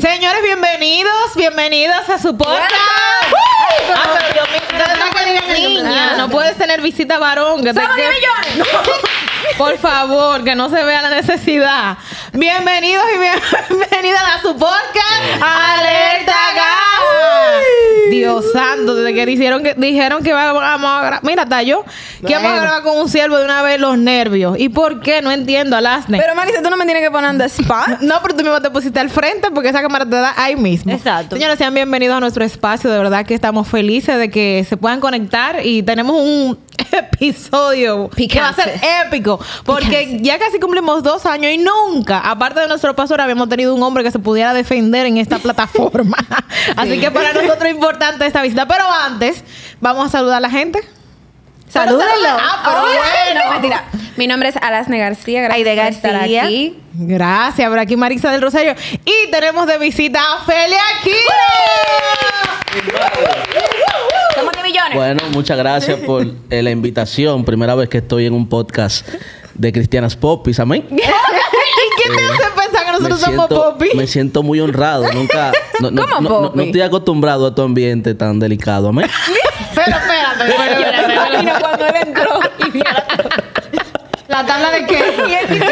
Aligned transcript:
Señores, 0.00 0.42
bienvenidos, 0.42 1.34
bienvenidos 1.34 2.08
a 2.08 2.18
su 2.18 2.36
podcast. 2.36 2.70
Ah, 3.94 4.16
pero 4.18 4.34
yo 4.34 4.42
me- 4.52 4.58
niña, 5.82 6.16
no 6.16 6.28
puedes 6.28 6.56
tener 6.56 6.80
visita 6.80 7.18
varón. 7.18 7.64
Que 7.64 7.72
te 7.74 7.80
¡Somos 7.80 7.96
que- 7.96 8.02
10 8.02 8.14
millones! 8.54 8.68
Por 9.56 9.78
favor, 9.78 10.44
que 10.44 10.54
no 10.54 10.68
se 10.70 10.82
vea 10.84 11.02
la 11.02 11.10
necesidad. 11.10 11.96
Bienvenidos 12.32 13.04
y 13.14 13.18
bienvenidas 13.70 14.22
a 14.36 14.42
su 14.42 14.56
podcast 14.56 15.42
Alerta 15.42 16.36
Gas. 16.54 17.64
Dios 18.10 18.44
santo, 18.52 18.94
desde 18.94 19.14
que 19.14 19.26
dijeron 19.26 19.62
que 19.62 19.74
dijeron 19.74 20.22
que 20.22 20.32
vamos 20.32 20.62
a 20.62 21.00
grabar. 21.00 21.20
Mira, 21.22 21.46
Tayo, 21.46 21.84
que 22.26 22.34
vamos 22.34 22.52
a 22.52 22.60
grabar 22.60 22.82
con 22.82 22.98
un 22.98 23.08
siervo 23.08 23.36
de 23.36 23.44
una 23.44 23.62
vez 23.62 23.80
los 23.80 23.98
nervios. 23.98 24.56
¿Y 24.58 24.68
por 24.68 25.00
qué? 25.00 25.22
No 25.22 25.30
entiendo, 25.30 25.76
Alasne. 25.76 26.18
Pero 26.18 26.34
Marisa, 26.34 26.62
tú 26.62 26.70
no 26.70 26.76
me 26.76 26.84
tienes 26.84 27.02
que 27.02 27.10
poner 27.10 27.30
en 27.30 27.38
the 27.38 27.44
spot. 27.46 28.00
No, 28.08 28.16
pero 28.22 28.34
tú 28.34 28.42
mismo 28.42 28.60
te 28.60 28.70
pusiste 28.70 29.00
al 29.00 29.10
frente 29.10 29.50
porque 29.50 29.68
esa 29.68 29.82
cámara 29.82 30.04
te 30.04 30.16
da 30.16 30.32
ahí 30.36 30.56
mismo. 30.56 30.92
Exacto. 30.92 31.36
Señores, 31.36 31.58
sean 31.58 31.74
bienvenidos 31.74 32.16
a 32.16 32.20
nuestro 32.20 32.44
espacio. 32.44 32.90
De 32.90 32.96
verdad 32.96 33.26
que 33.26 33.34
estamos 33.34 33.68
felices 33.68 34.18
de 34.18 34.30
que 34.30 34.64
se 34.68 34.76
puedan 34.76 35.00
conectar 35.00 35.64
y 35.64 35.82
tenemos 35.82 36.16
un 36.20 36.58
episodio 36.92 38.08
que 38.10 38.40
va 38.40 38.48
a 38.48 38.54
ser 38.54 38.80
épico 39.06 39.40
porque 39.64 40.18
ya 40.20 40.38
casi 40.38 40.58
cumplimos 40.58 41.02
dos 41.02 41.26
años 41.26 41.52
y 41.52 41.58
nunca, 41.58 42.18
aparte 42.20 42.60
de 42.60 42.68
nuestro 42.68 42.94
pastor, 42.94 43.20
habíamos 43.20 43.48
tenido 43.48 43.74
un 43.74 43.82
hombre 43.82 44.02
que 44.04 44.10
se 44.10 44.18
pudiera 44.18 44.52
defender 44.54 45.06
en 45.06 45.18
esta 45.18 45.38
plataforma. 45.40 46.16
Así 46.76 46.98
que 47.00 47.10
para 47.10 47.32
nosotros 47.32 47.64
es 47.64 47.74
importante 47.74 48.26
esta 48.26 48.42
visita. 48.42 48.66
Pero 48.66 48.84
antes, 48.90 49.42
vamos 49.80 50.06
a 50.06 50.10
saludar 50.10 50.38
a 50.38 50.40
la 50.40 50.50
gente. 50.50 50.80
Salúdenlo. 51.68 52.28
Ah, 52.30 52.62
pero 52.64 52.78
Ay, 52.86 52.96
bueno. 53.34 53.44
no, 53.44 53.52
mentira. 53.52 53.84
Mi 54.16 54.26
nombre 54.26 54.48
es 54.48 54.56
Alasne 54.56 54.98
García. 54.98 55.42
Gracias 55.42 55.66
Aide 55.68 55.82
por 55.82 55.92
estar 55.92 56.12
García. 56.12 56.44
aquí. 56.44 56.80
Gracias, 56.94 57.68
por 57.68 57.78
aquí 57.78 57.96
Marisa 57.96 58.30
del 58.32 58.40
Rosario. 58.40 58.74
Y 59.04 59.30
tenemos 59.30 59.66
de 59.66 59.78
visita 59.78 60.18
a 60.20 60.44
Felia 60.44 60.80
Aquino. 60.98 61.18
Somos 64.68 64.72
10 64.72 64.72
millones. 64.72 64.94
Bueno, 64.94 65.22
muchas 65.32 65.58
gracias 65.58 65.98
por 66.00 66.26
eh, 66.50 66.62
la 66.62 66.70
invitación. 66.70 67.44
Primera 67.44 67.74
vez 67.74 67.88
que 67.88 67.98
estoy 67.98 68.26
en 68.26 68.34
un 68.34 68.48
podcast 68.48 69.06
de 69.54 69.72
Cristianas 69.72 70.16
Popis. 70.16 70.60
Amén. 70.60 70.86
¿Y 70.90 70.96
qué 70.96 72.10
te 72.16 72.24
hace 72.24 72.50
pensar 72.54 72.84
que 72.86 72.92
nosotros 72.92 73.20
somos 73.20 73.46
Poppy? 73.48 73.90
me 73.94 74.06
siento 74.06 74.42
muy 74.42 74.60
honrado. 74.60 75.10
Nunca. 75.12 75.52
No, 75.80 75.90
no, 75.90 76.02
¿Cómo 76.06 76.20
no- 76.28 76.52
no- 76.54 76.62
estoy 76.62 76.80
acostumbrado 76.82 77.46
a 77.46 77.54
tu 77.54 77.62
ambiente 77.62 78.14
tan 78.14 78.38
delicado. 78.38 78.88
Amén. 78.88 79.08
Pero 79.74 79.96
espérate, 79.96 80.44
pero 80.56 80.62
espérate. 80.72 81.12
Imagino 81.14 81.52
cuando 81.60 81.86
él 81.86 81.94
entró 82.04 82.40
y 82.66 82.70
vio 82.70 82.82
la 82.84 83.06
La 84.28 84.46
tabla 84.46 84.70
de 84.72 84.86
queso. 84.86 85.04
Pero 85.16 85.28
¿qué 85.28 85.34
es 85.40 85.50
lo 85.60 85.66
que 85.66 85.67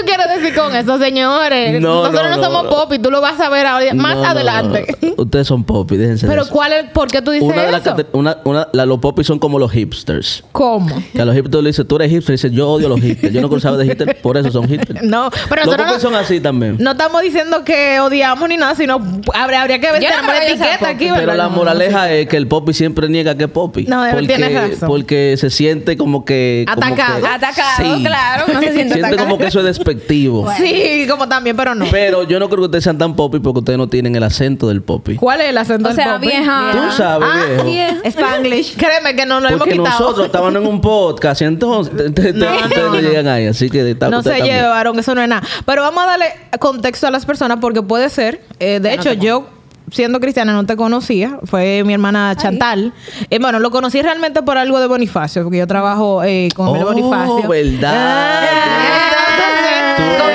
tú 0.00 0.06
quieres 0.06 0.26
decir 0.40 0.54
con 0.54 0.74
eso, 0.74 0.98
señores? 0.98 1.80
No, 1.80 2.02
Nosotros 2.02 2.22
no, 2.22 2.30
no, 2.30 2.36
no, 2.36 2.42
somos 2.44 2.64
no. 2.64 2.70
Poppy, 2.70 2.98
tú 2.98 3.10
lo 3.10 3.20
vas 3.20 3.38
a 3.40 3.48
ver 3.48 3.66
ahora, 3.66 3.92
más 3.94 4.16
No, 4.16 4.22
no, 4.22 4.28
adelante. 4.28 4.86
no, 5.02 5.08
no. 5.08 5.14
Ustedes 5.22 5.46
son 5.46 5.64
Popis, 5.64 5.98
déjense 5.98 6.26
de 6.26 6.30
Pero 6.32 6.42
eso. 6.44 6.52
¿cuál 6.52 6.72
es, 6.72 6.84
por 6.90 7.08
qué 7.10 7.22
tú 7.22 7.30
dices 7.30 7.48
Una 7.48 7.62
de 7.62 7.68
eso? 7.76 7.82
cate- 7.96 8.06
una, 8.12 8.38
una, 8.44 8.68
la- 8.72 8.86
los 8.86 8.98
Popis 8.98 9.26
son 9.26 9.38
como 9.38 9.58
los 9.58 9.70
hipsters. 9.72 10.42
¿Cómo? 10.52 10.94
Que 11.12 11.20
a 11.20 11.24
los 11.24 11.34
hipsters 11.34 11.62
le 11.62 11.70
dicen, 11.70 11.86
tú 11.86 11.96
eres 11.96 12.10
hipster. 12.10 12.32
Y 12.32 12.36
dicen, 12.36 12.52
yo 12.52 12.68
odio 12.70 12.86
a 12.86 12.90
los 12.90 13.00
hipsters. 13.00 13.32
Yo 13.32 13.40
no 13.42 13.60
saber 13.60 13.78
de 13.80 13.84
hipsters, 13.86 14.14
por 14.20 14.36
eso 14.36 14.50
son 14.50 14.68
hipsters. 14.68 15.02
No, 15.10 15.30
pero 15.48 15.64
los 15.66 15.76
Popis 15.76 15.92
no, 15.94 16.00
son 16.00 16.14
así 16.14 16.40
también. 16.40 16.76
no 16.78 16.92
estamos 16.92 17.22
diciendo 17.22 17.64
que 17.64 18.00
odiamos 18.00 18.48
ni 18.48 18.56
nada, 18.56 18.74
sino 18.74 18.94
habría, 19.34 19.62
habría 19.62 19.80
que 19.80 19.92
ver 19.92 20.02
no 20.02 20.08
tenemos 20.08 20.34
la 20.34 20.46
etiqueta 20.46 20.88
aquí, 20.88 21.04
¿verdad? 21.06 21.18
Pero 21.20 21.34
la 21.34 21.44
No, 21.44 21.50
moraleja 21.50 22.10
es 22.12 22.28
que 22.28 22.36
el 22.36 22.46
Poppy 22.46 22.72
siempre 22.72 23.08
niega 23.08 23.34
que 23.36 23.44
es 23.44 23.50
Poppy. 23.50 23.84
No, 23.84 24.04
porque, 24.10 24.26
tienes 24.26 24.54
razón. 24.70 24.88
Porque 24.88 25.34
se 25.38 25.50
siente 25.50 25.96
como 25.96 26.24
que... 26.24 26.64
como 26.72 26.86
Atacado. 26.86 27.20
que- 27.20 27.26
Atacado, 27.28 27.98
claro, 28.02 28.44
uno 28.48 28.60
se 28.60 28.72
siente 28.74 28.94
atacado. 29.00 29.18
como 29.18 29.38
que 29.38 29.46
eso 29.46 29.60
es 29.60 29.66
despectivo. 29.94 30.50
Sí, 30.56 31.06
como 31.08 31.28
también, 31.28 31.56
pero 31.56 31.74
no. 31.74 31.86
Pero 31.90 32.22
yo 32.24 32.38
no 32.38 32.48
creo 32.48 32.58
que 32.60 32.64
ustedes 32.66 32.84
sean 32.84 32.98
tan 32.98 33.14
Poppy 33.14 33.38
porque 33.40 33.58
ustedes 33.60 33.78
no 33.78 33.88
tienen 33.88 34.14
el 34.16 34.22
acento 34.22 34.68
del 34.68 34.82
Poppy. 34.82 35.16
¿Cuál 35.16 35.40
es 35.42 35.48
el 35.48 35.58
acento 35.58 35.88
O 35.88 35.92
del 35.92 35.96
sea, 35.96 36.14
Poppy? 36.14 36.26
vieja. 36.28 36.70
Tú 36.72 36.92
sabes, 36.96 37.28
Ah, 37.30 37.46
viejo. 37.46 37.68
Yeah. 37.70 38.00
Spanglish. 38.10 38.76
Créeme 38.76 39.14
que 39.16 39.26
no 39.26 39.40
lo 39.40 39.48
hemos 39.48 39.58
Porque 39.60 39.74
quitado. 39.76 39.98
nosotros 40.00 40.26
estábamos 40.26 40.60
en 40.60 40.66
un 40.66 40.80
podcast 40.80 41.42
y 41.42 41.44
entonces 41.44 41.92
No, 41.94 42.04
ustedes 42.04 42.34
no, 42.34 42.46
no, 42.46 42.94
no. 42.94 43.00
llegan 43.00 43.28
ahí. 43.28 43.46
Así 43.46 43.68
que 43.70 43.90
está, 43.90 44.08
No 44.08 44.22
se 44.22 44.30
también. 44.30 44.56
llevaron, 44.56 44.98
eso 44.98 45.14
no 45.14 45.22
es 45.22 45.28
nada. 45.28 45.42
Pero 45.66 45.82
vamos 45.82 46.04
a 46.04 46.06
darle 46.06 46.26
contexto 46.58 47.06
a 47.06 47.10
las 47.10 47.24
personas 47.26 47.58
porque 47.60 47.82
puede 47.82 48.08
ser. 48.10 48.40
eh, 48.58 48.80
de 48.80 48.94
hecho, 48.94 49.12
yo 49.12 49.46
siendo 49.92 50.20
cristiana 50.20 50.52
no 50.52 50.64
te 50.66 50.76
conocía. 50.76 51.38
Fue 51.44 51.82
mi 51.84 51.92
hermana 51.94 52.34
Chantal. 52.36 52.92
Eh, 53.28 53.38
bueno, 53.40 53.58
lo 53.58 53.70
conocí 53.72 54.00
realmente 54.00 54.40
por 54.42 54.56
algo 54.56 54.78
de 54.78 54.86
Bonifacio, 54.86 55.42
porque 55.42 55.58
yo 55.58 55.66
trabajo 55.66 56.22
eh, 56.22 56.48
con 56.54 56.76
el 56.76 56.82
Oh, 56.82 56.86
Bonifacio. 56.86 57.48
verdad. 57.48 57.92
Ah, 57.92 59.09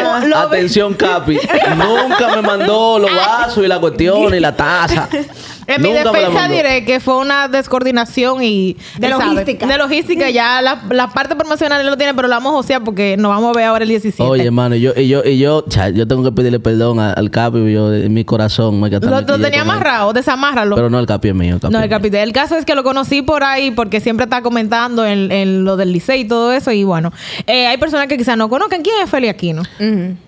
Lo 0.03 0.50
ve- 0.50 0.57
Atención, 0.57 0.94
Capi. 0.94 1.39
Nunca 1.78 2.35
me 2.35 2.41
mandó 2.41 3.00
los 3.00 3.11
vasos 3.16 3.63
y 3.63 3.67
la 3.67 3.79
cuestión 3.79 4.33
y 4.33 4.39
la 4.39 4.56
taza. 4.56 5.07
En 5.67 5.81
mi 5.81 5.89
Nunca 5.91 6.11
defensa 6.11 6.47
diré 6.47 6.85
que 6.85 6.99
fue 6.99 7.17
una 7.17 7.47
descoordinación 7.47 8.43
y... 8.43 8.77
De 8.99 9.09
logística. 9.09 9.65
de 9.65 9.77
logística. 9.77 10.29
Ya 10.29 10.61
la, 10.61 10.83
la 10.91 11.09
parte 11.09 11.35
promocional 11.35 11.81
él 11.81 11.87
lo 11.87 11.97
tiene, 11.97 12.13
pero 12.13 12.27
la 12.27 12.35
vamos 12.35 12.51
a 12.51 12.55
josear 12.57 12.83
porque 12.83 13.17
nos 13.17 13.29
vamos 13.29 13.49
a 13.55 13.57
ver 13.57 13.65
ahora 13.65 13.83
el 13.83 13.89
17. 13.89 14.21
Oye, 14.23 14.45
hermano, 14.45 14.75
y 14.75 14.81
yo, 14.81 14.93
y 14.95 15.07
yo, 15.07 15.23
y 15.23 15.39
yo, 15.39 15.65
cha, 15.67 15.89
yo 15.89 16.07
tengo 16.07 16.23
que 16.23 16.31
pedirle 16.31 16.59
perdón 16.59 16.99
a- 16.99 17.13
al 17.13 17.31
Capi, 17.31 17.71
yo 17.73 17.93
en 17.93 18.13
mi 18.13 18.23
corazón. 18.25 18.79
me 18.79 18.89
lo, 18.89 18.99
lo 19.21 19.39
tenía 19.39 19.61
amarrado, 19.61 20.13
desamárralo. 20.13 20.75
Pero 20.75 20.89
no, 20.89 20.99
el 20.99 21.05
Capi 21.07 21.29
es 21.29 21.35
mío. 21.35 21.55
El 21.55 21.59
Capi 21.61 21.73
No, 21.73 21.81
el 21.81 21.89
capitán. 21.89 22.21
El 22.21 22.31
caso 22.33 22.55
es 22.57 22.65
que 22.65 22.75
lo 22.75 22.83
conocí 22.83 23.21
por 23.23 23.43
ahí 23.43 23.71
porque 23.71 23.99
siempre 24.01 24.25
está 24.25 24.41
comentando 24.43 25.05
en, 25.05 25.31
en 25.31 25.63
lo 25.63 25.77
del 25.77 25.91
liceo 25.91 26.15
y 26.15 26.25
todo 26.25 26.51
eso. 26.53 26.71
Y 26.71 26.83
bueno, 26.83 27.11
eh, 27.47 27.65
hay 27.67 27.77
personas 27.77 28.07
que 28.07 28.17
quizás 28.17 28.37
no 28.37 28.49
conozcan. 28.49 28.81
¿Quién 28.83 28.95
es 29.03 29.09
Feli 29.09 29.29
Aquino? 29.29 29.63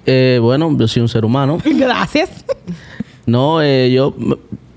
Eh, 0.05 0.39
bueno, 0.41 0.75
yo 0.77 0.87
soy 0.87 1.01
un 1.03 1.09
ser 1.09 1.25
humano. 1.25 1.59
Gracias. 1.65 2.29
No, 3.25 3.61
eh, 3.61 3.91
yo, 3.91 4.13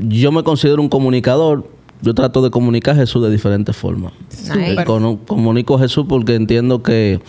yo 0.08 0.32
me 0.32 0.42
considero 0.42 0.80
un 0.82 0.88
comunicador. 0.88 1.66
Yo 2.02 2.14
trato 2.14 2.40
de 2.40 2.50
comunicar 2.50 2.94
a 2.94 2.98
Jesús 3.00 3.22
de 3.22 3.30
diferentes 3.30 3.76
formas. 3.76 4.12
Nice. 4.56 4.72
Eh, 4.72 4.84
cono- 4.86 5.18
comunico 5.26 5.76
a 5.76 5.80
Jesús 5.80 6.06
porque 6.08 6.34
entiendo 6.34 6.82
que, 6.82 7.20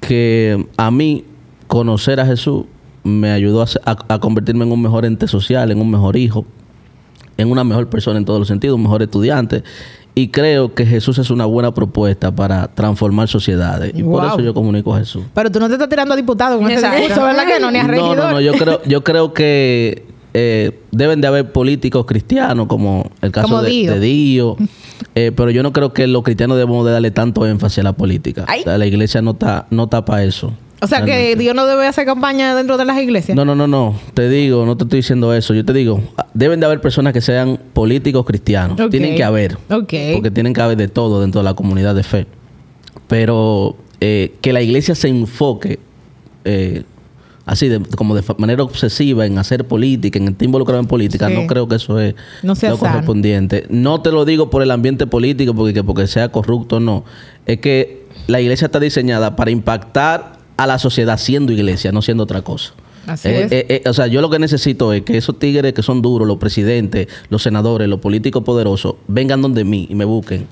que 0.00 0.66
a 0.76 0.90
mí 0.90 1.24
conocer 1.66 2.20
a 2.20 2.26
Jesús 2.26 2.64
me 3.02 3.30
ayudó 3.32 3.62
a, 3.62 3.66
a- 3.84 4.14
a 4.14 4.18
convertirme 4.20 4.64
en 4.64 4.72
un 4.72 4.82
mejor 4.82 5.04
ente 5.04 5.26
social, 5.26 5.70
en 5.70 5.80
un 5.80 5.90
mejor 5.90 6.16
hijo, 6.16 6.44
en 7.36 7.50
una 7.50 7.64
mejor 7.64 7.88
persona 7.88 8.18
en 8.18 8.24
todos 8.24 8.38
los 8.38 8.48
sentidos, 8.48 8.76
un 8.76 8.82
mejor 8.82 9.02
estudiante. 9.02 9.62
Y 10.16 10.28
creo 10.28 10.74
que 10.74 10.86
Jesús 10.86 11.18
es 11.18 11.28
una 11.30 11.44
buena 11.44 11.74
propuesta 11.74 12.32
para 12.32 12.68
transformar 12.68 13.26
sociedades. 13.26 13.92
Y 13.96 14.04
por 14.04 14.24
eso 14.24 14.38
yo 14.40 14.54
comunico 14.54 14.94
a 14.94 14.98
Jesús. 15.00 15.24
Pero 15.34 15.50
tú 15.50 15.58
no 15.58 15.66
te 15.66 15.72
estás 15.72 15.88
tirando 15.88 16.14
a 16.14 16.16
diputado 16.16 16.56
con 16.58 16.70
ese 16.70 16.88
discurso, 16.88 17.24
¿verdad 17.24 17.46
que 17.48 17.58
no? 17.58 17.72
Ni 17.72 17.78
a 17.78 17.82
No, 17.82 17.88
regidor. 17.88 18.16
no, 18.16 18.30
no, 18.30 18.40
yo 18.40 18.52
creo, 18.52 18.80
yo 18.84 19.02
creo 19.02 19.34
que 19.34 20.03
eh, 20.34 20.72
deben 20.90 21.20
de 21.20 21.28
haber 21.28 21.52
políticos 21.52 22.04
cristianos, 22.06 22.66
como 22.66 23.10
el 23.22 23.30
caso 23.30 23.48
Como 23.48 23.62
de 23.62 23.70
Dio. 23.70 23.92
de 23.92 24.00
Dio. 24.00 24.56
Eh, 25.16 25.30
pero 25.36 25.50
yo 25.50 25.62
no 25.62 25.72
creo 25.72 25.92
que 25.92 26.08
los 26.08 26.24
cristianos 26.24 26.56
debemos 26.56 26.84
de 26.84 26.90
darle 26.90 27.12
tanto 27.12 27.46
énfasis 27.46 27.78
a 27.78 27.82
la 27.84 27.92
política. 27.92 28.46
O 28.48 28.62
sea, 28.62 28.78
la 28.78 28.86
iglesia 28.86 29.22
no 29.22 29.32
está, 29.32 29.66
no 29.70 29.88
para 29.88 30.24
eso. 30.24 30.52
O 30.80 30.86
sea, 30.86 31.04
que. 31.04 31.36
Dios 31.36 31.54
no 31.54 31.66
debe 31.66 31.86
hacer 31.86 32.04
campaña 32.04 32.54
dentro 32.54 32.76
de 32.76 32.84
las 32.84 32.98
iglesias. 32.98 33.36
No, 33.36 33.44
no, 33.44 33.54
no, 33.54 33.66
no. 33.66 33.94
Te 34.14 34.28
digo, 34.28 34.66
no 34.66 34.76
te 34.76 34.84
estoy 34.84 34.98
diciendo 34.98 35.32
eso. 35.32 35.54
Yo 35.54 35.64
te 35.64 35.72
digo, 35.72 36.00
deben 36.32 36.58
de 36.60 36.66
haber 36.66 36.80
personas 36.80 37.12
que 37.12 37.20
sean 37.20 37.58
políticos 37.72 38.24
cristianos. 38.24 38.76
Tienen 38.90 39.16
que 39.16 39.24
haber. 39.24 39.56
Porque 39.68 40.30
tienen 40.32 40.52
que 40.52 40.60
haber 40.60 40.76
de 40.76 40.88
todo 40.88 41.20
dentro 41.20 41.40
de 41.40 41.44
la 41.44 41.54
comunidad 41.54 41.94
de 41.94 42.02
fe. 42.02 42.26
Pero 43.06 43.76
eh, 44.00 44.34
que 44.40 44.52
la 44.52 44.62
iglesia 44.62 44.94
se 44.94 45.08
enfoque 45.08 45.78
eh, 46.44 46.82
así, 47.46 47.68
de, 47.68 47.80
como 47.96 48.14
de 48.14 48.22
manera 48.38 48.62
obsesiva 48.62 49.26
en 49.26 49.38
hacer 49.38 49.66
política, 49.66 50.18
en 50.18 50.28
estar 50.28 50.44
involucrado 50.44 50.80
en 50.80 50.86
política, 50.86 51.28
Sí. 51.28 51.34
no 51.34 51.46
creo 51.46 51.68
que 51.68 51.76
eso 51.76 52.00
es 52.00 52.14
No 52.42 52.50
lo 52.52 52.54
sano. 52.56 52.78
correspondiente. 52.78 53.66
No 53.70 54.00
te 54.00 54.10
lo 54.10 54.24
digo 54.24 54.50
por 54.50 54.62
el 54.62 54.70
ambiente 54.70 55.06
político, 55.06 55.54
porque, 55.54 55.74
que 55.74 55.84
porque 55.84 56.06
sea 56.06 56.30
corrupto, 56.30 56.80
no. 56.80 57.04
Es 57.46 57.58
que 57.60 58.06
la 58.26 58.40
iglesia 58.40 58.66
está 58.66 58.80
diseñada 58.80 59.36
para 59.36 59.50
impactar 59.50 60.38
a 60.56 60.66
la 60.66 60.78
sociedad 60.78 61.18
siendo 61.18 61.52
iglesia, 61.52 61.92
no 61.92 62.00
siendo 62.00 62.22
otra 62.24 62.42
cosa. 62.42 62.72
Así 63.06 63.28
Eh, 63.28 63.42
es. 63.44 63.52
eh, 63.52 63.66
eh, 63.84 63.88
o 63.88 63.92
sea, 63.92 64.06
yo 64.06 64.20
lo 64.20 64.30
que 64.30 64.38
necesito 64.38 64.92
es 64.92 65.02
que 65.02 65.16
esos 65.16 65.38
tigres 65.38 65.72
que 65.72 65.82
son 65.82 66.02
duros, 66.02 66.26
los 66.26 66.38
presidentes, 66.38 67.06
los 67.28 67.42
senadores, 67.42 67.88
los 67.88 68.00
políticos 68.00 68.42
poderosos, 68.44 68.94
vengan 69.08 69.42
donde 69.42 69.64
mí 69.64 69.86
y 69.90 69.94
me 69.94 70.04
busquen 70.04 70.46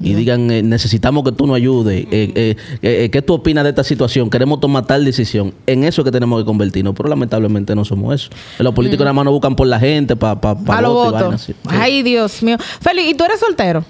y 0.00 0.14
digan, 0.14 0.48
eh, 0.50 0.62
necesitamos 0.62 1.24
que 1.24 1.32
tú 1.32 1.46
nos 1.46 1.56
ayudes, 1.56 2.06
eh, 2.10 2.56
eh, 2.82 3.08
¿qué 3.10 3.20
tú 3.22 3.34
opinas 3.34 3.64
de 3.64 3.70
esta 3.70 3.82
situación? 3.82 4.30
Queremos 4.30 4.60
tomar 4.60 4.86
tal 4.86 5.04
decisión. 5.04 5.52
En 5.66 5.82
eso 5.84 6.02
es 6.02 6.04
que 6.04 6.12
tenemos 6.12 6.40
que 6.40 6.46
convertirnos, 6.46 6.94
pero 6.94 7.08
lamentablemente 7.08 7.74
no 7.74 7.84
somos 7.84 8.14
eso. 8.14 8.30
Los 8.60 8.74
políticos 8.74 9.04
nada 9.04 9.12
más 9.12 9.24
nos 9.24 9.32
buscan 9.32 9.56
por 9.56 9.66
la 9.66 9.80
gente, 9.80 10.14
para 10.14 10.40
pa, 10.40 10.56
pa 10.56 10.78
a 10.78 10.82
los 10.82 10.92
votos. 10.92 11.40
Sí. 11.42 11.54
Ay, 11.66 12.02
Dios 12.02 12.42
mío. 12.42 12.56
Feli, 12.80 13.10
¿y 13.10 13.14
tú 13.14 13.24
eres 13.24 13.40
soltero? 13.40 13.84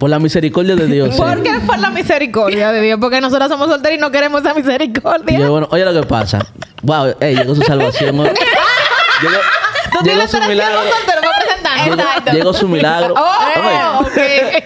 Por 0.00 0.08
la 0.08 0.18
misericordia 0.18 0.76
de 0.76 0.86
Dios. 0.86 1.14
sí. 1.14 1.20
¿Por 1.20 1.42
qué? 1.42 1.60
Por 1.66 1.78
la 1.78 1.90
misericordia 1.90 2.72
de 2.72 2.80
Dios. 2.80 2.98
Porque 2.98 3.20
nosotros 3.20 3.50
somos 3.50 3.68
solteros 3.68 3.98
y 3.98 4.00
no 4.00 4.10
queremos 4.10 4.40
esa 4.40 4.54
misericordia. 4.54 5.38
yo, 5.38 5.50
bueno, 5.50 5.68
oye 5.70 5.84
lo 5.84 5.92
que 5.92 6.06
pasa. 6.06 6.38
Wow, 6.82 7.16
ey, 7.20 7.36
llegó 7.36 7.54
su 7.54 7.60
salvación. 7.60 8.16
Llegó, 8.16 8.30
Tú 8.32 9.98
llegó 9.98 10.02
tienes 10.04 10.30
su 10.30 10.38
milagro. 10.48 10.80
Llegó, 11.84 12.32
llegó 12.32 12.52
su 12.54 12.68
milagro. 12.68 13.14
Oh. 13.14 14.04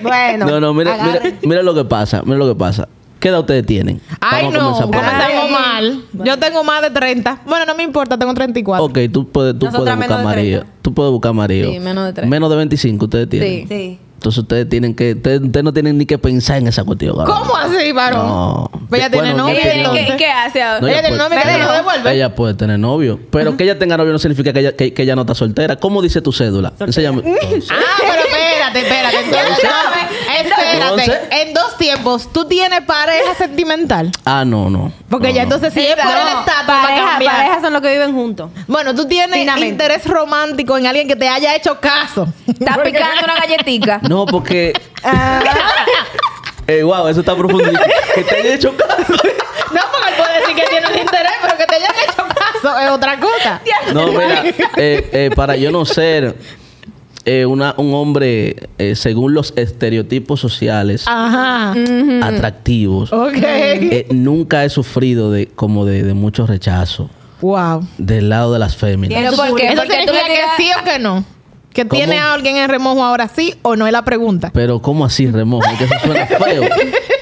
Bueno. 0.03 0.47
No, 0.47 0.61
no, 0.61 0.73
mira, 0.73 0.97
mira, 1.03 1.37
mira 1.43 1.63
lo 1.65 1.75
que 1.75 1.85
pasa, 1.85 2.23
mira 2.25 2.39
lo 2.39 2.47
que 2.47 2.55
pasa. 2.55 2.87
¿Qué 3.19 3.31
edad 3.31 3.41
ustedes 3.41 3.67
tienen? 3.67 4.01
Ay, 4.21 4.45
Vamos 4.45 4.81
no, 4.81 4.87
comenzamos 4.87 5.51
mal. 5.51 6.05
Yo 6.13 6.39
tengo 6.39 6.63
más 6.63 6.81
de 6.81 6.91
30. 6.91 7.41
Bueno, 7.45 7.67
no 7.67 7.75
me 7.75 7.83
importa, 7.83 8.17
tengo 8.17 8.35
34. 8.35 8.85
Ok, 8.85 8.99
tú 9.13 9.29
puedes, 9.29 9.59
tú 9.59 9.67
Nosotras 9.67 9.97
puedes 9.97 10.09
buscar 10.09 10.25
marido. 10.25 10.61
30. 10.61 10.79
Tú 10.83 10.95
puedes 10.95 11.11
buscar 11.11 11.33
marido. 11.33 11.73
Sí, 11.73 11.81
menos 11.81 12.05
de 12.05 12.13
30. 12.13 12.31
Menos 12.31 12.51
de 12.51 12.57
25 12.57 13.05
ustedes 13.07 13.29
tienen. 13.29 13.49
Sí. 13.49 13.67
Sí. 13.69 13.99
Entonces 14.25 14.43
ustedes 14.43 14.67
tienen 14.71 14.94
que... 14.94 15.12
Ustedes, 15.12 15.43
ustedes 15.43 15.62
no 15.65 15.73
tienen 15.75 15.99
ni 15.99 16.06
que 16.06 16.17
pensar 16.17 16.56
en 16.56 16.67
esa 16.67 16.82
cuestión. 16.82 17.15
cabrón. 17.15 17.37
¿Cómo 17.43 17.56
así, 17.59 17.93
varón? 17.93 18.26
No. 18.26 18.71
Pues 18.88 19.03
ella 19.03 19.11
tiene 19.11 19.32
Bueno, 19.35 19.49
novio, 19.49 19.55
no 19.56 19.62
¿Qué, 19.62 19.71
tiene- 19.71 20.06
qué- 20.06 20.17
qué 20.17 20.26
hace 20.31 20.62
ahora? 20.62 20.81
No, 20.81 20.87
ella 20.88 21.00
ella 21.00 21.09
tiene 21.09 21.23
novio 21.23 21.38
que 21.43 21.59
lo 21.59 21.73
devuelve. 21.73 22.12
Ella 22.15 22.35
puede 22.35 22.55
tener 22.55 22.79
novio. 22.79 23.21
Pero 23.31 23.55
que 23.59 23.65
ella 23.65 23.79
tenga 23.79 23.99
novio 23.99 24.12
no 24.15 24.19
significa 24.19 24.55
que 24.55 24.61
ella, 24.61 24.73
que, 24.75 24.94
que 24.94 25.03
ella 25.03 25.15
no 25.15 25.21
está 25.23 25.35
soltera. 25.35 25.76
¿Cómo 25.76 26.00
dice 26.00 26.23
tu 26.23 26.32
cédula? 26.32 26.73
Enséñame. 26.81 27.23
Ah, 27.26 27.37
pero 27.99 28.23
espérate, 28.23 28.79
espérate. 28.81 29.17
Entonces, 29.25 29.71
espérate. 30.75 31.03
Entonces- 31.03 31.29
En 31.49 31.55
dos 31.55 31.76
tiempos, 31.79 32.32
¿tú 32.32 32.44
tienes 32.47 32.81
pareja 32.82 33.35
sentimental? 33.38 34.11
ah, 34.25 34.44
no, 34.44 34.69
no. 34.71 34.93
Porque 35.09 35.29
No, 35.29 35.35
ya 35.35 35.41
no. 35.44 35.55
entonces 35.55 35.73
si 35.75 35.87
es 35.87 35.97
por 35.97 36.05
el 36.12 36.29
estatus 36.29 36.69
va 36.69 36.79
a 36.79 36.82
pareja, 36.87 37.06
cambiar. 37.11 37.37
parejas 37.37 37.62
son 37.62 37.73
los 37.73 37.82
que 37.82 37.93
viven 37.93 38.12
juntos. 38.15 38.50
Bueno, 38.67 38.94
tú 38.94 39.06
tienes 39.06 39.38
Finamente. 39.38 39.69
interés 39.69 40.05
romántico 40.06 40.76
en 40.76 40.87
alguien 40.87 41.06
que 41.09 41.17
te 41.17 41.29
haya 41.29 41.55
hecho 41.55 41.79
caso. 41.81 42.26
Estás 42.47 42.79
picando 42.85 43.23
una 43.25 43.35
galletica. 43.37 44.00
No, 44.09 44.26
porque... 44.26 44.73
Ah. 45.03 45.41
eh, 46.67 46.82
wow, 46.82 47.06
eso 47.09 47.21
está 47.21 47.35
profundo. 47.37 47.71
que 48.15 48.23
te 48.25 48.37
haya 48.37 48.55
hecho 48.55 48.75
caso. 48.76 49.12
No, 49.73 49.81
porque 49.93 50.09
él 50.09 50.15
puede 50.17 50.41
decir 50.41 50.55
que 50.56 50.67
tiene 50.69 50.87
un 50.87 50.99
interés, 50.99 51.32
pero 51.43 51.56
que 51.56 51.67
te 51.67 51.75
hayan 51.76 51.91
hecho 52.05 52.17
caso 52.29 52.79
es 52.79 52.91
otra 52.91 53.19
cosa. 53.19 53.61
No, 53.93 54.06
mira, 54.06 54.43
eh, 54.76 55.11
eh, 55.12 55.31
para 55.35 55.56
yo 55.56 55.71
no 55.71 55.85
ser 55.85 56.35
eh, 57.25 57.47
una, 57.47 57.75
un 57.79 57.94
hombre, 57.94 58.56
eh, 58.79 58.94
según 58.97 59.35
los 59.35 59.53
estereotipos 59.56 60.41
sociales, 60.41 61.05
Ajá. 61.06 61.75
atractivos, 62.23 63.12
Ok. 63.12 63.37
eh, 63.43 64.06
nunca 64.11 64.65
he 64.65 64.71
sufrido 64.71 65.31
de 65.31 65.47
como 65.49 65.85
de, 65.87 66.03
de 66.03 66.15
mucho 66.15 66.47
rechazo 66.47 67.11
Wow. 67.41 67.87
del 67.99 68.29
lado 68.29 68.53
de 68.53 68.59
las 68.59 68.76
féminas. 68.76 69.19
Pero 69.19 69.37
¿por 69.37 69.55
qué? 69.56 69.67
Eso 69.69 69.76
Porque 69.76 69.97
tú 70.06 70.12
le 70.12 70.21
que 70.35 70.41
sí 70.62 70.71
o 70.81 70.85
que 70.85 70.99
no. 70.99 71.25
Que 71.73 71.87
¿Cómo? 71.88 71.99
tiene 71.99 72.19
a 72.19 72.32
alguien 72.32 72.56
en 72.56 72.69
remojo 72.69 73.03
ahora 73.03 73.29
sí 73.29 73.55
o 73.62 73.75
no 73.75 73.87
es 73.87 73.93
la 73.93 74.05
pregunta. 74.05 74.50
Pero 74.55 74.81
¿cómo 74.81 75.05
así, 75.05 75.26
remojo? 75.26 75.67
Que 75.76 75.85
eso 75.85 75.94
suena 76.05 76.26
feo. 76.26 76.62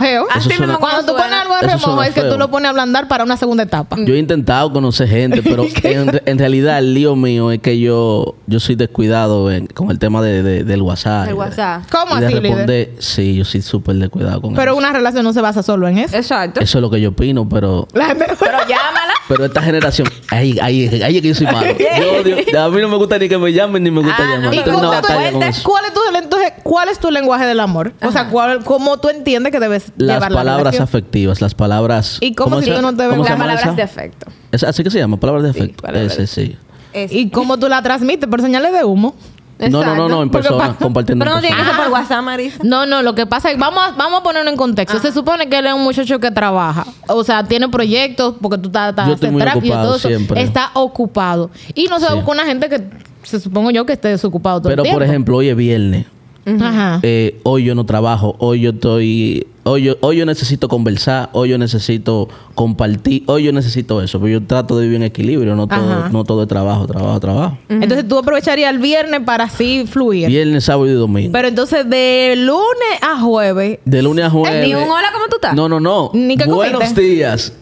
Mismo 0.00 0.78
Cuando 0.78 1.00
tú 1.00 1.12
suena. 1.12 1.22
pones 1.24 1.40
algo 1.40 1.54
en 1.54 1.58
Eso 1.64 1.68
remojo 1.68 1.92
suena 1.92 2.06
es 2.08 2.14
que 2.14 2.20
feo. 2.22 2.32
tú 2.32 2.38
lo 2.38 2.50
pones 2.50 2.66
a 2.66 2.70
ablandar 2.70 3.08
para 3.08 3.24
una 3.24 3.36
segunda 3.36 3.62
etapa. 3.62 3.96
Yo 3.98 4.14
he 4.14 4.18
intentado 4.18 4.72
conocer 4.72 5.08
gente, 5.08 5.42
pero 5.42 5.64
en, 5.82 6.20
en 6.24 6.38
realidad 6.38 6.78
el 6.78 6.94
lío 6.94 7.16
mío 7.16 7.50
es 7.52 7.60
que 7.60 7.78
yo, 7.78 8.34
yo 8.46 8.60
soy 8.60 8.74
descuidado 8.76 9.50
en- 9.50 9.66
con 9.66 9.90
el 9.90 9.98
tema 9.98 10.22
de, 10.22 10.42
de- 10.42 10.64
del 10.64 10.82
WhatsApp. 10.82 11.28
El 11.28 11.34
WhatsApp. 11.34 11.82
¿Cómo 11.90 12.16
Y 12.16 12.20
de 12.20 12.26
así, 12.26 12.34
líder? 12.36 12.42
responder, 12.52 12.90
sí, 12.98 13.34
yo 13.36 13.44
soy 13.44 13.62
súper 13.62 13.96
descuidado 13.96 14.40
con 14.40 14.54
Pero 14.54 14.72
eso. 14.72 14.78
una 14.78 14.92
relación 14.92 15.24
no 15.24 15.32
se 15.32 15.40
basa 15.40 15.62
solo 15.62 15.88
en 15.88 15.98
eso. 15.98 16.16
Exacto. 16.16 16.60
Eso 16.60 16.78
es 16.78 16.82
lo 16.82 16.90
que 16.90 17.00
yo 17.00 17.10
opino, 17.10 17.48
pero 17.48 17.88
La 17.92 18.06
gente- 18.06 18.26
Pero 18.38 18.58
llámala. 18.60 19.12
Pero 19.28 19.44
esta 19.44 19.60
generación, 19.62 20.08
ahí, 20.30 20.56
ahí, 20.62 20.86
ahí 21.02 21.16
es 21.16 21.22
que 21.22 21.28
yo 21.28 21.34
soy 21.34 21.46
malo. 21.46 21.66
Yo 21.78 22.20
odio- 22.22 22.36
a 22.64 22.68
mí 22.68 22.80
no 22.80 22.88
me 22.88 22.96
gusta 22.96 23.18
ni 23.18 23.28
que 23.28 23.38
me 23.38 23.52
llamen 23.52 23.82
ni 23.82 23.90
me 23.90 24.00
gusta 24.00 24.16
Ah, 24.18 24.24
no, 24.26 24.34
llamar. 24.36 24.54
¿Y 24.54 24.58
Tengo 24.62 24.76
cómo 24.78 24.88
una 24.90 25.00
tú 25.00 25.08
batalla 25.08 25.14
con 25.16 25.24
entiendes? 25.42 25.58
eso. 25.58 25.68
¿Cuál 25.68 25.84
es 25.86 25.92
tu, 25.94 26.00
entonces, 26.46 26.62
¿cuál 26.64 26.88
es 26.88 26.98
tu 26.98 27.10
lenguaje 27.10 27.44
del 27.46 27.60
amor? 27.60 27.92
O 28.02 28.10
sea, 28.12 28.28
¿cuál, 28.28 28.64
¿cómo 28.64 28.96
tú 28.98 29.08
entiendes 29.08 29.52
que 29.52 29.60
debes 29.60 29.92
Las 29.96 30.16
llevar 30.16 30.30
la 30.32 30.38
palabras 30.38 30.58
relación? 30.58 30.82
afectivas, 30.84 31.40
las 31.40 31.54
palabras. 31.54 32.18
¿Y 32.20 32.34
cómo 32.34 32.60
si 32.60 32.66
se- 32.66 32.74
tú 32.74 32.82
no 32.82 32.90
te 32.94 33.02
ves 33.02 33.10
cómo 33.10 33.24
se 33.24 33.30
Las 33.30 33.38
palabras 33.38 33.64
esa? 33.64 33.72
de 33.74 33.82
afecto. 33.82 34.26
Es 34.52 34.62
así 34.64 34.82
que 34.82 34.90
se 34.90 34.98
llama, 34.98 35.16
palabras 35.18 35.44
de 35.44 35.50
afecto. 35.50 35.82
palabras 35.82 36.18
Ese 36.18 36.26
sí. 36.26 36.56
¿Y 37.10 37.30
cómo 37.30 37.58
tú 37.58 37.68
la 37.68 37.82
transmites? 37.82 38.28
¿Por 38.28 38.40
señales 38.40 38.72
de 38.72 38.84
humo? 38.84 39.14
No, 39.58 39.82
no, 39.82 39.94
no, 39.96 40.06
no, 40.06 40.22
en 40.22 40.28
persona, 40.28 40.68
pa- 40.68 40.74
compartiendo 40.74 41.24
Pero 41.24 41.30
no 41.34 41.38
en 41.38 41.46
tiene 41.46 41.56
que 41.56 41.62
persona. 41.62 41.82
ser 41.84 41.90
por 41.90 41.98
WhatsApp, 42.00 42.22
Marisa. 42.22 42.58
No, 42.62 42.84
no, 42.84 43.00
lo 43.02 43.14
que 43.14 43.24
pasa 43.24 43.48
es 43.48 43.54
que 43.54 43.60
vamos 43.60 43.82
a, 43.82 43.90
vamos 43.92 44.20
a 44.20 44.22
ponerlo 44.22 44.50
en 44.50 44.56
contexto. 44.56 44.98
Se 44.98 45.12
supone 45.12 45.48
que 45.48 45.58
él 45.58 45.66
es 45.66 45.72
un 45.72 45.82
muchacho 45.82 46.18
que 46.20 46.30
trabaja. 46.30 46.84
O 47.08 47.24
sea, 47.24 47.42
tiene 47.42 47.66
proyectos 47.70 48.34
porque 48.40 48.58
tú 48.58 48.66
estás, 48.68 48.90
estás 48.90 49.06
Yo 49.08 49.14
estoy 49.14 49.28
en 49.28 49.32
muy 49.32 49.40
terapia 49.40 49.62
y 49.62 49.70
ocupado 49.70 49.86
todo 49.86 49.96
eso. 49.96 50.08
siempre. 50.08 50.42
Está 50.42 50.70
ocupado. 50.74 51.50
Y 51.74 51.86
no 51.86 51.98
se 52.00 52.06
Sí. 52.06 52.12
busca 52.14 52.30
una 52.32 52.44
gente 52.44 52.68
que 52.68 52.82
se 53.22 53.40
supongo 53.40 53.70
yo 53.70 53.86
que 53.86 53.94
esté 53.94 54.08
desocupado 54.08 54.60
todo 54.60 54.68
Pero, 54.68 54.82
el 54.82 54.84
tiempo. 54.88 54.98
por 55.00 55.06
ejemplo, 55.08 55.36
hoy 55.38 55.48
es 55.48 55.56
viernes. 55.56 56.04
Ajá. 56.46 57.00
Eh, 57.02 57.40
hoy 57.42 57.64
yo 57.64 57.74
no 57.74 57.84
trabajo, 57.84 58.36
hoy 58.38 58.60
yo 58.60 58.70
estoy, 58.70 59.46
hoy 59.64 59.82
yo, 59.82 59.96
hoy 60.00 60.16
yo 60.18 60.26
necesito 60.26 60.68
conversar, 60.68 61.28
hoy 61.32 61.48
yo 61.48 61.58
necesito 61.58 62.28
compartir, 62.54 63.24
hoy 63.26 63.42
yo 63.44 63.52
necesito 63.52 64.00
eso, 64.00 64.20
pero 64.20 64.38
yo 64.40 64.46
trato 64.46 64.78
de 64.78 64.84
vivir 64.84 64.96
en 64.96 65.02
equilibrio, 65.02 65.56
no 65.56 65.66
todo, 65.66 65.78
Ajá. 65.80 66.08
no 66.12 66.22
todo 66.24 66.42
es 66.42 66.48
trabajo, 66.48 66.86
trabajo, 66.86 67.18
trabajo. 67.18 67.58
Entonces 67.68 68.06
tú 68.06 68.16
aprovecharías 68.18 68.72
el 68.72 68.78
viernes 68.78 69.20
para 69.26 69.44
así 69.44 69.84
fluir. 69.90 70.28
Viernes, 70.28 70.64
sábado 70.64 70.86
y 70.88 70.92
domingo. 70.94 71.32
Pero 71.32 71.48
entonces 71.48 71.88
de 71.90 72.34
lunes 72.36 73.02
a 73.02 73.20
jueves. 73.20 73.80
de 73.84 74.02
lunes 74.02 74.24
a 74.26 74.30
jueves. 74.30 74.66
Ni 74.66 74.74
un 74.74 74.82
hola, 74.88 75.08
¿cómo 75.12 75.24
tú 75.28 75.36
estás? 75.36 75.54
No, 75.54 75.68
no, 75.68 75.80
no. 75.80 76.10
Ni 76.14 76.36
que 76.36 76.44
Buenos 76.44 76.80
comiste. 76.80 77.00
días. 77.00 77.52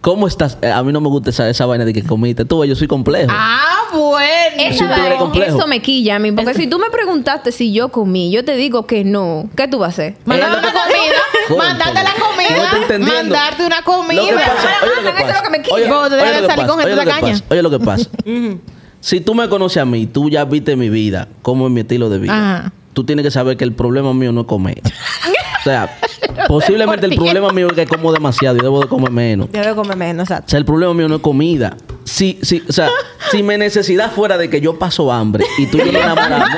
¿Cómo 0.00 0.26
estás? 0.26 0.58
Eh, 0.62 0.70
a 0.70 0.82
mí 0.82 0.92
no 0.92 1.00
me 1.00 1.08
gusta 1.08 1.30
esa, 1.30 1.48
esa 1.48 1.66
vaina 1.66 1.84
de 1.84 1.92
que 1.92 2.02
comiste. 2.02 2.44
Tú, 2.44 2.64
yo 2.64 2.74
soy 2.74 2.86
complejo. 2.88 3.30
Ah, 3.32 3.88
bueno. 3.92 4.56
Esa 4.58 4.86
vaina, 4.88 5.16
complejo. 5.16 5.56
eso 5.58 5.66
me 5.66 5.80
quilla 5.80 6.16
a 6.16 6.18
mí. 6.18 6.32
Porque 6.32 6.54
si 6.54 6.66
tú 6.66 6.78
me 6.78 6.90
preguntaste 6.90 7.52
si 7.52 7.72
yo 7.72 7.90
comí, 7.90 8.30
yo 8.30 8.44
te 8.44 8.56
digo 8.56 8.86
que 8.86 9.04
no. 9.04 9.48
¿Qué 9.56 9.68
tú 9.68 9.78
vas 9.78 9.88
a 9.88 9.90
hacer? 9.90 10.14
Mandarte 10.24 10.58
una 10.58 10.72
comida. 10.72 11.58
Mandarte 11.58 12.02
la 12.02 12.14
no 12.18 12.26
comida. 12.26 12.64
estoy 12.64 12.82
entendiendo. 12.82 13.34
mandarte 13.34 13.66
una 13.66 13.82
comida. 13.82 14.22
Lo 14.22 14.28
que 14.28 14.34
pasa, 14.34 14.68
oye 14.82 15.02
lo 15.02 15.02
que 15.02 15.08
Eso 15.08 15.08
es 15.08 15.22
pasa. 15.22 15.36
lo 15.36 15.42
que 15.42 15.50
me 15.50 15.62
quilla. 15.62 15.94
Vos 15.94 16.08
te 16.08 16.16
debes 16.16 16.30
salir 16.32 16.46
pasa, 16.46 16.66
con 16.66 16.78
gente 16.78 16.96
pasa, 16.96 17.44
Oye 17.50 17.62
lo 17.62 17.70
que 17.70 17.78
pasa. 17.78 18.10
Si 19.00 19.20
tú 19.20 19.34
me 19.36 19.48
conoces 19.48 19.80
a 19.80 19.84
mí, 19.84 20.06
tú 20.06 20.30
ya 20.30 20.44
viste 20.44 20.74
mi 20.74 20.88
vida, 20.88 21.28
cómo 21.42 21.66
es 21.66 21.72
mi 21.72 21.82
estilo 21.82 22.10
de 22.10 22.18
vida. 22.18 22.32
Ajá. 22.58 22.72
Tú 22.92 23.04
tienes 23.04 23.24
que 23.24 23.30
saber 23.30 23.56
que 23.56 23.62
el 23.62 23.72
problema 23.72 24.12
mío 24.14 24.32
no 24.32 24.40
es 24.40 24.46
comer. 24.48 24.80
o 25.60 25.62
sea, 25.62 25.96
posiblemente 26.48 27.06
el 27.06 27.14
problema 27.14 27.50
mío 27.50 27.68
es 27.68 27.74
que 27.74 27.86
como 27.86 28.12
demasiado 28.12 28.56
y 28.56 28.60
debo 28.60 28.80
de 28.80 28.88
comer 28.88 29.10
menos. 29.10 29.50
Debe 29.52 29.74
comer 29.74 29.96
menos, 29.96 30.20
O 30.28 30.32
exacto. 30.32 30.50
sea, 30.50 30.58
el 30.58 30.64
problema 30.64 30.94
mío 30.94 31.08
no 31.08 31.16
es 31.16 31.22
comida. 31.22 31.76
Si, 32.04 32.38
si, 32.42 32.62
o 32.68 32.72
sea, 32.72 32.88
si 33.30 33.42
mi 33.42 33.56
necesidad 33.56 34.10
fuera 34.12 34.38
de 34.38 34.48
que 34.50 34.60
yo 34.60 34.78
paso 34.78 35.12
hambre 35.12 35.44
y 35.58 35.66
tú 35.66 35.78
y 35.78 35.86
yo 35.86 35.92
nos 35.92 36.02
enamoramos 36.02 36.48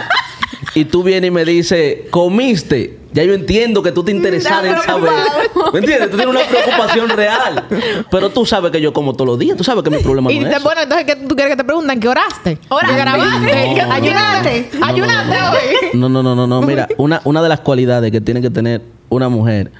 y 0.74 0.84
tú 0.84 1.02
vienes 1.02 1.28
y 1.28 1.30
me 1.30 1.44
dices, 1.44 1.98
comiste, 2.10 2.98
ya 3.12 3.24
yo 3.24 3.32
entiendo 3.32 3.82
que 3.82 3.90
tú 3.90 4.04
te 4.04 4.12
interesas 4.12 4.62
en 4.64 4.76
saber. 4.82 5.10
¿Me 5.72 5.78
entiendes? 5.78 6.10
Tú 6.10 6.16
tienes 6.18 6.34
una 6.34 6.44
preocupación 6.46 7.08
real. 7.08 7.64
Pero 8.10 8.30
tú 8.30 8.44
sabes 8.44 8.70
que 8.70 8.80
yo 8.80 8.92
como 8.92 9.14
todos 9.14 9.26
los 9.26 9.38
días. 9.38 9.56
Tú 9.56 9.64
sabes 9.64 9.82
que 9.82 9.90
mi 9.90 9.98
problema 10.02 10.30
Y 10.30 10.38
no 10.38 10.46
es 10.48 10.54
te, 10.56 10.62
bueno, 10.62 10.82
entonces, 10.82 11.06
¿qué 11.06 11.16
tú 11.16 11.34
quieres 11.34 11.52
que 11.52 11.56
te 11.56 11.64
pregunten? 11.64 11.98
¿Qué 11.98 12.08
oraste? 12.08 12.58
Oraste. 12.68 12.94
¿Qué 12.94 13.00
grabaste? 13.00 13.40
No. 13.68 13.74
¿Qué- 13.74 13.80
¿Ayunaste? 13.80 14.70
¿Ayunaste 14.82 15.36
hoy? 15.36 15.98
No, 15.98 16.08
no, 16.10 16.22
no, 16.22 16.34
no, 16.36 16.46
no. 16.46 16.60
Mira, 16.62 16.86
una, 16.98 17.20
una 17.24 17.42
de 17.42 17.48
las 17.48 17.60
cualidades 17.60 18.12
que 18.12 18.20
tiene 18.20 18.42
que 18.42 18.50
tener 18.50 18.82
una 19.10 19.28
mujer 19.28 19.72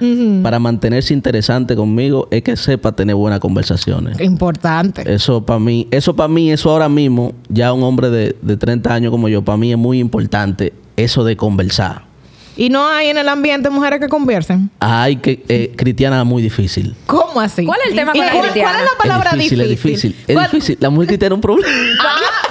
para 0.43 0.59
mantenerse 0.59 1.13
interesante 1.13 1.75
conmigo 1.75 2.27
es 2.31 2.41
que 2.43 2.55
sepa 2.57 2.91
tener 2.91 3.15
buenas 3.15 3.39
conversaciones. 3.39 4.19
Importante. 4.19 5.03
Eso 5.13 5.45
para 5.45 5.59
mí, 5.59 5.87
eso 5.91 6.15
para 6.15 6.27
mí, 6.27 6.51
eso 6.51 6.69
ahora 6.71 6.89
mismo, 6.89 7.33
ya 7.49 7.71
un 7.73 7.83
hombre 7.83 8.09
de, 8.09 8.35
de 8.41 8.57
30 8.57 8.93
años 8.93 9.11
como 9.11 9.29
yo, 9.29 9.43
para 9.43 9.57
mí 9.57 9.71
es 9.71 9.77
muy 9.77 9.99
importante 9.99 10.73
eso 10.97 11.23
de 11.23 11.35
conversar. 11.37 12.09
Y 12.57 12.67
no 12.67 12.85
hay 12.89 13.07
en 13.07 13.17
el 13.17 13.29
ambiente 13.29 13.69
mujeres 13.69 14.01
que 14.01 14.09
conversen. 14.09 14.69
Hay 14.81 15.15
que, 15.15 15.45
eh, 15.47 15.71
cristiana 15.77 16.19
es 16.19 16.25
muy 16.25 16.41
difícil. 16.41 16.93
¿Cómo 17.05 17.39
así? 17.39 17.65
¿Cuál 17.65 17.79
es 17.85 17.91
el 17.91 17.95
tema 17.95 18.11
¿Y 18.13 18.17
con 18.17 18.25
la 18.25 18.31
cuál, 18.33 18.41
cristiana? 18.43 18.71
cuál 18.73 18.83
es 18.83 18.91
la 18.91 18.97
palabra 18.97 19.29
es 19.31 19.37
difícil, 19.37 19.61
es 19.61 19.69
difícil. 19.69 20.15
Es 20.27 20.35
¿Cuál- 20.35 20.51
difícil. 20.51 20.77
La 20.81 20.89
mujer 20.89 21.07
cristiana 21.07 21.35
es 21.35 21.37
un 21.37 21.41
problema. 21.41 21.69
Ah. 22.03 22.48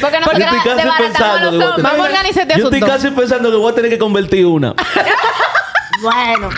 Porque 0.00 0.16
Yo 0.16 0.20
nosotros 0.20 0.40
estoy 0.42 0.58
casi 0.58 0.76
desbaratamos 0.76 0.96
pensando 0.98 1.50
que 1.50 1.56
voy 1.56 1.64
a 1.66 1.74
tener- 1.76 1.82
Vamos 1.90 1.98
a 2.00 2.08
organizar 2.10 2.42
este 2.42 2.58
Yo 2.58 2.64
estoy 2.64 2.78
asunto. 2.78 2.86
casi 2.94 3.10
pensando 3.10 3.50
que 3.50 3.56
voy 3.56 3.72
a 3.72 3.74
tener 3.74 3.90
que 3.90 3.98
convertir 3.98 4.46
una. 4.46 4.74
Bueno. 6.02 6.48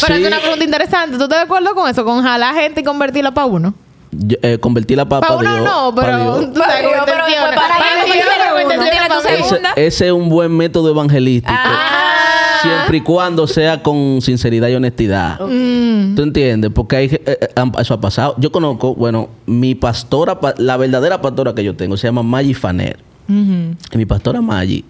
Pero 0.00 0.16
Sí. 0.16 0.22
es 0.22 0.26
una 0.26 0.40
pregunta 0.40 0.64
interesante. 0.64 1.16
¿Tú 1.16 1.22
estás 1.24 1.38
de 1.38 1.44
acuerdo 1.44 1.74
con 1.74 1.88
eso? 1.88 2.04
Con 2.04 2.22
jalar 2.22 2.54
gente 2.54 2.80
y 2.80 2.84
convertirla 2.84 3.30
para 3.30 3.46
uno. 3.46 3.72
Yo, 4.12 4.36
eh, 4.42 4.58
convertir 4.58 4.96
la 4.96 5.04
papa 5.04 5.28
Para 5.28 5.38
uno 5.38 5.58
no, 5.60 5.94
pero 5.94 6.40
tú 6.52 6.60
sabes 6.60 6.80
Dios, 6.80 6.92
con 6.96 7.04
pero 7.04 7.24
después 7.26 7.36
para 7.36 7.56
Para 7.56 7.74
allá, 7.76 8.04
Dios, 8.04 8.26
para 8.26 8.90
Tienes 8.90 9.08
tu 9.08 9.08
para 9.08 9.36
segunda. 9.36 9.72
ese 9.76 10.06
es 10.08 10.12
un 10.12 10.28
buen 10.28 10.56
método 10.56 10.90
evangelístico. 10.90 11.54
Ah. 11.56 11.99
Siempre 12.62 12.96
y 12.98 13.00
cuando 13.00 13.46
sea 13.46 13.82
con 13.82 14.20
sinceridad 14.22 14.68
y 14.68 14.74
honestidad. 14.74 15.40
Mm. 15.40 16.14
¿Tú 16.14 16.22
entiendes? 16.22 16.70
Porque 16.74 16.96
hay, 16.96 17.06
eh, 17.06 17.20
eh, 17.26 17.48
eso 17.80 17.94
ha 17.94 18.00
pasado. 18.00 18.34
Yo 18.38 18.50
conozco, 18.52 18.94
bueno, 18.94 19.28
mi 19.46 19.74
pastora, 19.74 20.40
pa- 20.40 20.54
la 20.58 20.76
verdadera 20.76 21.20
pastora 21.20 21.54
que 21.54 21.64
yo 21.64 21.74
tengo, 21.76 21.96
se 21.96 22.06
llama 22.06 22.22
Maggie 22.22 22.54
Faner. 22.54 22.98
Y 23.28 23.96
mi 23.96 24.06
pastora 24.06 24.40
Maggie 24.40 24.84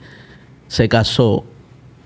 se 0.67 0.89
casó, 0.89 1.45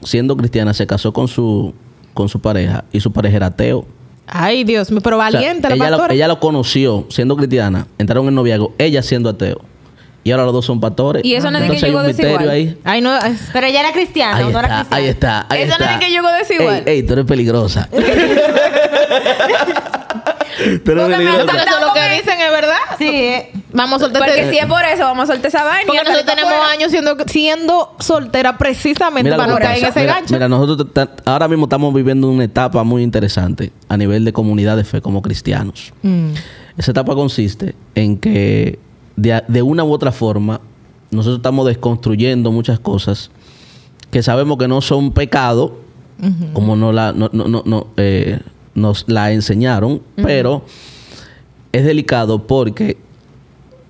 siendo 0.03 0.37
cristiana, 0.37 0.75
se 0.75 0.85
casó 0.87 1.13
con 1.13 1.29
su, 1.29 1.73
con 2.13 2.29
su 2.29 2.41
pareja 2.41 2.85
y 2.93 2.99
su 3.01 3.13
pareja 3.13 3.37
era 3.37 3.47
ateo. 3.47 3.87
Ay, 4.27 4.65
Dios 4.65 4.91
mío, 4.91 5.01
pero 5.03 5.19
O 5.19 5.21
sea, 5.21 5.31
valiente 5.31 5.69
la 5.69 5.75
ella, 5.77 5.85
lo, 5.91 5.97
pastora. 5.99 6.15
ella 6.15 6.29
lo 6.29 6.41
conoció 6.41 7.07
siendo 7.11 7.37
cristiana, 7.37 7.87
entraron 7.99 8.27
en 8.27 8.35
noviazgo, 8.35 8.75
ella 8.79 9.03
siendo 9.03 9.29
ateo. 9.29 9.61
Y 10.25 10.31
ahora 10.33 10.45
los 10.45 10.53
dos 10.55 10.65
son 10.65 10.81
pastores. 10.81 11.23
Y 11.25 11.35
eso 11.35 11.51
no 11.51 11.59
es 11.59 11.69
de 11.69 11.77
que 11.77 11.81
llegó 11.87 12.03
desigual. 12.03 12.49
ahí. 12.49 12.79
Ay, 12.83 13.01
no. 13.03 13.17
Pero 13.53 13.67
ella 13.67 13.81
era 13.81 13.93
cristiana, 13.93 14.37
Ahí 14.39 14.45
¿o 14.45 14.51
no 14.51 14.59
era 14.59 14.69
está, 14.69 14.79
cristiana? 14.81 14.97
ahí 14.97 15.09
está, 15.09 15.47
ahí 15.51 15.63
Eso 15.63 15.75
no 15.79 15.85
es 15.85 15.99
que 15.99 16.11
llegó 16.11 16.29
desigual. 16.33 16.83
Ey, 16.87 16.97
ey, 16.97 17.03
tú 17.03 17.13
eres 17.13 17.25
peligrosa. 17.27 17.89
tú 20.85 20.91
eres 20.93 21.07
peligrosa. 21.07 21.41
Entonces, 21.43 21.67
lo 21.81 21.93
que 21.93 22.15
dicen 22.17 22.41
es 22.41 22.51
verdad. 22.51 22.77
Sí, 22.99 23.09
eh. 23.09 23.51
Vamos 23.73 24.01
a 24.01 24.05
soltar 24.05 24.23
Porque 24.23 24.41
este- 24.41 24.53
si 24.53 24.59
es 24.59 24.67
por 24.67 24.85
eso, 24.85 25.03
vamos 25.03 25.29
a 25.29 25.33
soltar 25.33 25.49
esa 25.49 25.65
vaina. 25.65 25.87
Porque 25.87 26.03
nosotros 26.05 26.27
tenemos 26.27 26.55
fuera. 26.55 26.71
años 26.71 26.91
siendo, 26.93 27.17
siendo 27.27 27.97
soltera 27.99 28.57
precisamente 28.57 29.25
Mira 29.25 29.37
para 29.37 29.53
no 29.53 29.59
caer 29.59 29.79
en 29.83 29.85
ese 29.91 30.01
Mira, 30.01 30.15
gancho. 30.15 30.33
mira, 30.35 30.49
nosotros 30.49 30.89
ahora 31.25 31.49
mismo 31.49 31.65
estamos 31.65 31.93
viviendo 31.93 32.29
una 32.31 32.45
etapa 32.45 32.85
muy 32.85 33.03
interesante 33.03 33.73
a 33.89 33.97
nivel 33.97 34.25
de 34.25 34.33
comunidad 34.33 34.77
de 34.77 34.85
fe 34.85 35.01
como 35.01 35.23
cristianos. 35.23 35.93
Mm. 36.03 36.29
Esa 36.79 36.93
etapa 36.93 37.15
consiste 37.15 37.75
en 37.97 38.17
que 38.19 38.79
de, 39.17 39.43
de 39.49 39.63
una 39.63 39.85
u 39.85 39.93
otra 39.93 40.13
forma 40.13 40.61
nosotros 41.11 41.39
estamos 41.39 41.67
desconstruyendo 41.67 42.51
muchas 42.51 42.79
cosas 42.81 43.31
que 44.11 44.23
sabemos 44.23 44.59
que 44.59 44.67
no 44.69 44.81
son 44.81 45.13
pecado, 45.13 45.79
como 46.53 46.75
no 46.77 46.93
la, 46.93 47.13
no, 47.13 47.29
no- 47.33 47.47
no- 47.49 47.63
no, 47.67 47.87
eh, 47.97 48.41
nos 48.75 49.05
la 49.09 49.31
enseñaron, 49.33 50.01
pero 50.17 50.65
es 51.73 51.85
delicado 51.85 52.47
porque 52.47 52.97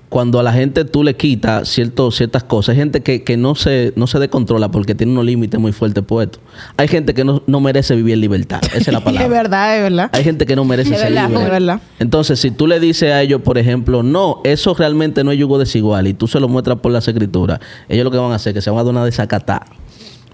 cuando 0.08 0.38
a 0.38 0.42
la 0.44 0.52
gente 0.52 0.84
tú 0.84 1.02
le 1.02 1.16
quitas 1.16 1.68
cierto, 1.68 2.10
ciertas 2.12 2.44
cosas, 2.44 2.74
hay 2.74 2.76
gente 2.76 3.02
que, 3.02 3.24
que 3.24 3.36
no, 3.36 3.54
se, 3.56 3.92
no 3.96 4.06
se 4.06 4.18
descontrola 4.20 4.70
porque 4.70 4.94
tiene 4.94 5.12
unos 5.12 5.24
límites 5.24 5.58
muy 5.58 5.72
fuertes 5.72 6.04
puestos. 6.04 6.40
Hay 6.76 6.86
gente 6.88 7.14
que 7.14 7.24
no, 7.24 7.42
no 7.46 7.60
merece 7.60 7.96
vivir 7.96 8.14
en 8.14 8.20
libertad. 8.20 8.60
Esa 8.66 8.76
es 8.78 8.88
la 8.92 9.00
palabra. 9.04 9.24
Es 9.24 9.30
verdad, 9.30 9.76
es 9.76 9.82
verdad. 9.82 10.10
Hay 10.12 10.22
gente 10.22 10.46
que 10.46 10.54
no 10.54 10.64
merece 10.64 10.94
Es 10.94 11.00
ser 11.00 11.12
verdad, 11.12 11.28
libre. 11.28 11.44
es 11.44 11.50
verdad. 11.50 11.80
Entonces, 11.98 12.38
si 12.38 12.50
tú 12.52 12.66
le 12.68 12.78
dices 12.78 13.10
a 13.12 13.22
ellos, 13.22 13.40
por 13.42 13.58
ejemplo, 13.58 14.02
no, 14.04 14.40
eso 14.44 14.74
realmente 14.74 15.24
no 15.24 15.32
es 15.32 15.38
yugo 15.38 15.58
desigual 15.58 16.06
y 16.06 16.14
tú 16.14 16.28
se 16.28 16.38
lo 16.38 16.48
muestras 16.48 16.78
por 16.78 16.92
las 16.92 17.08
escrituras, 17.08 17.58
ellos 17.88 18.04
lo 18.04 18.10
que 18.12 18.18
van 18.18 18.30
a 18.30 18.36
hacer 18.36 18.50
es 18.50 18.54
que 18.54 18.60
se 18.62 18.70
van 18.70 18.78
a 18.80 18.84
dar 18.84 18.92
una 18.92 19.04
desacatada. 19.04 19.66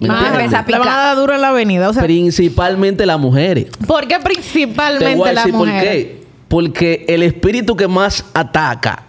¿Me 0.00 0.08
Van 0.08 0.16
a 0.16 0.20
entiendes? 0.28 0.44
empezar 0.58 0.64
a 0.64 0.70
Le 0.70 0.78
van 0.78 0.88
a 0.88 0.96
dar 1.08 1.16
duro 1.16 1.34
en 1.34 1.40
la 1.42 1.48
avenida. 1.50 1.88
O 1.88 1.92
sea, 1.92 2.02
Principalmente 2.02 3.04
las 3.06 3.20
mujeres. 3.20 3.66
¿por 3.86 4.06
qué 4.08 4.16
Te 4.16 4.24
principalmente 4.24 5.14
voy 5.14 5.28
a 5.28 5.32
la 5.32 5.40
decir 5.44 5.54
por 5.58 5.68
qué. 5.68 6.20
Porque 6.48 7.04
el 7.08 7.22
espíritu 7.22 7.76
que 7.76 7.86
más 7.86 8.24
ataca 8.34 9.04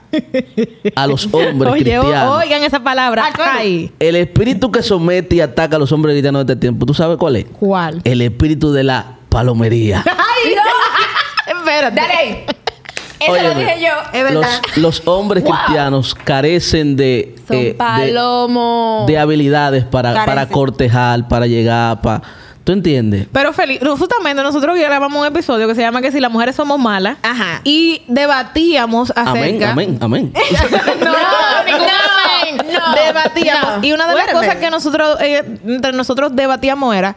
a 0.96 1.08
los 1.08 1.25
hombres 1.34 1.72
Oye, 1.72 1.84
cristianos, 1.84 2.44
oigan 2.44 2.63
esa 2.63 2.80
palabra. 2.84 3.30
Ay, 3.39 3.91
el 4.00 4.15
espíritu 4.15 4.72
que 4.72 4.82
somete 4.84 5.36
y 5.38 5.41
ataca 5.41 5.75
a 5.75 5.80
los 5.80 5.91
hombres 5.91 6.13
cristianos 6.13 6.46
de 6.46 6.53
este 6.53 6.60
tiempo, 6.62 6.86
¿tú 6.86 6.94
sabes 6.94 7.18
cuál 7.18 7.36
es? 7.38 7.46
¿Cuál? 7.60 8.01
El 8.03 8.22
espíritu 8.22 8.72
de 8.72 8.84
la 8.84 9.18
palomería. 9.30 10.03
¡Ay, 10.06 10.53
no! 10.56 11.60
Espérate. 11.60 11.96
Dale 11.96 12.13
ahí. 12.13 12.46
Eso 13.20 13.34
lo 13.44 13.53
dije 13.60 13.75
yo. 13.82 13.89
Es 14.13 14.24
verdad. 14.24 14.62
Los, 14.75 14.77
los 14.77 15.08
hombres 15.08 15.44
Wow. 15.44 15.53
cristianos 15.53 16.15
carecen 16.15 16.96
de, 16.96 17.36
Son 17.48 17.56
eh, 17.58 17.63
de, 17.65 17.74
palomos. 17.75 19.06
de 19.06 19.18
habilidades 19.20 19.84
para, 19.86 20.13
Carecen. 20.13 20.25
para 20.25 20.50
cortejar, 20.50 21.27
para 21.27 21.46
llegar, 21.46 22.01
para... 22.01 22.22
¿Tú 22.63 22.74
entiendes? 22.74 23.27
Pero 23.32 23.53
feliz, 23.53 23.80
justamente 23.98 24.44
nosotros 24.44 24.77
grabamos 24.77 25.20
un 25.20 25.25
episodio 25.27 25.68
que 25.68 25.74
se 25.74 25.82
llama 25.82 26.00
que 26.01 26.12
si 26.12 26.20
las 26.20 26.32
mujeres 26.32 26.56
somos 26.56 26.77
malas. 26.80 27.18
Ajá. 27.24 27.62
Y 27.63 28.03
debatíamos 28.08 29.12
Amén, 29.15 29.56
acerca. 29.56 29.72
amén, 29.72 29.98
amén. 30.00 30.34
no, 31.00 31.06
No, 31.06 31.63
ningún 31.65 31.82
no, 31.82 32.58
amén. 32.68 32.74
no, 32.74 32.96
debatíamos. 33.03 33.77
no. 33.82 33.84
Y 33.88 33.94
una 33.94 34.08
de 34.08 34.15
las 34.15 34.27
cosas 34.27 34.56
que 34.58 34.70
nosotros, 34.70 35.18
eh, 35.22 35.44
entre 35.65 35.91
nosotros 35.94 36.36
debatíamos 36.36 36.96
era 36.96 37.15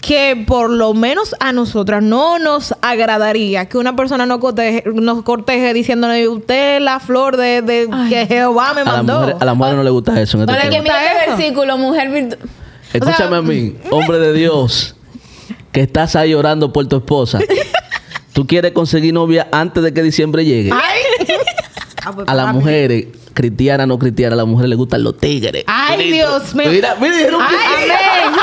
que 0.00 0.44
por 0.46 0.70
lo 0.70 0.94
menos 0.94 1.34
a 1.40 1.52
nosotras 1.52 2.00
no 2.04 2.38
nos 2.38 2.72
agradaría 2.80 3.66
que 3.66 3.78
una 3.78 3.96
persona 3.96 4.26
nos 4.26 4.38
corteje, 4.38 4.84
nos 4.86 5.24
corteje 5.24 5.74
diciéndole 5.74 6.28
usted 6.28 6.76
es 6.76 6.82
la 6.82 7.00
flor 7.00 7.36
de, 7.36 7.62
de 7.62 7.90
que 8.08 8.26
Jehová 8.26 8.74
me 8.74 8.82
A 8.82 8.84
las 8.84 8.94
mandó. 8.98 9.14
mujeres 9.20 9.36
a 9.40 9.44
las 9.44 9.56
mujeres 9.56 9.76
no 9.76 9.82
les 9.82 9.92
gusta 9.92 10.20
eso 10.20 10.36
en 10.38 10.42
este 10.48 10.52
No 10.52 10.58
les 10.58 10.70
tema. 10.70 10.76
Que 10.76 10.82
mira 10.82 10.94
gusta 10.94 11.12
este 11.12 11.24
eso? 11.30 11.36
versículo, 11.36 11.78
mujer 11.78 12.08
virtu- 12.10 12.38
Escúchame 12.92 13.36
a 13.36 13.42
mí, 13.42 13.76
hombre 13.90 14.18
de 14.18 14.32
Dios, 14.32 14.94
que 15.72 15.80
estás 15.82 16.16
ahí 16.16 16.34
orando 16.34 16.72
por 16.72 16.86
tu 16.86 16.96
esposa. 16.96 17.38
Tú 18.32 18.46
quieres 18.46 18.72
conseguir 18.72 19.12
novia 19.14 19.48
antes 19.52 19.82
de 19.82 19.92
que 19.92 20.02
diciembre 20.02 20.44
llegue. 20.44 20.70
Ah, 20.72 22.12
pues, 22.14 22.28
A 22.28 22.34
las 22.34 22.54
mujeres, 22.54 23.06
cristianas 23.34 23.86
no 23.86 23.98
cristianas, 23.98 24.34
a 24.34 24.36
las 24.38 24.46
mujeres 24.46 24.70
les 24.70 24.78
gustan 24.78 25.02
los 25.02 25.18
tigres. 25.18 25.64
Ay, 25.66 25.96
Bonito. 25.96 26.14
Dios 26.14 26.54
mío. 26.54 26.70
Mira, 26.70 26.96
mira, 27.00 27.16
dijeron 27.16 27.40
que- 27.48 27.56
Ay, 27.56 27.90
amén. 27.90 28.40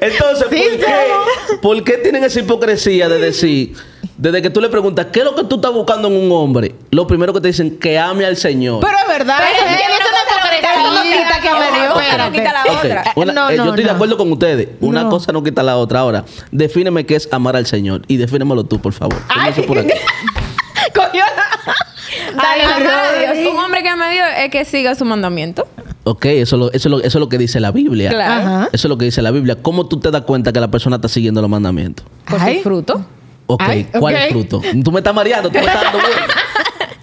Entonces, 0.00 0.46
Sí, 0.50 0.56
¿por, 0.56 0.78
qué, 0.78 1.56
¿por 1.62 1.84
qué 1.84 1.92
tienen 1.98 2.24
esa 2.24 2.40
hipocresía 2.40 3.08
de 3.08 3.18
decir, 3.18 3.74
desde 4.16 4.42
que 4.42 4.50
tú 4.50 4.60
le 4.60 4.68
preguntas, 4.68 5.06
¿qué 5.12 5.20
es 5.20 5.24
lo 5.24 5.34
que 5.34 5.44
tú 5.44 5.56
estás 5.56 5.72
buscando 5.72 6.08
en 6.08 6.14
un 6.16 6.30
hombre? 6.32 6.74
Lo 6.90 7.06
primero 7.06 7.32
que 7.32 7.40
te 7.40 7.48
dicen, 7.48 7.78
que 7.78 7.98
ame 7.98 8.24
al 8.26 8.36
Señor. 8.36 8.80
Pero 8.80 8.96
es 8.98 9.08
verdad, 9.18 9.38
Pero 9.38 9.70
es 9.70 9.76
que 9.76 9.88
no 9.88 9.94
quita- 10.82 11.02
quita 11.24 11.40
que 11.40 11.48
una 11.48 11.58
me 11.60 11.78
dio, 11.78 11.92
cosa 11.92 11.94
no 11.94 12.00
espérate. 12.00 12.38
quita 12.38 12.52
la 12.52 12.62
Ok, 12.62 12.78
otra. 12.78 13.04
una- 13.16 13.32
No, 13.32 13.50
eh, 13.50 13.56
no, 13.56 13.64
yo 13.64 13.70
estoy 13.70 13.84
de 13.84 13.90
acuerdo 13.90 14.16
con 14.16 14.32
ustedes. 14.32 14.68
Una 14.80 15.02
No. 15.04 15.10
cosa 15.10 15.32
no 15.32 15.42
quita 15.42 15.62
la 15.62 15.76
otra. 15.76 16.00
Ahora, 16.00 16.24
defíneme 16.50 17.06
qué 17.06 17.16
es 17.16 17.28
amar 17.32 17.56
al 17.56 17.66
Señor 17.66 18.02
y 18.08 18.16
defínemelo 18.16 18.64
tú, 18.64 18.80
por 18.80 18.92
favor. 18.92 19.16
Por 19.66 19.78
aquí. 19.78 19.90
Cogió 20.94 21.22
la- 21.24 22.42
Dale, 22.42 22.62
a 22.64 22.78
Rodri. 22.78 23.40
Dios. 23.42 23.52
Un 23.54 23.58
hombre 23.60 23.82
que 23.82 23.94
me 23.96 24.12
dio 24.12 24.24
es 24.26 24.50
que 24.50 24.64
siga 24.64 24.94
su 24.94 25.04
mandamiento. 25.04 25.66
Ok, 26.04 26.24
eso, 26.26 26.56
es 26.56 26.60
lo- 26.60 26.72
eso, 26.72 26.88
lo, 26.88 26.98
eso 26.98 27.06
es 27.06 27.14
lo 27.20 27.28
que 27.28 27.38
dice 27.38 27.60
la 27.60 27.70
Biblia. 27.70 28.10
Claro. 28.10 28.42
Ajá. 28.46 28.68
Eso 28.72 28.86
es 28.88 28.90
lo 28.90 28.98
que 28.98 29.04
dice 29.04 29.22
la 29.22 29.30
Biblia. 29.30 29.56
¿Cómo 29.62 29.86
tú 29.86 30.00
te 30.00 30.10
das 30.10 30.22
cuenta 30.22 30.52
que 30.52 30.60
la 30.60 30.68
persona 30.68 30.96
está 30.96 31.08
siguiendo 31.08 31.40
los 31.40 31.48
mandamientos? 31.50 32.04
Por 32.28 32.40
Ay. 32.40 32.56
su 32.56 32.62
fruto. 32.64 33.04
Ok, 33.46 33.62
Ay, 33.64 33.86
¿cuál 33.98 34.14
ok. 34.14 34.20
es 34.22 34.28
fruto? 34.30 34.62
Tú 34.84 34.92
me 34.92 35.00
estás 35.00 35.14
mareando, 35.14 35.48
tú 35.50 35.54
me 35.58 35.60
estás 35.64 35.82
dando 35.82 35.98
vuelta. 36.00 36.34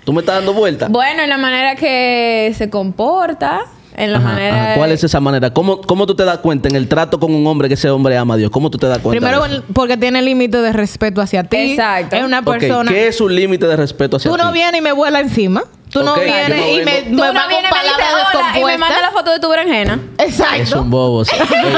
Tú 0.10 0.14
me 0.14 0.22
estás 0.22 0.38
dando 0.38 0.54
vuelta. 0.56 0.88
Bueno, 0.90 1.22
en 1.22 1.30
la 1.30 1.38
manera 1.38 1.76
que 1.76 2.52
se 2.58 2.68
comporta, 2.68 3.62
en 3.96 4.12
la 4.12 4.18
Ajá, 4.18 4.28
manera... 4.28 4.64
ajá. 4.64 4.76
¿Cuál 4.78 4.92
es 4.92 5.04
esa 5.04 5.20
manera? 5.20 5.54
¿Cómo, 5.54 5.82
¿Cómo 5.82 6.08
tú 6.08 6.16
te 6.16 6.26
das 6.26 6.40
cuenta 6.40 6.68
en 6.68 6.76
el 6.76 6.88
trato 6.88 7.20
con 7.20 7.32
un 7.32 7.46
hombre 7.46 7.68
que 7.68 7.76
ese 7.76 7.92
hombre 7.92 8.18
ama 8.18 8.34
a 8.34 8.38
Dios? 8.38 8.50
¿Cómo 8.50 8.72
tú 8.72 8.80
te 8.80 8.88
das 8.88 8.98
cuenta? 8.98 9.20
Primero, 9.24 9.48
de 9.48 9.58
eso? 9.58 9.64
porque 9.72 9.98
tiene 9.98 10.24
límite 10.24 10.58
de 10.58 10.74
respeto 10.74 11.22
hacia 11.22 11.44
ti. 11.44 11.58
Exacto. 11.74 12.16
Es 12.16 12.24
una 12.24 12.42
persona. 12.42 12.90
¿Qué 12.92 13.08
es 13.08 13.22
un 13.22 13.36
límite 13.36 13.68
de 13.68 13.76
respeto 13.76 14.18
hacia 14.18 14.32
Tú 14.32 14.36
ti? 14.36 14.42
no 14.44 14.52
vienes 14.52 14.80
y 14.80 14.84
me 14.84 14.94
vuela 14.94 15.20
encima. 15.20 15.62
Tú 15.90 16.04
no 16.04 16.16
yo 16.18 16.22
vienes 16.22 16.50
no 16.50 16.68
y 16.68 16.86
me. 16.86 16.92
Tú 17.02 17.10
me 17.10 17.16
no 17.16 17.48
vienes, 17.48 17.72
me 17.72 17.80
dices 17.84 18.60
y 18.60 18.64
me 18.64 18.78
manda 18.78 19.02
la 19.02 19.10
foto 19.12 19.32
de 19.32 19.40
tu 19.40 19.50
berenjena. 19.50 20.00
Exacto. 20.20 20.62
Es 20.62 20.72
un 20.74 20.90
bobo. 20.92 21.26
sí. 21.26 21.36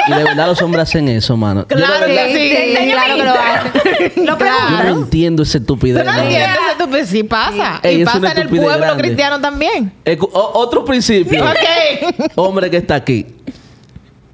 Y 0.08 0.12
de 0.14 0.24
verdad 0.26 0.48
los 0.48 0.62
hombres 0.62 0.84
hacen 0.84 1.08
eso, 1.08 1.38
mano. 1.38 1.62
Yo 1.70 1.78
Claro 1.78 1.94
verdad- 2.08 2.28
que 2.28 2.34
sí. 2.76 2.92
Claro 2.92 3.16
que 3.16 3.24
lo 3.24 3.32
hacen. 3.32 3.72
Lo 4.26 4.38
Claro. 4.38 4.70
Yo 4.70 4.84
no 4.84 4.90
entiendo 5.04 5.44
esa 5.44 5.60
estupidez. 5.60 6.04
Tú 6.04 6.12
no 6.12 6.18
entiendes 6.20 6.60
eso, 6.76 6.90
pues 6.90 7.08
sí 7.10 7.24
pasa. 7.24 7.80
Ey, 7.84 8.02
y 8.02 8.06
pasa 8.06 8.18
en 8.18 8.26
el 8.26 8.32
estupidez 8.40 8.64
pueblo 8.66 8.86
grande. 8.86 9.04
cristiano 9.04 9.40
también. 9.40 9.94
Ecu- 10.04 10.30
o- 10.34 10.52
otro 10.60 10.84
principio. 10.84 11.44
Ok. 11.46 12.32
Hombre 12.36 12.70
que 12.70 12.78
está 12.78 12.96
aquí. 12.96 13.26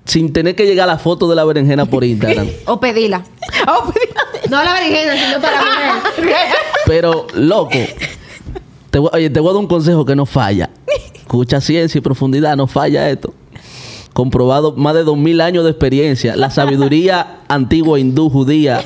Sin 0.06 0.32
tener 0.32 0.56
que 0.56 0.66
llegar 0.66 0.90
a 0.90 0.94
la 0.94 0.98
foto 1.00 1.30
de 1.30 1.36
la 1.36 1.44
berenjena 1.44 1.86
por 1.86 2.04
Instagram. 2.04 2.48
O 2.66 2.80
pedila. 2.80 3.24
Oh, 3.68 3.92
No 4.50 4.64
la 4.64 4.74
berenjena, 4.74 5.14
sino 5.18 5.40
para 5.42 5.62
la 5.62 5.94
mujer. 6.18 6.36
Pero, 6.86 7.28
loco. 7.36 7.78
Te 8.98 9.00
voy, 9.00 9.12
oye, 9.14 9.30
te 9.30 9.40
voy 9.40 9.52
a 9.52 9.54
dar 9.54 9.62
un 9.62 9.68
consejo 9.68 10.06
que 10.06 10.16
no 10.16 10.26
falla. 10.26 10.72
Escucha 11.14 11.62
ciencia 11.62 12.00
y 12.00 12.02
profundidad, 12.02 12.58
no 12.58 12.66
falla 12.66 13.12
esto. 13.12 13.32
Comprobado 14.12 14.74
más 14.76 14.96
de 14.96 15.04
dos 15.04 15.16
mil 15.16 15.40
años 15.40 15.64
de 15.66 15.70
experiencia. 15.70 16.36
La 16.36 16.50
sabiduría 16.50 17.42
antigua 17.48 18.00
hindú, 18.00 18.28
judía 18.32 18.82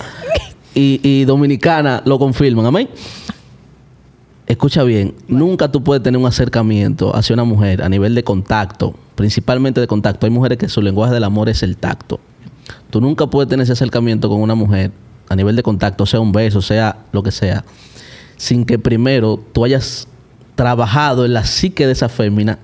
y, 0.75 1.00
y 1.01 1.24
dominicana 1.24 2.03
lo 2.03 2.20
confirman. 2.20 2.65
Amén. 2.65 2.89
Escucha 4.48 4.84
bien, 4.84 5.15
nunca 5.30 5.72
tú 5.72 5.82
puedes 5.82 6.03
tener 6.03 6.20
un 6.20 6.27
acercamiento 6.27 7.15
hacia 7.15 7.34
una 7.34 7.46
mujer 7.46 7.82
a 7.82 7.88
nivel 7.88 8.13
de 8.13 8.25
contacto, 8.25 8.94
principalmente 9.15 9.80
de 9.80 9.88
contacto. 9.88 10.25
Hay 10.25 10.32
mujeres 10.34 10.58
que 10.58 10.68
su 10.68 10.82
lenguaje 10.82 11.13
del 11.13 11.24
amor 11.24 11.48
es 11.48 11.63
el 11.63 11.77
tacto. 11.77 12.20
Tú 12.89 13.00
nunca 13.00 13.27
puedes 13.27 13.48
tener 13.48 13.63
ese 13.63 13.72
acercamiento 13.72 14.27
con 14.27 14.41
una 14.41 14.56
mujer 14.56 14.91
a 15.30 15.38
nivel 15.38 15.56
de 15.56 15.63
contacto, 15.63 16.06
sea 16.06 16.20
un 16.20 16.34
beso, 16.34 16.62
sea 16.62 17.06
lo 17.13 17.24
que 17.24 17.32
sea, 17.32 17.63
sin 18.41 18.65
que 18.65 18.79
primero 18.79 19.39
tú 19.53 19.63
hayas 19.63 20.07
trabajado 20.55 21.25
en 21.25 21.33
la 21.36 21.45
psique 21.45 21.86
de 21.86 21.91
esa 21.91 22.10
fémina 22.10 22.57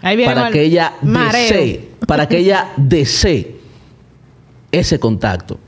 Ahí 0.00 0.16
viene 0.16 0.32
para 0.32 0.48
que 0.52 0.62
ella 0.62 0.92
mareo. 1.02 1.42
desee, 1.42 1.90
para 2.06 2.28
que 2.28 2.38
ella 2.38 2.68
desee 2.76 3.56
ese 4.70 5.00
contacto. 5.00 5.58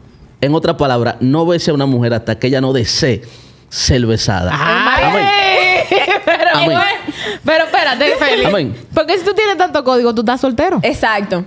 En 0.41 0.55
otras 0.55 0.77
palabras, 0.77 1.17
no 1.19 1.45
bese 1.47 1.73
a 1.73 1.75
una 1.75 1.87
mujer 1.87 2.15
hasta 2.15 2.39
que 2.39 2.47
ella 2.47 2.61
no 2.61 2.73
desee 2.73 3.23
ser 3.69 4.07
besada. 4.07 4.53
Amén. 4.55 5.27
pero, 6.25 6.51
Amén. 6.55 6.79
pero 7.45 7.65
espérate, 7.65 8.15
Félix. 8.21 8.47
Amén. 8.47 8.77
Porque 8.95 9.19
si 9.19 9.25
tú 9.25 9.35
tienes 9.35 9.57
tanto 9.57 9.83
código, 9.83 10.15
tú 10.15 10.21
estás 10.21 10.41
soltero. 10.41 10.79
Exacto. 10.85 11.45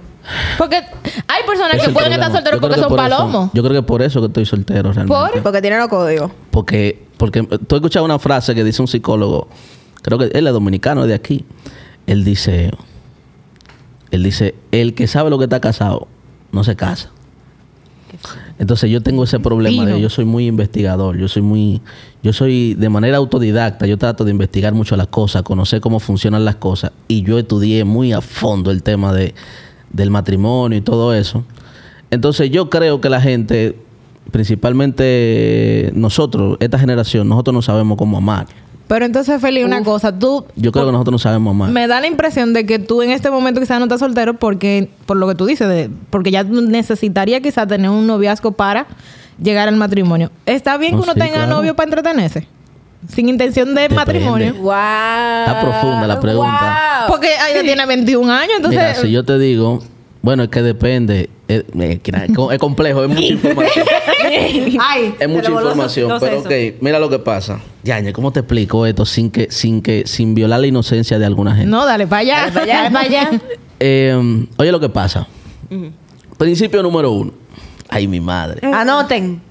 Porque 0.57 0.75
hay 0.77 1.43
personas 1.45 1.75
es 1.75 1.83
que 1.83 1.89
pueden 1.89 2.09
problema. 2.11 2.15
estar 2.25 2.31
solteros 2.31 2.59
porque 2.61 2.75
que 2.75 2.81
son 2.81 2.89
por 2.89 2.99
eso- 2.99 3.09
palomos. 3.09 3.49
yo 3.53 3.63
creo 3.63 3.73
que 3.75 3.83
por 3.85 4.01
eso 4.01 4.19
que 4.21 4.27
estoy 4.27 4.45
soltero 4.45 4.91
realmente. 4.93 5.33
¿Por? 5.33 5.43
Porque 5.43 5.61
tiene 5.61 5.77
los 5.77 5.87
códigos. 5.87 6.31
Porque, 6.51 7.05
porque 7.17 7.43
tú 7.43 7.75
has 7.75 7.79
escuchado 7.79 8.05
una 8.05 8.19
frase 8.19 8.53
que 8.55 8.63
dice 8.63 8.81
un 8.81 8.87
psicólogo, 8.87 9.47
creo 10.01 10.17
que 10.17 10.25
él 10.33 10.47
es 10.47 10.53
dominicano, 10.53 11.01
es 11.03 11.07
de 11.07 11.13
aquí. 11.15 11.45
Él 12.07 12.23
dice, 12.23 12.71
él 14.11 14.23
dice, 14.23 14.55
el 14.71 14.93
que 14.95 15.07
sabe 15.07 15.29
lo 15.29 15.37
que 15.37 15.45
está 15.45 15.59
casado, 15.59 16.07
no 16.51 16.63
se 16.63 16.75
casa. 16.75 17.11
Entonces 18.57 18.89
yo 18.89 19.01
tengo 19.01 19.23
ese 19.23 19.39
problema 19.39 19.85
de 19.85 20.01
yo 20.01 20.09
soy 20.09 20.25
muy 20.25 20.47
investigador, 20.47 21.15
yo 21.17 21.27
soy 21.27 21.43
muy, 21.43 21.79
yo 22.23 22.33
soy 22.33 22.73
de 22.73 22.89
manera 22.89 23.17
autodidacta, 23.17 23.85
yo 23.85 23.97
trato 23.97 24.25
de 24.25 24.31
investigar 24.31 24.73
mucho 24.73 24.97
las 24.97 25.07
cosas, 25.07 25.43
conocer 25.43 25.79
cómo 25.79 25.99
funcionan 25.99 26.43
las 26.43 26.55
cosas 26.55 26.91
y 27.07 27.21
yo 27.21 27.37
estudié 27.37 27.83
muy 27.83 28.11
a 28.11 28.19
fondo 28.21 28.71
el 28.71 28.81
tema 28.83 29.13
de, 29.13 29.35
del 29.91 30.11
matrimonio 30.11 30.77
y 30.77 30.81
todo 30.81 31.13
eso. 31.13 31.43
Entonces 32.11 32.49
yo 32.49 32.69
creo 32.69 33.01
que 33.01 33.09
la 33.09 33.21
gente, 33.21 33.75
principalmente 34.31 35.91
nosotros, 35.95 36.57
esta 36.59 36.79
generación, 36.79 37.27
nosotros 37.29 37.53
no 37.53 37.61
sabemos 37.61 37.97
cómo 37.97 38.17
amar. 38.17 38.47
Pero 38.87 39.05
entonces, 39.05 39.39
Feli, 39.39 39.63
una 39.63 39.83
cosa. 39.83 40.17
Tú 40.17 40.45
Yo 40.55 40.71
creo 40.71 40.87
que 40.87 40.91
nosotros 40.91 41.11
no 41.11 41.19
sabemos 41.19 41.55
más. 41.55 41.69
me 41.69 41.87
da 41.87 42.01
la 42.01 42.07
impresión 42.07 42.53
de 42.53 42.65
que 42.65 42.79
tú 42.79 43.03
en 43.03 43.11
este 43.11 43.29
momento 43.29 43.61
quizás 43.61 43.77
no 43.77 43.85
estás 43.85 43.99
soltero 43.99 44.33
porque, 44.33 44.89
por 45.05 45.15
lo 45.17 45.27
que 45.27 45.35
tú 45.35 45.45
dices, 45.45 45.69
de, 45.69 45.91
porque 46.09 46.31
ya 46.31 46.43
necesitaría 46.43 47.39
quizás 47.39 47.67
tener 47.67 47.91
un 47.91 48.07
noviazgo 48.07 48.53
para 48.53 48.87
llegar 49.41 49.67
al 49.67 49.75
matrimonio. 49.75 50.31
¿Está 50.47 50.77
bien 50.77 50.95
que 50.95 51.03
uno 51.03 51.13
sí, 51.13 51.19
tenga 51.19 51.35
claro. 51.35 51.57
novio 51.57 51.75
para 51.75 51.89
entretenerse? 51.89 52.47
Sin 53.07 53.29
intención 53.29 53.69
de 53.73 53.81
Depende. 53.83 53.95
matrimonio. 53.95 54.53
Wow. 54.55 54.71
Está 54.71 55.59
profunda 55.61 56.07
la 56.07 56.19
pregunta. 56.19 57.05
Wow. 57.07 57.15
Porque 57.15 57.29
ella 57.51 57.61
tiene 57.61 57.85
21 57.85 58.31
años, 58.31 58.53
entonces... 58.57 58.79
Mira, 58.81 58.95
si 58.95 59.11
yo 59.11 59.23
te 59.23 59.39
digo, 59.39 59.81
bueno, 60.21 60.43
es 60.43 60.49
que 60.49 60.61
depende. 60.61 61.29
Es, 61.47 61.63
complejo, 62.59 63.03
es 63.03 63.09
mucha 63.09 63.21
información. 63.25 63.85
Ay, 64.81 65.15
Es 65.19 65.27
mucha 65.29 65.49
información, 65.49 66.09
los 66.09 66.19
pero 66.19 66.43
sesos. 66.43 66.45
ok, 66.75 66.81
mira 66.81 66.99
lo 66.99 67.09
que 67.09 67.17
pasa. 67.19 67.59
Yañe, 67.83 68.13
¿cómo 68.13 68.31
te 68.31 68.41
explico 68.41 68.85
esto 68.85 69.05
sin 69.05 69.31
que, 69.31 69.49
sin 69.49 69.81
que, 69.81 70.03
sin 70.05 70.35
violar 70.35 70.59
la 70.59 70.67
inocencia 70.67 71.17
de 71.17 71.25
alguna 71.25 71.55
gente? 71.55 71.69
No, 71.71 71.85
dale 71.85 72.05
para 72.05 72.19
allá. 72.21 72.51
Dale 72.53 72.91
pa' 72.91 72.99
allá. 72.99 73.31
Eh, 73.79 74.45
oye 74.57 74.71
lo 74.71 74.79
que 74.79 74.89
pasa. 74.89 75.25
Principio 76.37 76.83
número 76.83 77.11
uno. 77.11 77.31
Ay, 77.89 78.07
mi 78.07 78.19
madre. 78.19 78.59
Anoten. 78.71 79.41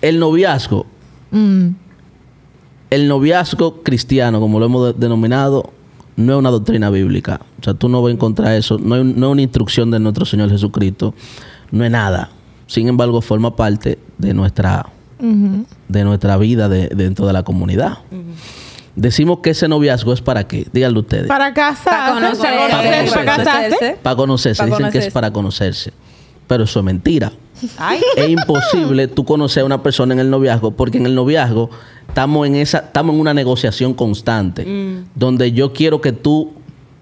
El 0.00 0.18
noviazgo, 0.18 0.86
Mm. 1.32 1.68
El 2.90 3.08
noviazgo 3.08 3.82
cristiano, 3.82 4.40
como 4.40 4.58
lo 4.58 4.66
hemos 4.66 4.86
de- 4.94 5.00
denominado, 5.00 5.70
no 6.16 6.32
es 6.34 6.38
una 6.38 6.50
doctrina 6.50 6.90
bíblica. 6.90 7.40
O 7.60 7.64
sea, 7.64 7.74
tú 7.74 7.88
no 7.88 8.02
vas 8.02 8.10
a 8.10 8.14
encontrar 8.14 8.54
eso. 8.54 8.78
No 8.78 8.96
es, 8.96 9.04
no 9.04 9.26
es 9.28 9.32
una 9.32 9.42
instrucción 9.42 9.90
de 9.90 9.98
nuestro 10.00 10.24
Señor 10.24 10.50
Jesucristo. 10.50 11.14
No 11.70 11.84
es 11.84 11.90
nada. 11.90 12.30
Sin 12.66 12.88
embargo, 12.88 13.20
forma 13.20 13.54
parte 13.56 13.98
de 14.18 14.34
nuestra, 14.34 14.86
de 15.88 16.04
nuestra 16.04 16.36
vida 16.36 16.68
de- 16.68 16.88
dentro 16.88 17.26
de 17.26 17.32
la 17.32 17.42
comunidad. 17.42 17.98
Decimos 18.96 19.38
que 19.38 19.50
ese 19.50 19.68
noviazgo 19.68 20.12
es 20.12 20.20
para 20.20 20.46
qué. 20.46 20.66
Díganlo 20.72 21.00
ustedes. 21.00 21.26
Para 21.26 21.54
casarse. 21.54 21.88
Para 21.90 22.14
conocerse. 22.14 22.42
Para 22.42 22.56
conocerse, 22.66 23.14
para 23.14 23.36
casarse. 23.36 23.98
Para 24.02 24.16
conocerse. 24.16 24.64
Dicen 24.66 24.78
que 24.78 24.84
es 24.84 24.90
conocerse. 24.92 25.10
para 25.12 25.30
conocerse. 25.32 25.92
Pero 26.50 26.64
eso 26.64 26.80
es 26.80 26.84
mentira. 26.84 27.32
Ay. 27.78 28.00
es 28.16 28.28
imposible 28.28 29.06
tú 29.06 29.24
conocer 29.24 29.62
a 29.62 29.66
una 29.66 29.82
persona 29.82 30.12
en 30.14 30.20
el 30.20 30.30
noviazgo 30.30 30.70
porque 30.72 30.96
en 30.98 31.06
el 31.06 31.14
noviazgo 31.14 31.70
estamos 32.08 32.46
en 32.46 32.56
esa 32.56 32.78
estamos 32.78 33.14
en 33.14 33.20
una 33.20 33.34
negociación 33.34 33.92
constante 33.94 34.66
donde 35.14 35.52
yo 35.52 35.72
quiero 35.72 36.00
que 36.00 36.12
tú 36.12 36.52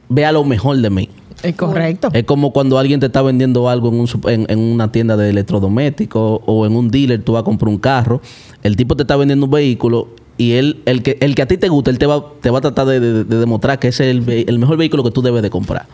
veas 0.08 0.32
lo 0.32 0.44
mejor 0.44 0.76
de 0.78 0.90
mí. 0.90 1.08
Es 1.44 1.54
correcto. 1.54 2.08
Es 2.12 2.24
como 2.24 2.52
cuando 2.52 2.76
alguien 2.78 2.98
te 3.00 3.06
está 3.06 3.22
vendiendo 3.22 3.68
algo 3.68 3.88
en, 3.90 4.00
un 4.00 4.08
en- 4.26 4.46
en 4.50 4.58
una 4.58 4.90
tienda 4.92 5.16
de 5.16 5.30
electrodomésticos 5.30 6.40
o 6.44 6.66
en 6.66 6.74
un 6.76 6.90
dealer, 6.90 7.22
tú 7.22 7.32
vas 7.34 7.42
a 7.42 7.44
comprar 7.44 7.68
un 7.68 7.78
carro, 7.78 8.20
el 8.64 8.74
tipo 8.76 8.96
te 8.96 9.04
está 9.04 9.14
vendiendo 9.16 9.46
un 9.46 9.52
vehículo 9.52 10.08
y 10.36 10.52
él, 10.54 10.82
el 10.86 11.02
que, 11.04 11.16
el 11.20 11.34
que 11.36 11.42
a 11.42 11.46
ti 11.46 11.56
te 11.56 11.68
gusta, 11.68 11.90
él 11.90 11.98
te 11.98 12.06
va, 12.06 12.24
te 12.40 12.50
va 12.50 12.58
a 12.58 12.62
tratar 12.62 12.86
de, 12.86 12.98
de- 13.00 13.24
de 13.24 13.38
demostrar 13.38 13.78
que 13.78 13.88
ese 13.88 14.10
es 14.10 14.16
el, 14.16 14.28
el 14.48 14.58
mejor 14.58 14.76
vehículo 14.76 15.04
que 15.04 15.12
tú 15.12 15.22
debes 15.22 15.42
de 15.42 15.50
comprar. 15.50 15.86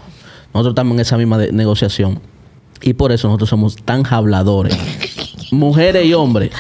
Nosotros 0.55 0.73
estamos 0.73 0.95
en 0.95 1.01
esa 1.01 1.19
misma 1.19 1.37
de- 1.37 1.53
negociación 1.53 2.21
y 2.85 2.93
por 2.93 3.13
eso 3.13 3.29
nosotros 3.29 3.49
somos 3.49 3.77
tan 3.77 4.05
habladores, 4.09 4.77
mujeres 5.51 6.05
y 6.07 6.15
hombres. 6.15 6.51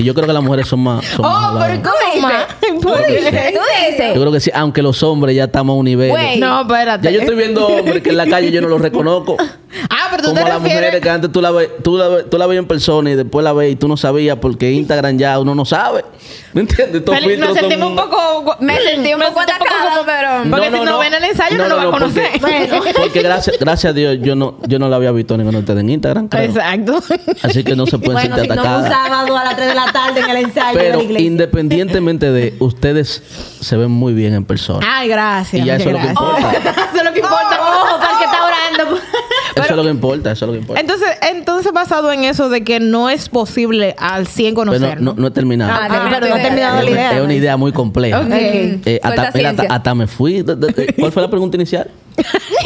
Y 0.00 0.04
yo 0.04 0.14
creo 0.14 0.28
que 0.28 0.32
las 0.32 0.42
mujeres 0.44 0.68
son 0.68 0.78
más, 0.78 1.04
son 1.04 1.22
más 1.22 1.34
Oh, 1.34 1.58
pero 1.58 1.72
habladoras. 1.74 1.80
¿cómo 2.14 2.22
más? 2.28 2.44
¿Por 2.80 2.98
Tú 3.04 3.12
dices, 3.12 3.52
tú 3.52 3.60
dices. 3.90 4.14
Yo 4.14 4.20
creo 4.20 4.30
que 4.32 4.38
sí, 4.38 4.48
aunque 4.54 4.80
los 4.80 5.02
hombres 5.02 5.34
ya 5.34 5.44
estamos 5.44 5.74
a 5.74 5.76
un 5.76 5.84
nivel. 5.86 6.38
No, 6.38 6.60
espérate. 6.60 7.04
ya 7.06 7.10
yo 7.10 7.20
estoy 7.20 7.34
viendo 7.34 7.66
hombres 7.66 8.00
que 8.00 8.10
en 8.10 8.16
la 8.16 8.26
calle 8.28 8.52
yo 8.52 8.60
no 8.60 8.68
los 8.68 8.80
reconozco. 8.80 9.36
Ah, 9.90 10.08
pero 10.10 10.22
tú 10.22 10.28
Como 10.30 10.42
te 10.42 10.48
las 10.48 10.60
mujeres 10.62 10.98
que 11.02 11.10
antes 11.10 11.30
tú 11.30 11.42
la, 11.42 11.50
ves, 11.50 11.68
tú, 11.84 11.98
la, 11.98 12.08
ves- 12.08 12.30
tú 12.30 12.38
la 12.38 12.46
ves 12.46 12.58
en 12.58 12.66
persona 12.66 13.10
y 13.10 13.16
después 13.16 13.44
la 13.44 13.52
ves 13.52 13.72
y 13.72 13.76
tú 13.76 13.86
no 13.86 13.98
sabías 13.98 14.38
porque 14.40 14.72
Instagram 14.72 15.18
ya 15.18 15.38
uno 15.38 15.54
no 15.54 15.66
sabe. 15.66 16.06
¿Me 16.54 16.62
entiendes? 16.62 16.96
Estos 16.96 17.14
Feli, 17.14 17.28
filtros 17.28 17.50
Nos 17.50 17.58
son- 17.58 17.68
sentimos 17.70 17.90
un 17.90 17.96
poco... 17.96 18.56
Me 18.60 18.78
sentí 18.80 19.12
un 19.12 19.20
poco 19.20 19.40
atacada, 19.40 20.02
pero. 20.06 20.50
Porque 20.50 20.70
si 20.72 20.84
no 20.84 20.98
ven 20.98 21.12
el 21.12 21.22
ensayo, 21.24 21.58
no 21.58 21.68
lo 21.68 21.76
va 21.76 21.82
a 21.82 21.90
conocer. 21.90 22.30
Porque, 22.40 22.70
porque 22.96 23.22
gracias, 23.22 23.58
gracias 23.60 23.90
a 23.90 23.92
Dios 23.94 24.16
yo 24.22 24.34
no, 24.34 24.56
yo 24.66 24.78
no 24.78 24.88
la 24.88 24.96
había 24.96 25.12
visto 25.12 25.34
a 25.34 25.36
ninguno 25.36 25.58
de 25.58 25.62
ustedes 25.64 25.80
en 25.80 25.90
Instagram. 25.90 26.28
creo. 26.28 26.44
Exacto. 26.44 27.00
Así 27.42 27.62
que 27.62 27.76
no 27.76 27.84
se 27.86 27.98
pueden 27.98 28.14
Bueno, 28.14 28.36
sentir 28.36 28.50
si 28.52 28.56
no 28.56 28.62
un 28.62 28.68
atacadas. 28.68 28.90
sábado 28.90 29.36
a 29.36 29.44
las 29.44 29.54
3 29.56 29.68
de 29.68 29.74
la 29.74 29.87
tarde 29.92 30.20
en 30.20 30.30
el 30.30 30.36
ensayo 30.38 30.78
de 30.78 30.84
Pero 30.84 30.98
la 30.98 31.04
iglesia. 31.04 31.26
independientemente 31.26 32.30
de 32.32 32.54
ustedes 32.58 33.22
se 33.60 33.76
ven 33.76 33.90
muy 33.90 34.12
bien 34.14 34.34
en 34.34 34.44
persona. 34.44 34.86
Ay, 34.88 35.08
gracias. 35.08 35.62
Y 35.62 35.66
ya 35.66 35.76
eso 35.76 35.88
es 35.88 35.94
lo 35.94 36.00
que 36.00 36.06
importa. 36.08 36.50
eso 36.52 36.96
es 36.96 37.04
lo 37.04 37.12
que 37.12 37.20
importa. 37.20 37.60
Ojo, 37.60 37.98
para 37.98 38.12
el 38.12 38.18
que 38.18 38.24
está 38.24 38.38
orando. 38.46 39.00
eso 39.56 39.64
es 39.70 39.76
lo 39.76 39.82
que 39.82 39.90
importa, 39.90 40.32
eso 40.32 40.44
es 40.44 40.46
lo 40.48 40.52
que 40.54 40.60
importa. 40.60 40.80
Entonces, 40.80 41.08
entonces 41.30 41.72
basado 41.72 42.12
en 42.12 42.24
eso 42.24 42.48
de 42.48 42.62
que 42.64 42.80
no 42.80 43.10
es 43.10 43.28
posible 43.28 43.94
al 43.98 44.26
100 44.26 44.54
Pero 44.54 44.54
conocer. 44.54 45.00
no, 45.00 45.14
no 45.16 45.26
he 45.26 45.30
terminado. 45.30 45.72
Ah, 45.72 45.88
Ah, 45.90 46.08
pero 46.10 46.28
no 46.28 46.36
Es 46.36 46.42
terminado 46.42 46.78
es, 46.78 46.84
la 46.84 46.90
una, 46.90 47.00
idea. 47.00 47.16
es 47.18 47.22
una 47.24 47.34
idea 47.34 47.56
muy 47.56 47.72
compleja. 47.72 48.20
Ok. 48.20 48.26
Eh, 48.30 49.00
hasta, 49.02 49.30
mira, 49.34 49.54
hasta, 49.68 49.94
me 49.94 50.06
fui. 50.06 50.42
de- 50.42 50.54
de- 50.56 50.72
de- 50.72 50.94
¿Cuál 50.98 51.12
fue 51.12 51.22
la 51.22 51.30
pregunta 51.30 51.56
inicial? 51.56 51.90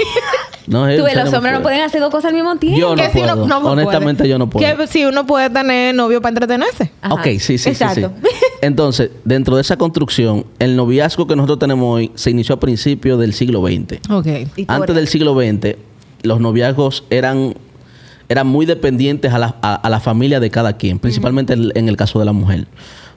No, 0.66 0.83
Tú 0.96 1.03
ves, 1.05 1.16
los 1.16 1.33
hombres 1.33 1.53
no 1.55 1.62
pueden 1.62 1.81
hacer 1.83 2.01
dos 2.01 2.11
cosas 2.11 2.27
al 2.29 2.35
mismo 2.35 2.55
tiempo. 2.57 2.79
Yo 2.79 2.90
no 2.94 3.03
Que 3.03 3.11
si 3.11 3.18
puedo. 3.18 3.46
no 3.46 3.59
Honestamente, 3.59 4.20
puede. 4.20 4.31
yo 4.31 4.38
no 4.38 4.48
puedo. 4.48 4.77
Que 4.77 4.87
si 4.87 5.05
uno 5.05 5.27
puede 5.27 5.51
tener 5.51 5.94
novio 5.94 6.20
para 6.22 6.31
entretenerse. 6.31 6.92
Ajá. 7.03 7.14
Ok, 7.14 7.25
sí, 7.25 7.40
sí, 7.40 7.59
sí, 7.59 7.64
sí. 7.64 7.70
Exacto. 7.70 8.12
Entonces, 8.61 9.11
dentro 9.25 9.57
de 9.57 9.62
esa 9.62 9.77
construcción, 9.77 10.46
el 10.61 10.77
noviazgo 10.77 11.27
que 11.27 11.35
nosotros 11.35 11.59
tenemos 11.59 11.96
hoy 11.96 12.12
se 12.14 12.31
inició 12.31 12.55
a 12.55 12.61
principios 12.61 13.18
del 13.18 13.33
siglo 13.35 13.61
XX. 13.66 13.98
Ok. 14.11 14.27
¿Y 14.57 14.64
tú 14.66 14.72
Antes 14.72 14.94
del 14.94 15.09
siglo 15.09 15.35
XX, 15.35 15.77
los 16.22 16.40
noviazgos 16.40 17.05
eran, 17.11 17.55
eran 18.29 18.46
muy 18.46 18.64
dependientes 18.64 19.33
a 19.33 19.38
la, 19.40 19.57
a- 19.62 19.75
a 19.75 19.90
la 19.90 19.98
familia 19.98 20.38
de 20.38 20.48
cada 20.51 20.75
quien, 20.77 21.01
principalmente 21.01 21.55
en, 21.55 21.70
en 21.75 21.88
el 21.88 21.96
caso 21.96 22.20
de 22.20 22.25
la 22.25 22.33
mujer. 22.33 22.66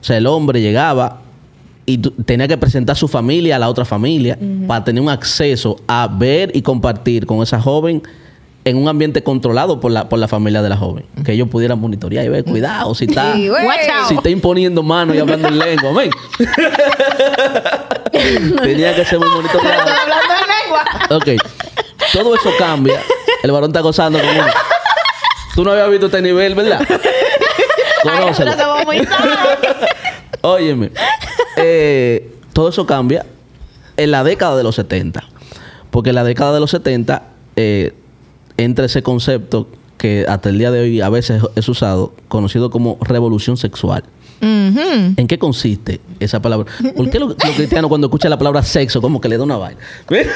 O 0.00 0.04
sea, 0.04 0.16
el 0.16 0.26
hombre 0.26 0.60
llegaba 0.60 1.20
y 1.86 1.98
tenía 1.98 2.48
que 2.48 2.58
presentar 2.58 2.96
su 2.96 3.06
familia 3.06 3.56
a 3.56 3.58
la 3.60 3.68
otra 3.68 3.84
familia 3.84 4.36
para 4.66 4.82
tener 4.84 5.00
un 5.00 5.08
acceso 5.08 5.76
a 5.86 6.08
ver 6.12 6.50
y 6.54 6.62
compartir 6.62 7.26
con 7.26 7.42
esa 7.42 7.60
joven 7.60 8.02
en 8.64 8.76
un 8.76 8.88
ambiente 8.88 9.22
controlado 9.22 9.78
por 9.78 9.92
la, 9.92 10.08
por 10.08 10.18
la 10.18 10.26
familia 10.26 10.60
de 10.60 10.68
la 10.68 10.76
joven. 10.76 11.06
Que 11.24 11.32
ellos 11.32 11.48
pudieran 11.48 11.78
monitorear 11.78 12.24
y 12.24 12.28
ver, 12.28 12.42
cuidado, 12.42 12.92
si 12.96 13.04
está, 13.04 13.34
si 14.08 14.14
está 14.14 14.28
imponiendo 14.28 14.82
mano 14.82 15.14
y 15.14 15.20
hablando 15.20 15.46
en 15.46 15.58
lengua. 15.58 15.90
amén. 15.90 16.10
tenía 18.62 18.96
que 18.96 19.04
ser 19.04 19.20
muy 19.20 19.28
monitoreado. 19.28 19.82
Hablando 19.82 20.34
de 20.34 20.40
lengua. 20.64 20.84
Ok. 21.10 21.28
Todo 22.12 22.34
eso 22.34 22.50
cambia. 22.58 23.00
El 23.44 23.52
varón 23.52 23.70
está 23.70 23.80
gozando 23.80 24.18
con 24.18 24.28
uno. 24.28 24.44
Tú 25.54 25.64
no 25.64 25.70
habías 25.70 25.88
visto 25.88 26.06
este 26.06 26.20
nivel, 26.20 26.56
¿verdad? 26.56 26.80
Conócelo. 28.02 28.52
Óyeme. 30.42 30.90
Eh, 31.56 32.32
todo 32.52 32.68
eso 32.68 32.86
cambia 32.86 33.26
en 33.96 34.10
la 34.10 34.24
década 34.24 34.56
de 34.56 34.62
los 34.62 34.74
70. 34.76 35.24
Porque 35.90 36.10
en 36.10 36.16
la 36.16 36.24
década 36.24 36.52
de 36.54 36.60
los 36.60 36.70
70 36.70 37.22
eh, 37.56 37.94
entra 38.56 38.84
ese 38.86 39.02
concepto 39.02 39.68
que 39.98 40.26
hasta 40.28 40.50
el 40.50 40.58
día 40.58 40.70
de 40.70 40.80
hoy 40.80 41.00
a 41.00 41.08
veces 41.08 41.42
es 41.54 41.68
usado, 41.68 42.12
conocido 42.28 42.70
como 42.70 42.98
revolución 43.00 43.56
sexual. 43.56 44.04
¿En 44.40 45.26
qué 45.26 45.38
consiste 45.38 46.00
esa 46.20 46.40
palabra? 46.40 46.70
¿Por 46.96 47.10
qué 47.10 47.18
los, 47.18 47.34
cristianos 47.34 47.88
cuando 47.88 48.06
escuchan 48.08 48.30
la 48.30 48.38
palabra 48.38 48.62
sexo 48.62 49.00
como 49.00 49.20
que 49.20 49.28
le 49.28 49.38
da 49.38 49.44
una 49.44 49.56
vaina? 49.56 49.80
Mira, 50.10 50.30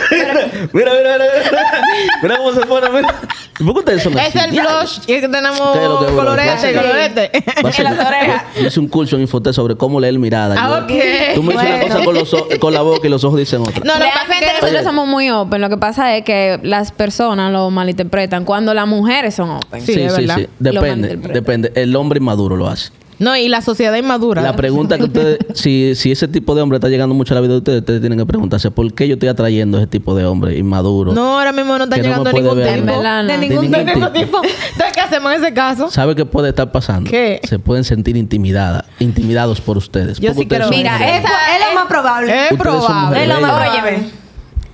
mira, 0.73 0.93
mira, 0.93 1.19
mira, 1.19 1.83
mira 2.23 2.37
cómo 2.39 2.53
se 2.53 2.61
pone. 2.67 2.89
Mira. 2.91 3.15
¿Por 3.59 3.73
qué 3.75 3.79
ustedes 3.81 4.03
son 4.03 4.19
Es 4.19 4.35
así? 4.35 4.39
el 4.39 4.51
blush 4.53 4.99
y 5.03 5.21
que 5.21 5.29
tenemos 5.29 5.61
colorete, 5.61 6.75
colorete. 6.75 7.31
En 7.57 7.85
las 7.85 8.07
orejas. 8.07 8.43
Yo 8.61 8.67
hice 8.67 8.81
un 8.81 8.89
curso 8.89 9.17
en 9.17 9.23
Infote 9.23 9.53
sobre 9.53 9.77
cómo 9.77 10.01
leer 10.01 10.19
mirada. 10.19 10.55
Ah, 10.59 10.87
Yo- 10.89 10.95
ok. 10.97 11.35
Tú 11.35 11.43
me 11.43 11.53
dices 11.53 11.67
una 11.69 11.77
Bueno. 11.77 11.87
cosa 11.95 12.05
con, 12.05 12.15
los 12.15 12.35
o- 12.35 12.49
con 12.59 12.75
la 12.75 12.83
boca 12.83 13.07
y 13.07 13.11
los 13.11 13.23
ojos 13.25 13.39
dicen 13.39 13.61
otra. 13.63 13.81
No, 13.85 13.95
no, 13.95 13.99
Realmente 14.01 14.35
que- 14.41 14.47
nosotros 14.53 14.71
Oye. 14.73 14.83
somos 14.85 15.07
muy 15.09 15.31
open. 15.31 15.61
Lo 15.61 15.69
que 15.69 15.77
pasa 15.77 16.17
es 16.17 16.25
que 16.25 16.59
las 16.63 16.91
personas 16.93 17.53
lo 17.53 17.71
malinterpretan 17.71 18.45
cuando 18.45 18.73
las 18.75 18.87
mujeres 18.87 19.35
son 19.35 19.51
open. 19.51 19.81
Sí, 19.85 19.95
sí, 19.95 20.01
es 20.03 20.15
sí, 20.15 20.21
verdad. 20.23 20.37
sí. 20.39 20.47
Depende, 20.59 21.17
depende. 21.17 21.73
El 21.75 21.95
hombre 21.97 22.19
inmaduro 22.19 22.57
lo 22.57 22.69
hace. 22.69 22.91
No, 23.21 23.37
y 23.37 23.49
la 23.49 23.61
sociedad 23.61 23.95
inmadura. 23.95 24.41
La 24.41 24.57
pregunta 24.57 24.97
que 24.97 25.05
ustedes, 25.05 25.39
si, 25.55 25.95
si 25.95 26.11
ese 26.11 26.27
tipo 26.27 26.55
de 26.55 26.63
hombre 26.63 26.77
está 26.77 26.89
llegando 26.89 27.15
mucho 27.15 27.35
a 27.35 27.37
la 27.37 27.43
vida 27.43 27.53
de 27.53 27.59
ustedes, 27.59 27.81
ustedes 27.81 28.01
tienen 28.01 28.19
que 28.19 28.25
preguntarse 28.25 28.71
por 28.71 28.93
qué 28.95 29.07
yo 29.07 29.15
estoy 29.15 29.29
atrayendo 29.29 29.77
a 29.77 29.83
ese 29.83 29.89
tipo 29.89 30.15
de 30.15 30.25
hombre 30.25 30.57
inmaduro. 30.57 31.13
No, 31.13 31.39
ahora 31.39 31.53
mismo 31.53 31.77
no 31.77 31.85
está 31.85 31.99
no 31.99 32.03
llegando 32.03 32.31
puede 32.31 32.43
ningún 32.43 32.59
ver 32.59 32.81
tipo. 32.81 33.03
no. 33.03 33.25
De 33.25 33.39
ningún, 33.39 33.71
de 33.71 33.85
ningún 33.85 34.13
tipo. 34.13 34.13
tipo. 34.13 34.41
Entonces, 34.43 34.93
¿qué 34.95 35.01
hacemos 35.01 35.33
en 35.33 35.45
ese 35.45 35.53
caso? 35.53 35.91
¿Sabe 35.91 36.17
qué 36.17 36.25
puede 36.25 36.49
estar 36.49 36.73
pasando? 36.73 37.11
¿Qué? 37.11 37.41
Se 37.45 37.59
pueden 37.59 37.85
sentir 37.85 38.17
intimidadas, 38.17 38.85
intimidados 39.01 39.61
por 39.61 39.77
ustedes. 39.77 40.19
Yo 40.19 40.33
sí 40.33 40.47
creo. 40.47 40.71
ustedes 40.71 40.79
Mira. 40.79 40.97
Eso 40.97 41.29
es 41.29 41.69
lo 41.69 41.75
más 41.79 41.89
probable. 41.89 42.47
Es 42.49 42.59
probable. 42.59 43.23
Es 43.23 43.29
lo 43.29 43.41
más 43.41 43.51
probable. 43.51 44.21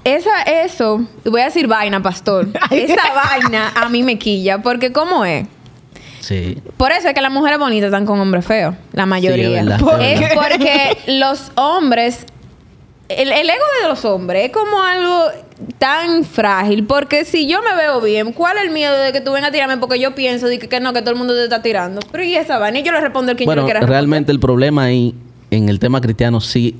Esa, 0.05 0.43
eso, 0.43 1.05
voy 1.25 1.41
a 1.41 1.47
decir 1.47 1.67
vaina, 1.67 2.01
pastor. 2.01 2.47
Esa 2.71 3.13
vaina 3.13 3.73
a 3.75 3.89
mí 3.89 4.05
me 4.05 4.21
quilla. 4.21 4.63
Porque, 4.63 4.93
¿cómo 4.93 5.25
es? 5.25 5.49
Sí. 6.27 6.59
Por 6.77 6.91
eso 6.91 7.07
es 7.07 7.15
que 7.15 7.21
las 7.21 7.31
mujeres 7.31 7.57
bonitas 7.61 7.87
están 7.87 8.05
con 8.05 8.19
hombres 8.19 8.45
feos, 8.45 8.75
la 8.93 9.07
mayoría. 9.07 9.61
es 9.61 10.21
es 10.21 10.31
porque 10.35 10.99
los 11.07 11.53
hombres, 11.55 12.27
el, 13.09 13.31
el 13.31 13.49
ego 13.49 13.65
de 13.81 13.89
los 13.89 14.05
hombres 14.05 14.47
es 14.47 14.51
como 14.51 14.83
algo 14.83 15.31
tan 15.79 16.25
frágil. 16.25 16.85
Porque 16.85 17.25
si 17.25 17.47
yo 17.47 17.61
me 17.63 17.77
veo 17.77 18.01
bien, 18.01 18.33
¿cuál 18.33 18.57
es 18.57 18.65
el 18.65 18.71
miedo 18.71 18.99
de 18.99 19.13
que 19.13 19.21
tú 19.21 19.31
vengas 19.31 19.51
a 19.51 19.53
tirarme? 19.53 19.77
Porque 19.77 20.01
yo 20.01 20.17
pienso 20.17 20.49
de 20.49 20.59
que, 20.59 20.69
que 20.69 20.81
no, 20.81 20.93
que 20.93 21.01
todo 21.01 21.13
el 21.13 21.17
mundo 21.17 21.33
te 21.33 21.45
está 21.45 21.63
tirando. 21.63 22.01
Pero 22.11 22.25
¿y 22.25 22.35
esa 22.35 22.59
vaina? 22.59 22.81
Y 22.81 22.83
yo 22.83 22.91
le 22.91 23.01
respondo 23.01 23.31
al 23.31 23.37
que 23.37 23.47
yo 23.47 23.55
le 23.55 23.63
quiera 23.63 23.79
realmente 23.83 24.33
el 24.33 24.41
problema 24.41 24.83
ahí 24.83 25.15
en 25.53 25.69
el 25.69 25.79
tema 25.79 26.01
cristiano 26.01 26.41
sí 26.41 26.75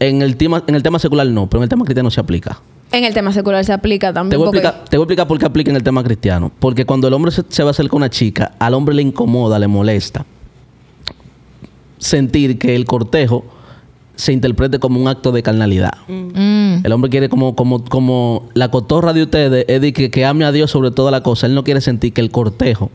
En 0.00 0.22
el 0.22 0.38
tema, 0.38 0.64
en 0.66 0.74
el 0.74 0.82
tema 0.82 0.98
secular 0.98 1.26
no, 1.26 1.46
pero 1.46 1.58
en 1.60 1.64
el 1.64 1.68
tema 1.68 1.84
cristiano 1.84 2.10
se 2.10 2.20
aplica. 2.20 2.58
En 2.90 3.04
el 3.04 3.12
tema 3.14 3.32
secular 3.32 3.64
se 3.64 3.72
aplica 3.72 4.08
Te 4.08 4.14
también. 4.14 4.38
voy, 4.38 4.46
a 4.48 4.50
porque- 4.50 4.58
explicar, 4.66 4.88
te 4.88 4.96
voy 4.96 5.02
a 5.02 5.04
explicar 5.04 5.28
por 5.28 5.38
qué 5.38 5.46
aplica 5.46 5.70
en 5.70 5.76
el 5.76 5.82
tema 5.82 6.02
cristiano. 6.02 6.50
Porque 6.58 6.84
cuando 6.86 7.06
el 7.08 7.14
hombre 7.14 7.30
se, 7.32 7.42
se 7.48 7.62
va 7.62 7.68
a 7.68 7.72
hacer 7.72 7.88
con 7.88 7.98
una 7.98 8.10
chica, 8.10 8.52
al 8.58 8.74
hombre 8.74 8.94
le 8.94 9.02
incomoda, 9.02 9.58
le 9.58 9.68
molesta 9.68 10.24
sentir 11.98 12.58
que 12.58 12.74
el 12.76 12.84
cortejo 12.84 13.44
se 14.14 14.32
interprete 14.32 14.78
como 14.78 15.00
un 15.00 15.06
acto 15.08 15.30
de 15.32 15.42
carnalidad. 15.42 15.92
Mm. 16.08 16.84
El 16.84 16.92
hombre 16.92 17.10
quiere 17.10 17.28
como, 17.28 17.54
como, 17.54 17.84
como 17.84 18.48
la 18.54 18.70
cotorra 18.70 19.12
de 19.12 19.22
ustedes 19.22 19.64
es 19.68 19.80
de 19.80 19.92
que, 19.92 20.10
que 20.10 20.24
ame 20.24 20.44
a 20.44 20.52
Dios 20.52 20.70
sobre 20.70 20.90
toda 20.90 21.10
la 21.10 21.22
cosa. 21.22 21.46
Él 21.46 21.54
no 21.54 21.62
quiere 21.64 21.80
sentir 21.80 22.12
que 22.12 22.20
el 22.20 22.30
cortejo 22.30 22.90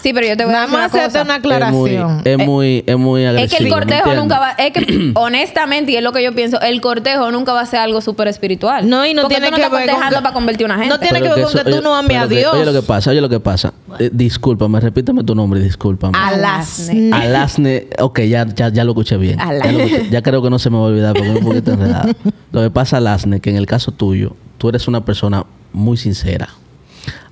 Sí, 0.00 0.12
pero 0.12 0.26
yo 0.26 0.36
te 0.36 0.44
voy 0.44 0.54
a 0.54 0.66
Nada 0.66 0.66
decir 0.66 0.74
una 0.78 0.82
más 0.88 0.94
hacerte 0.94 1.22
una 1.22 1.36
es 1.36 1.42
muy, 1.72 1.90
aclaración. 1.96 2.22
es 2.24 2.38
muy, 2.46 2.84
es 2.86 2.96
muy 2.96 3.22
Es 3.22 3.28
agresivo. 3.30 3.50
que 3.50 3.56
el 3.56 3.64
¿me 3.64 3.70
cortejo 3.70 4.14
nunca 4.14 4.38
va, 4.38 4.50
es 4.52 4.72
que 4.72 5.12
honestamente, 5.14 5.92
y 5.92 5.96
es 5.96 6.02
lo 6.02 6.12
que 6.12 6.22
yo 6.22 6.34
pienso, 6.34 6.60
el 6.60 6.80
cortejo 6.80 7.30
nunca 7.30 7.52
va 7.52 7.60
a 7.62 7.66
ser 7.66 7.80
algo 7.80 8.00
súper 8.00 8.28
espiritual. 8.28 8.88
No, 8.88 9.04
y 9.06 9.14
no 9.14 9.22
Porque 9.22 9.36
tiene 9.36 9.46
tú 9.48 9.50
no 9.52 9.56
que 9.56 9.62
estás 9.62 9.78
ver 9.78 9.90
con 9.90 10.08
que- 10.10 10.14
para 10.22 10.32
convertir 10.34 10.66
a 10.66 10.74
una 10.74 10.74
gente. 10.78 10.88
No 10.94 10.98
tiene 11.00 11.18
Pero 11.20 11.34
que 11.34 11.40
ver 11.40 11.44
con 11.44 11.52
que 11.54 11.64
tú 11.64 11.76
oye, 11.76 11.82
no 11.82 11.94
ames 11.94 12.16
a 12.16 12.20
pero 12.20 12.28
que- 12.28 12.36
Dios. 12.36 12.54
Oye 12.54 12.64
lo 12.64 12.72
que 12.72 12.82
pasa, 12.82 13.10
oye 13.10 13.20
lo 13.20 13.28
que 13.28 13.40
pasa. 13.40 13.72
Eh, 13.98 14.10
discúlpame, 14.12 14.80
repíteme 14.80 15.22
tu 15.24 15.34
nombre, 15.34 15.60
discúlpame. 15.60 16.16
Alasne. 16.18 17.10
Alasne, 17.12 17.86
ok, 18.00 18.20
ya, 18.22 18.46
ya, 18.54 18.68
ya 18.68 18.84
lo 18.84 18.92
escuché 18.92 19.16
bien. 19.16 19.38
Ya, 19.38 19.44
Alasne. 19.48 19.72
lo 19.72 19.78
escuché- 19.84 20.10
ya 20.10 20.22
creo 20.22 20.42
que 20.42 20.50
no 20.50 20.58
se 20.58 20.70
me 20.70 20.76
va 20.78 20.84
a 20.84 20.86
olvidar 20.86 21.14
porque 21.14 21.30
es 21.30 21.36
un 21.36 21.44
poquito 21.44 21.72
enredado. 21.72 22.10
Lo 22.52 22.62
que 22.62 22.70
pasa, 22.70 22.98
Alasne, 22.98 23.40
que 23.40 23.50
en 23.50 23.56
el 23.56 23.66
caso 23.66 23.90
tuyo, 23.92 24.36
tú 24.58 24.68
eres 24.68 24.86
una 24.88 25.04
persona 25.04 25.44
muy 25.72 25.96
sincera. 25.96 26.48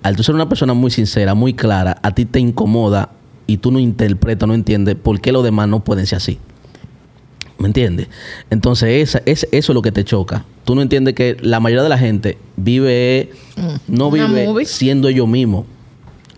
Al 0.03 0.17
tú 0.17 0.23
ser 0.23 0.35
una 0.35 0.49
persona 0.49 0.75
muy 0.75 0.91
sincera, 0.91 1.35
muy 1.35 1.55
clara, 1.55 1.99
a 2.03 2.13
ti 2.15 2.25
te 2.25 2.41
incomoda 2.41 3.11
y 3.47 3.59
tú 3.59 3.71
no 3.71 3.79
interpretas, 3.79 4.49
no 4.49 4.55
entiendes 4.55 4.97
por 4.97 5.21
qué 5.21 5.33
los 5.33 5.45
demás 5.45 5.69
no 5.69 5.85
pueden 5.85 6.07
ser 6.07 6.17
así. 6.17 6.39
¿Me 7.59 7.69
entiendes? 7.69 8.09
Entonces, 8.51 8.89
esa, 9.09 9.23
es, 9.25 9.47
eso 9.53 9.73
es 9.73 9.75
lo 9.75 9.83
que 9.83 9.93
te 9.93 10.03
choca. 10.05 10.45
Tú 10.65 10.75
no 10.75 10.83
entiendes 10.83 11.15
que 11.15 11.37
la 11.41 11.61
mayoría 11.61 11.85
de 11.85 11.89
la 11.89 11.99
gente 11.99 12.39
vive, 12.57 13.31
no 13.87 14.09
Una 14.09 14.27
vive 14.27 14.47
movie. 14.47 14.67
siendo 14.67 15.09
ellos 15.09 15.29
mismos. 15.29 15.67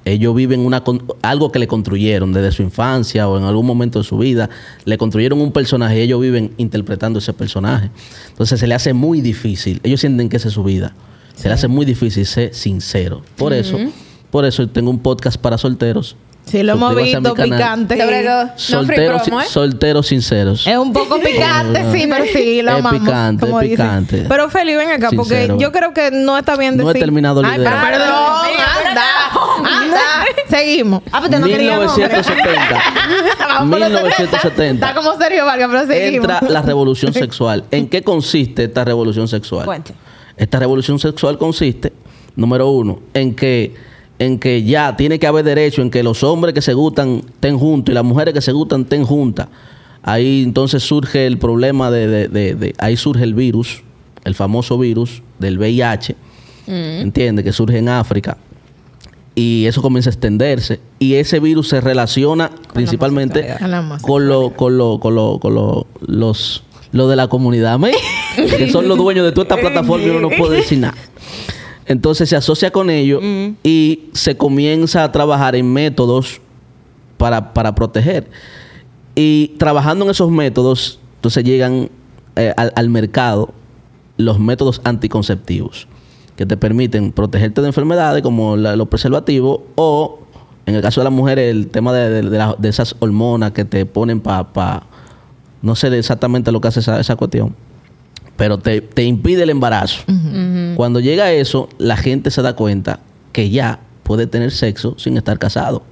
Ellos 0.04 0.34
viven 0.34 0.60
una 0.60 0.84
algo 1.22 1.50
que 1.50 1.58
le 1.58 1.66
construyeron 1.66 2.34
desde 2.34 2.52
su 2.52 2.62
infancia 2.62 3.26
o 3.26 3.38
en 3.38 3.44
algún 3.44 3.64
momento 3.64 4.00
de 4.00 4.04
su 4.04 4.18
vida. 4.18 4.50
Le 4.84 4.98
construyeron 4.98 5.40
un 5.40 5.50
personaje 5.50 5.98
y 5.98 6.02
ellos 6.02 6.20
viven 6.20 6.52
interpretando 6.58 7.20
ese 7.20 7.32
personaje. 7.32 7.90
Entonces 8.28 8.60
se 8.60 8.66
le 8.66 8.74
hace 8.74 8.92
muy 8.92 9.22
difícil. 9.22 9.80
Ellos 9.82 10.00
sienten 10.00 10.28
que 10.28 10.36
esa 10.36 10.48
es 10.48 10.54
su 10.54 10.62
vida. 10.62 10.92
Se 11.34 11.48
le 11.48 11.54
hace 11.54 11.68
muy 11.68 11.84
difícil 11.84 12.24
ser 12.26 12.54
sincero. 12.54 13.22
Por 13.36 13.52
eso, 13.52 13.78
por 14.30 14.44
eso 14.44 14.68
tengo 14.68 14.90
un 14.90 14.98
podcast 15.00 15.36
para 15.38 15.58
solteros. 15.58 16.16
Sí, 16.46 16.62
lo 16.62 16.74
hemos 16.74 16.94
visto 16.94 17.34
picante. 17.34 17.98
Sobre 17.98 18.22
todo, 18.22 18.44
no 18.44 18.50
free 18.52 18.58
Solteros, 18.66 19.22
promo, 19.22 19.40
¿eh? 19.40 19.44
solteros 19.48 20.06
sinceros. 20.08 20.66
Es 20.66 20.76
un 20.76 20.92
poco 20.92 21.18
picante, 21.18 21.82
sí, 21.92 22.06
pero 22.06 22.24
sí, 22.30 22.60
lo 22.60 22.72
Es 22.72 22.76
amamos. 22.80 23.00
picante, 23.00 23.46
como 23.46 23.60
es 23.62 23.70
dicen. 23.70 23.86
picante. 23.86 24.24
Pero 24.28 24.50
Feli, 24.50 24.76
ven 24.76 24.90
acá, 24.90 25.08
porque 25.16 25.30
Sincero. 25.36 25.58
yo 25.58 25.72
creo 25.72 25.94
que 25.94 26.10
no 26.10 26.36
está 26.36 26.54
bien 26.56 26.76
No 26.76 26.84
decir... 26.86 26.98
he 26.98 27.04
terminado 27.06 27.40
Ay, 27.42 27.58
idea. 27.60 27.70
pero 27.70 27.98
perdón, 27.98 28.10
pero 28.44 28.90
anda, 28.90 29.02
anda. 29.80 30.00
Seguimos. 30.50 31.02
Ah, 31.12 31.20
pues 31.26 31.40
no 31.40 31.46
queríamos. 31.46 31.92
hombre. 31.92 32.08
1970. 32.08 32.82
Vamos 33.48 33.70
por 33.70 33.78
los 33.80 33.88
1970. 33.90 34.86
Está 34.86 34.94
como 35.00 35.16
Sergio 35.18 35.44
Vargas, 35.46 35.68
pero 35.72 35.86
seguimos. 35.86 36.28
entra 36.30 36.48
la 36.50 36.60
revolución 36.60 37.14
sexual. 37.14 37.64
¿En 37.70 37.88
qué 37.88 38.02
consiste 38.02 38.64
esta 38.64 38.84
revolución 38.84 39.28
sexual? 39.28 39.64
Cuente. 39.64 39.94
Esta 40.36 40.58
revolución 40.58 40.98
sexual 40.98 41.38
consiste, 41.38 41.92
número 42.36 42.68
uno, 42.70 43.00
en 43.14 43.34
que, 43.34 43.74
en 44.18 44.38
que 44.38 44.62
ya 44.64 44.96
tiene 44.96 45.18
que 45.18 45.26
haber 45.26 45.44
derecho, 45.44 45.80
en 45.82 45.90
que 45.90 46.02
los 46.02 46.22
hombres 46.24 46.54
que 46.54 46.62
se 46.62 46.74
gustan 46.74 47.22
estén 47.26 47.58
juntos 47.58 47.92
y 47.92 47.94
las 47.94 48.04
mujeres 48.04 48.34
que 48.34 48.40
se 48.40 48.52
gustan 48.52 48.82
estén 48.82 49.04
juntas. 49.04 49.48
Ahí 50.02 50.42
entonces 50.42 50.82
surge 50.82 51.26
el 51.26 51.38
problema 51.38 51.90
de, 51.90 52.06
de- 52.08 52.28
de- 52.28 52.54
de- 52.54 52.74
ahí 52.78 52.96
surge 52.96 53.22
el 53.24 53.34
virus, 53.34 53.82
el 54.24 54.34
famoso 54.34 54.76
virus 54.78 55.22
del 55.38 55.58
VIH, 55.58 56.16
¿entiendes? 57.02 57.44
Que 57.44 57.52
surge 57.52 57.78
en 57.78 57.88
África. 57.88 58.36
Y 59.36 59.66
eso 59.66 59.82
comienza 59.82 60.10
a 60.10 60.12
extenderse. 60.12 60.78
Y 61.00 61.14
ese 61.14 61.40
virus 61.40 61.68
se 61.68 61.80
relaciona 61.80 62.50
principalmente. 62.72 63.40
Con 64.02 64.28
lo, 64.28 64.50
con, 64.50 64.78
lo, 64.78 64.98
con, 65.00 65.14
lo, 65.14 65.38
con 65.40 65.54
lo- 65.54 65.86
los 66.06 66.62
lo 66.92 67.08
de 67.08 67.16
la 67.16 67.26
comunidad. 67.28 67.78
Que 68.36 68.70
son 68.70 68.88
los 68.88 68.96
dueños 68.98 69.24
de 69.24 69.32
toda 69.32 69.44
esta 69.44 69.56
plataforma 69.56 70.04
y 70.06 70.10
uno 70.10 70.28
no 70.28 70.30
puede 70.36 70.56
decir 70.58 70.78
nada. 70.78 70.94
Entonces 71.86 72.28
se 72.28 72.36
asocia 72.36 72.70
con 72.70 72.88
ellos 72.90 73.22
y 73.62 74.04
se 74.12 74.36
comienza 74.36 75.04
a 75.04 75.12
trabajar 75.12 75.54
en 75.56 75.70
métodos 75.72 76.40
para, 77.18 77.52
para 77.52 77.74
proteger. 77.74 78.28
Y 79.14 79.48
trabajando 79.58 80.04
en 80.04 80.10
esos 80.10 80.30
métodos, 80.30 80.98
entonces 81.16 81.44
llegan 81.44 81.90
eh, 82.36 82.52
al, 82.56 82.72
al 82.74 82.88
mercado 82.88 83.50
los 84.16 84.38
métodos 84.40 84.80
anticonceptivos 84.84 85.86
que 86.36 86.46
te 86.46 86.56
permiten 86.56 87.12
protegerte 87.12 87.60
de 87.60 87.68
enfermedades 87.68 88.22
como 88.22 88.56
la- 88.56 88.74
los 88.76 88.88
preservativos 88.88 89.60
o, 89.76 90.18
en 90.66 90.74
el 90.74 90.82
caso 90.82 91.00
de 91.00 91.04
las 91.04 91.12
mujeres, 91.12 91.50
el 91.54 91.68
tema 91.68 91.92
de, 91.92 92.08
de- 92.10 92.22
de 92.30 92.38
la- 92.38 92.56
de 92.58 92.68
esas 92.68 92.96
hormonas 92.98 93.52
que 93.52 93.64
te 93.64 93.86
ponen 93.86 94.20
para... 94.20 94.82
no 95.62 95.76
sé 95.76 95.96
exactamente 95.96 96.50
lo 96.50 96.60
que 96.60 96.68
hace 96.68 96.80
esa, 96.80 96.98
esa 96.98 97.14
cuestión, 97.14 97.54
pero 98.36 98.58
te, 98.58 98.80
te 98.80 99.04
impide 99.04 99.42
el 99.44 99.50
embarazo. 99.50 100.02
Cuando 100.76 101.00
llega 101.00 101.32
eso, 101.32 101.68
la 101.78 101.96
gente 101.96 102.30
se 102.30 102.42
da 102.42 102.54
cuenta 102.56 103.00
que 103.32 103.50
ya 103.50 103.80
puede 104.02 104.26
tener 104.26 104.50
sexo 104.50 104.94
sin 104.98 105.16
estar 105.16 105.38
casado 105.38 105.82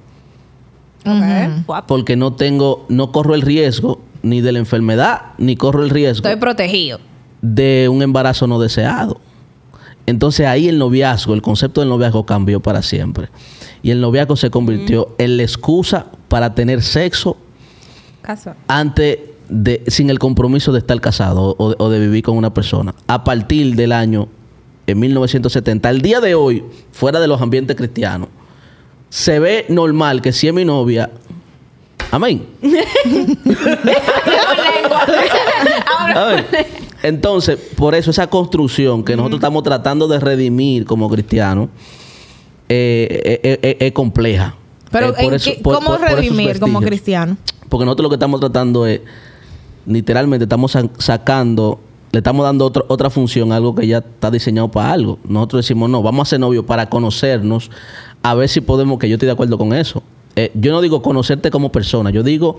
Guapo. 1.65 1.87
porque 1.87 2.15
no 2.15 2.33
tengo, 2.33 2.85
no 2.89 3.11
corro 3.11 3.35
el 3.35 3.41
riesgo 3.41 3.99
ni 4.21 4.39
de 4.41 4.51
la 4.53 4.59
enfermedad, 4.59 5.21
ni 5.37 5.55
corro 5.57 5.83
el 5.83 5.89
riesgo 5.89 6.27
Estoy 6.27 6.39
protegido. 6.39 6.99
de 7.41 7.89
un 7.91 8.01
embarazo 8.01 8.47
no 8.47 8.59
deseado. 8.59 9.19
Entonces 10.05 10.45
ahí 10.47 10.67
el 10.69 10.77
noviazgo, 10.79 11.33
el 11.33 11.41
concepto 11.41 11.81
del 11.81 11.89
noviazgo 11.89 12.25
cambió 12.25 12.59
para 12.61 12.81
siempre. 12.81 13.29
Y 13.81 13.91
el 13.91 13.99
noviazgo 13.99 14.35
se 14.37 14.49
convirtió 14.49 15.15
en 15.17 15.37
la 15.37 15.43
excusa 15.43 16.05
para 16.29 16.55
tener 16.55 16.81
sexo 16.81 17.35
Casual. 18.21 18.55
antes 18.67 19.19
de, 19.49 19.83
sin 19.87 20.09
el 20.09 20.19
compromiso 20.19 20.71
de 20.71 20.79
estar 20.79 20.99
casado 21.01 21.55
o, 21.57 21.75
o 21.77 21.89
de 21.89 21.99
vivir 21.99 22.23
con 22.23 22.37
una 22.37 22.53
persona. 22.53 22.93
A 23.07 23.23
partir 23.23 23.75
del 23.75 23.91
año 23.91 24.27
en 24.87 24.99
1970, 24.99 25.89
al 25.89 26.01
día 26.01 26.19
de 26.19 26.35
hoy, 26.35 26.63
fuera 26.91 27.19
de 27.19 27.27
los 27.27 27.41
ambientes 27.41 27.75
cristianos, 27.75 28.29
se 29.09 29.39
ve 29.39 29.65
normal 29.69 30.21
que 30.21 30.31
si 30.33 30.47
es 30.47 30.53
mi 30.53 30.65
novia, 30.65 31.09
amén. 32.11 32.45
Entonces, 37.03 37.57
por 37.75 37.95
eso 37.95 38.11
esa 38.11 38.27
construcción 38.27 39.03
que 39.03 39.15
nosotros 39.15 39.39
estamos 39.39 39.63
tratando 39.63 40.07
de 40.07 40.19
redimir 40.19 40.85
como 40.85 41.09
cristianos 41.09 41.69
eh, 42.69 43.39
eh, 43.43 43.59
eh, 43.61 43.77
es 43.79 43.91
compleja. 43.91 44.55
Pero, 44.89 45.13
por 45.13 45.23
¿en 45.23 45.33
eso- 45.33 45.51
qué- 45.51 45.59
por- 45.61 45.75
¿cómo 45.75 45.87
por- 45.87 45.97
por 45.99 46.07
esos 46.07 46.19
redimir 46.19 46.59
como 46.59 46.81
cristiano? 46.81 47.37
Porque 47.67 47.85
nosotros 47.85 48.03
lo 48.05 48.09
que 48.09 48.15
estamos 48.15 48.39
tratando 48.39 48.85
es, 48.85 49.01
literalmente, 49.85 50.43
estamos 50.43 50.71
sa- 50.71 50.89
sacando, 50.97 51.79
le 52.11 52.19
estamos 52.19 52.43
dando 52.45 52.65
otra, 52.65 52.83
otra 52.87 53.09
función, 53.09 53.51
a 53.51 53.55
algo 53.57 53.73
que 53.75 53.87
ya 53.87 53.99
está 53.99 54.29
diseñado 54.31 54.69
para 54.69 54.91
algo. 54.91 55.19
Nosotros 55.27 55.65
decimos, 55.65 55.89
no, 55.89 56.01
vamos 56.01 56.27
a 56.27 56.29
ser 56.31 56.39
novios 56.39 56.65
para 56.65 56.87
conocernos, 56.89 57.71
a 58.21 58.35
ver 58.35 58.49
si 58.49 58.61
podemos, 58.61 58.99
que 58.99 59.09
yo 59.09 59.15
estoy 59.15 59.27
de 59.27 59.33
acuerdo 59.33 59.57
con 59.57 59.73
eso. 59.73 60.03
Eh, 60.35 60.51
yo 60.55 60.71
no 60.71 60.81
digo 60.81 61.01
conocerte 61.01 61.51
como 61.51 61.71
persona, 61.71 62.09
yo 62.09 62.23
digo, 62.23 62.57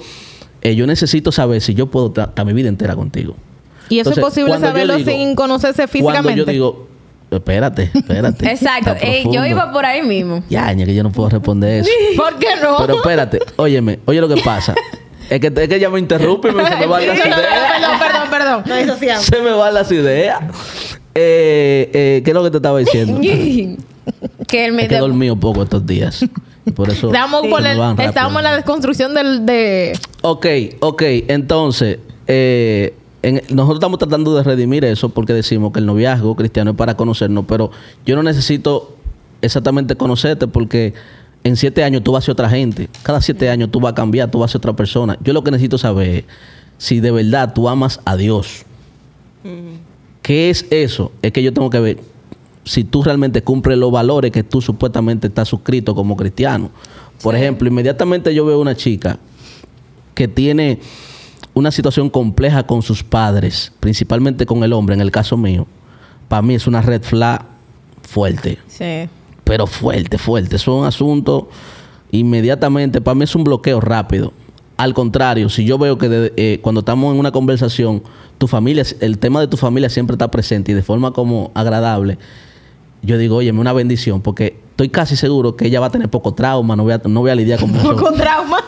eh, 0.62 0.74
yo 0.76 0.86
necesito 0.86 1.32
saber 1.32 1.60
si 1.60 1.74
yo 1.74 1.86
puedo 1.86 2.06
estar 2.08 2.44
mi 2.44 2.52
vida 2.52 2.68
entera 2.68 2.94
contigo. 2.96 3.34
Y 3.88 3.98
eso 3.98 4.10
Entonces, 4.10 4.18
es 4.18 4.24
posible 4.44 4.58
saberlo 4.60 4.96
digo- 4.96 5.10
sin 5.10 5.34
conocerse 5.34 5.86
físicamente. 5.88 6.22
Cuando 6.22 6.42
yo 6.42 6.44
digo, 6.50 6.88
espérate, 7.30 7.90
espérate. 7.92 8.46
Exacto. 8.50 8.94
Ey, 9.00 9.24
yo 9.30 9.44
iba 9.44 9.72
por 9.72 9.84
ahí 9.84 10.02
mismo. 10.02 10.42
Ya, 10.48 10.72
ñe, 10.72 10.86
que 10.86 10.94
yo 10.94 11.02
no 11.02 11.10
puedo 11.12 11.28
responder 11.28 11.80
eso. 11.82 11.90
¿Por 12.16 12.38
qué 12.38 12.48
no? 12.62 12.76
Pero 12.78 12.94
espérate, 12.96 13.40
óyeme, 13.56 13.98
oye 14.06 14.20
lo 14.20 14.28
que 14.28 14.40
pasa. 14.42 14.74
Es 15.30 15.40
que, 15.40 15.46
es 15.46 15.68
que 15.68 15.76
ella 15.76 15.90
me 15.90 15.98
interrumpe 15.98 16.48
y 16.50 16.52
me, 16.52 16.66
se 16.68 16.76
me 16.76 16.86
van 16.86 17.06
las 17.06 17.16
ideas. 17.18 17.36
perdón, 17.38 17.98
perdón, 17.98 18.30
perdón. 18.30 18.62
No 18.66 18.76
disociamos. 18.76 19.24
Se 19.24 19.40
me 19.40 19.50
van 19.52 19.74
las 19.74 19.90
ideas. 19.92 20.40
Eh, 21.14 21.90
eh, 21.92 22.22
¿Qué 22.24 22.30
es 22.30 22.34
lo 22.34 22.42
que 22.42 22.50
te 22.50 22.56
estaba 22.58 22.78
diciendo? 22.78 23.20
que 24.48 24.64
él 24.66 24.72
me 24.72 24.82
Es 24.82 24.88
que 24.88 24.96
he 24.96 24.98
dormido 25.00 25.36
poco 25.36 25.62
estos 25.62 25.86
días. 25.86 26.24
Y 26.66 26.70
por 26.72 26.90
eso. 26.90 27.06
Estamos, 27.08 27.46
por 27.46 27.62
me 27.62 27.72
el- 27.72 28.00
estamos 28.00 28.36
en 28.38 28.44
la 28.44 28.54
desconstrucción 28.56 29.14
del, 29.14 29.44
de... 29.46 29.98
Ok, 30.22 30.46
ok. 30.80 31.02
Entonces, 31.28 31.98
eh, 32.26 32.94
en- 33.22 33.42
nosotros 33.50 33.76
estamos 33.76 33.98
tratando 33.98 34.34
de 34.34 34.42
redimir 34.42 34.84
eso 34.84 35.08
porque 35.10 35.32
decimos 35.32 35.72
que 35.72 35.78
el 35.80 35.86
noviazgo 35.86 36.34
cristiano 36.36 36.72
es 36.72 36.76
para 36.76 36.96
conocernos, 36.96 37.44
pero 37.48 37.70
yo 38.06 38.16
no 38.16 38.22
necesito 38.22 38.96
exactamente 39.42 39.94
conocerte 39.96 40.46
porque 40.48 40.94
en 41.44 41.56
siete 41.56 41.84
años 41.84 42.02
tú 42.02 42.12
vas 42.12 42.24
a 42.24 42.26
ser 42.26 42.32
otra 42.32 42.48
gente. 42.48 42.88
Cada 43.02 43.20
siete 43.20 43.48
años 43.50 43.70
tú 43.70 43.78
vas 43.78 43.92
a 43.92 43.94
cambiar, 43.94 44.30
tú 44.30 44.38
vas 44.38 44.50
a 44.50 44.52
ser 44.52 44.58
otra 44.58 44.72
persona. 44.72 45.18
Yo 45.22 45.32
lo 45.32 45.44
que 45.44 45.50
necesito 45.50 45.78
saber 45.78 46.08
es 46.08 46.24
si 46.78 47.00
de 47.00 47.10
verdad 47.10 47.52
tú 47.54 47.68
amas 47.68 48.00
a 48.04 48.16
Dios. 48.16 48.64
¿Qué 50.22 50.48
es 50.48 50.66
eso? 50.70 51.12
Es 51.20 51.32
que 51.32 51.42
yo 51.42 51.52
tengo 51.52 51.68
que 51.68 51.80
ver 51.80 51.98
si 52.64 52.82
tú 52.82 53.02
realmente 53.02 53.42
cumples 53.42 53.76
los 53.76 53.92
valores 53.92 54.32
que 54.32 54.42
tú 54.42 54.62
supuestamente 54.62 55.26
estás 55.26 55.48
suscrito 55.48 55.94
como 55.94 56.16
cristiano. 56.16 56.70
Por 57.22 57.36
ejemplo, 57.36 57.68
inmediatamente 57.68 58.34
yo 58.34 58.46
veo 58.46 58.58
una 58.58 58.74
chica 58.74 59.18
que 60.14 60.28
tiene 60.28 60.80
una 61.52 61.70
situación 61.70 62.08
compleja 62.08 62.66
con 62.66 62.80
sus 62.80 63.04
padres, 63.04 63.70
principalmente 63.80 64.46
con 64.46 64.64
el 64.64 64.72
hombre, 64.72 64.94
en 64.94 65.02
el 65.02 65.10
caso 65.10 65.36
mío, 65.36 65.66
para 66.28 66.42
mí 66.42 66.54
es 66.54 66.66
una 66.66 66.80
red 66.80 67.02
flag 67.02 67.44
fuerte. 68.02 68.58
Sí. 68.66 69.08
Pero 69.44 69.66
fuerte, 69.66 70.16
fuerte. 70.18 70.56
Eso 70.56 70.74
es 70.76 70.80
un 70.82 70.86
asunto 70.86 71.48
inmediatamente, 72.10 73.00
para 73.00 73.14
mí 73.14 73.24
es 73.24 73.34
un 73.34 73.44
bloqueo 73.44 73.80
rápido. 73.80 74.32
Al 74.76 74.92
contrario, 74.94 75.48
si 75.48 75.64
yo 75.64 75.78
veo 75.78 75.98
que 75.98 76.08
de- 76.08 76.32
eh, 76.36 76.58
cuando 76.62 76.80
estamos 76.80 77.12
en 77.12 77.20
una 77.20 77.30
conversación, 77.32 78.02
tu 78.38 78.46
familia, 78.48 78.84
el 79.00 79.18
tema 79.18 79.40
de 79.40 79.46
tu 79.46 79.56
familia 79.56 79.88
siempre 79.88 80.14
está 80.14 80.30
presente 80.30 80.72
y 80.72 80.74
de 80.74 80.82
forma 80.82 81.12
como 81.12 81.50
agradable, 81.54 82.18
yo 83.02 83.18
digo, 83.18 83.36
oye, 83.36 83.50
una 83.52 83.72
bendición, 83.72 84.20
porque 84.20 84.56
estoy 84.70 84.88
casi 84.88 85.14
seguro 85.14 85.54
que 85.56 85.66
ella 85.66 85.78
va 85.78 85.86
a 85.86 85.90
tener 85.90 86.08
poco 86.08 86.34
trauma, 86.34 86.74
no 86.74 86.82
voy 86.84 86.92
a, 86.94 87.00
no 87.04 87.20
voy 87.20 87.30
a 87.30 87.34
lidiar 87.34 87.60
con 87.60 87.70
eso. 87.76 87.96
Con 87.96 88.16
trauma. 88.16 88.58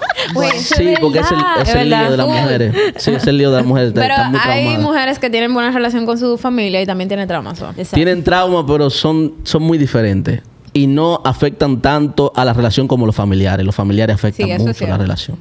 Eso 0.55 0.75
sí, 0.77 0.89
es 0.89 1.01
porque 1.01 1.21
es 1.21 1.27
el, 1.31 1.39
es 1.81 1.87
lío 1.87 2.11
de 2.11 2.17
las 2.17 2.27
mujeres. 2.27 2.75
Sí, 2.97 3.11
es 3.13 3.27
el 3.27 3.39
lío 3.39 3.51
de 3.51 3.57
las 3.59 3.67
mujeres. 3.67 3.93
Pero 3.95 4.07
están 4.07 4.31
muy 4.33 4.41
hay 4.43 4.63
traumadas. 4.65 4.83
mujeres 4.83 5.19
que 5.19 5.31
tienen 5.31 5.55
buena 5.55 5.71
relación 5.71 6.05
con 6.05 6.19
su 6.19 6.37
familia 6.37 6.83
y 6.83 6.87
también 6.87 7.09
tienen 7.09 7.27
traumas. 7.29 7.63
Tienen 7.93 8.23
trauma, 8.25 8.67
pero 8.67 8.91
son, 8.91 9.35
son 9.45 9.63
muy 9.63 9.79
diferentes. 9.79 10.43
Y 10.77 10.87
no 10.87 11.21
afectan 11.25 11.81
tanto 11.81 12.33
a 12.37 12.45
la 12.45 12.53
relación 12.53 12.87
como 12.87 13.07
los 13.07 13.15
familiares. 13.17 13.65
Los 13.65 13.75
familiares 13.75 14.15
afectan 14.15 14.47
Sí, 14.47 14.53
mucho 14.53 14.65
la 14.67 14.75
cierto. 14.75 14.99
relación. 14.99 15.39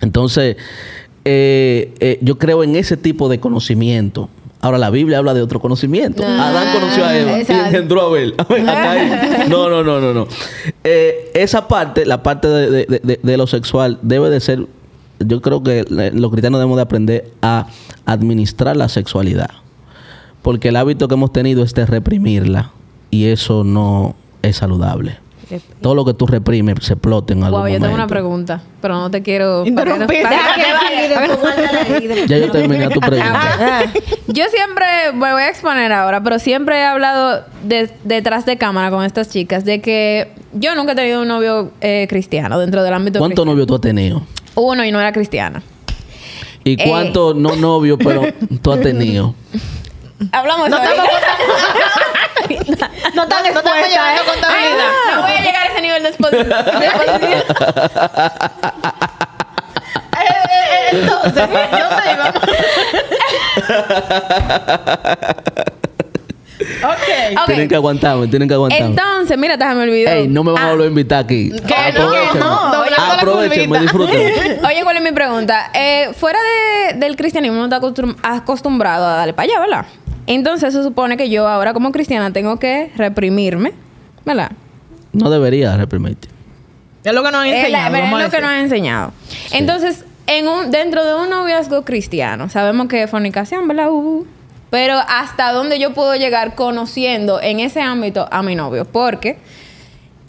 Entonces, 0.00 0.56
eh, 1.24 1.94
eh, 2.00 2.18
yo 2.22 2.38
creo 2.38 2.64
en 2.64 2.74
ese 2.76 2.96
tipo 2.96 3.28
de 3.28 3.38
conocimiento. 3.40 4.28
Ahora, 4.60 4.78
la 4.78 4.90
Biblia 4.90 5.18
habla 5.18 5.34
de 5.34 5.42
otro 5.42 5.60
conocimiento. 5.60 6.22
Ah, 6.26 6.48
Adán 6.48 6.72
conoció 6.72 7.04
a 7.04 7.16
Eva 7.16 7.38
y 7.38 7.42
engendró 7.52 8.00
a 8.02 8.06
Abel. 8.06 8.34
A 8.38 8.92
a. 9.42 9.48
No, 9.48 9.68
no, 9.68 9.84
no, 9.84 10.00
no, 10.00 10.12
no. 10.14 10.26
Eh, 10.82 11.30
esa 11.34 11.68
parte, 11.68 12.04
la 12.06 12.22
parte 12.22 12.48
de, 12.48 12.70
de- 12.86 13.00
de- 13.02 13.20
de 13.22 13.36
lo 13.36 13.46
sexual, 13.46 13.98
debe 14.02 14.30
de 14.30 14.40
ser... 14.40 14.66
Yo 15.20 15.40
creo 15.42 15.62
que 15.62 15.84
los 16.14 16.30
cristianos 16.32 16.58
debemos 16.58 16.76
de 16.76 16.82
aprender 16.82 17.30
a 17.42 17.66
administrar 18.06 18.76
la 18.76 18.88
sexualidad. 18.88 19.50
Porque 20.42 20.68
el 20.70 20.76
hábito 20.76 21.06
que 21.08 21.14
hemos 21.14 21.32
tenido 21.32 21.62
es 21.62 21.72
de 21.74 21.86
reprimirla. 21.86 22.72
Y 23.10 23.26
eso 23.26 23.62
no 23.64 24.16
es 24.46 24.56
saludable. 24.56 25.18
Todo 25.82 25.94
lo 25.94 26.04
que 26.06 26.14
tú 26.14 26.26
reprimes 26.26 26.74
se 26.80 26.94
explota 26.94 27.32
en 27.34 27.44
algún 27.44 27.60
Wow, 27.60 27.66
yo 27.66 27.72
momento. 27.74 27.84
tengo 27.86 27.94
una 27.96 28.06
pregunta, 28.08 28.62
pero 28.80 28.94
no 28.94 29.10
te 29.10 29.22
quiero 29.22 29.64
Interrumpir. 29.66 30.24
Ya 32.26 32.38
yo 32.38 32.50
terminé 32.50 32.88
tu 32.88 32.98
pregunta. 33.00 33.82
Yo 34.26 34.44
siempre 34.50 34.86
me 35.12 35.32
voy 35.32 35.42
a 35.42 35.48
exponer 35.50 35.92
ahora, 35.92 36.22
pero 36.22 36.38
siempre 36.38 36.78
he 36.78 36.84
hablado 36.84 37.44
de- 37.62 37.90
detrás 38.04 38.46
de 38.46 38.56
cámara 38.56 38.90
con 38.90 39.04
estas 39.04 39.28
chicas 39.28 39.64
de 39.66 39.80
que 39.82 40.32
yo 40.54 40.74
nunca 40.74 40.92
he 40.92 40.94
tenido 40.96 41.20
un 41.22 41.28
novio 41.28 41.70
eh, 41.82 42.06
cristiano 42.08 42.58
dentro 42.58 42.82
del 42.82 42.94
ámbito 42.94 43.18
¿Cuántos 43.20 43.34
cristiano. 43.44 43.52
novios 43.52 43.66
tú 43.68 43.74
has 43.76 43.80
tenido? 43.82 44.22
Uno 44.56 44.82
y 44.84 44.90
no 44.90 44.98
era 44.98 45.12
cristiana. 45.12 45.62
¿Y 46.64 46.72
Eh. 46.82 46.84
cuántos 46.88 47.36
no 47.36 47.54
novios, 47.54 47.98
pero 48.02 48.22
tú 48.62 48.72
has 48.72 48.80
tenido? 48.80 49.34
Hablamos 50.32 50.70
No 50.70 50.78
No 53.14 53.22
están 53.22 53.42
no 53.42 53.58
estamos 53.60 53.88
llevando 53.88 54.22
contabilidad. 54.24 54.90
no 55.14 55.22
voy 55.22 55.30
a 55.32 55.40
llegar 55.40 55.62
a 55.62 55.66
ese 55.66 55.80
nivel 55.80 56.02
de 56.02 56.08
exposición. 56.08 56.48
de 56.48 56.86
exposición. 56.86 57.42
Eh, 60.14 60.20
eh, 60.20 60.64
eh, 60.70 60.88
Entonces, 60.92 61.34
¿dónde 61.34 62.12
íbamos? 62.12 62.42
ok. 66.82 67.38
Ok. 67.40 67.46
Tienen 67.46 67.68
que 67.68 67.74
aguantarme, 67.74 68.26
tienen 68.28 68.48
que 68.48 68.54
aguantarme. 68.54 68.86
Entonces, 68.86 69.36
mira, 69.38 69.56
déjame 69.56 69.82
olvidar. 69.82 70.16
Ey, 70.16 70.28
no 70.28 70.44
me 70.44 70.52
van 70.52 70.62
a 70.62 70.70
volver 70.70 70.86
a 70.86 70.88
invitar 70.90 71.24
aquí. 71.24 71.50
Que 71.50 71.92
no, 71.98 72.10
que 72.32 72.38
no. 72.38 72.72
Aprovechenme, 73.18 73.78
disfruten. 73.80 74.64
Oye, 74.64 74.82
¿cuál 74.84 74.96
es 74.96 75.02
mi 75.02 75.12
pregunta? 75.12 75.70
Eh, 75.74 76.10
fuera 76.16 76.38
de- 76.40 76.94
del 76.98 77.16
cristianismo, 77.16 77.56
uno 77.56 77.64
está 77.64 77.80
acostum- 77.80 78.16
acostumbrado 78.22 79.06
a 79.06 79.14
darle 79.16 79.32
para 79.34 79.44
allá, 79.52 79.60
¿verdad? 79.60 79.86
Entonces, 80.26 80.72
se 80.72 80.82
supone 80.82 81.16
que 81.16 81.28
yo 81.30 81.46
ahora 81.48 81.72
como 81.74 81.92
cristiana 81.92 82.32
tengo 82.32 82.58
que 82.58 82.90
reprimirme, 82.96 83.72
¿verdad? 84.24 84.52
No 85.12 85.30
debería 85.30 85.76
reprimirte. 85.76 86.28
Es 87.04 87.12
lo 87.12 87.22
que 87.22 87.30
nos 87.30 87.40
han 87.42 87.46
Es, 87.48 87.70
la- 87.70 87.86
enseñado. 87.88 88.16
es 88.18 88.24
lo 88.24 88.30
que 88.30 88.40
nos 88.40 88.50
han 88.50 88.58
enseñado. 88.60 89.12
Entonces, 89.52 90.04
en 90.26 90.48
un, 90.48 90.70
dentro 90.70 91.04
de 91.04 91.14
un 91.14 91.28
noviazgo 91.28 91.84
cristiano, 91.84 92.48
sabemos 92.48 92.88
que 92.88 93.02
es 93.02 93.10
fornicación, 93.10 93.68
¿verdad? 93.68 93.90
Uh, 93.90 94.20
uh. 94.20 94.26
pero 94.70 94.94
hasta 95.06 95.52
dónde 95.52 95.78
yo 95.78 95.92
puedo 95.92 96.16
llegar 96.16 96.54
conociendo 96.54 97.40
en 97.42 97.60
ese 97.60 97.82
ámbito 97.82 98.26
a 98.30 98.42
mi 98.42 98.54
novio, 98.54 98.86
porque 98.86 99.36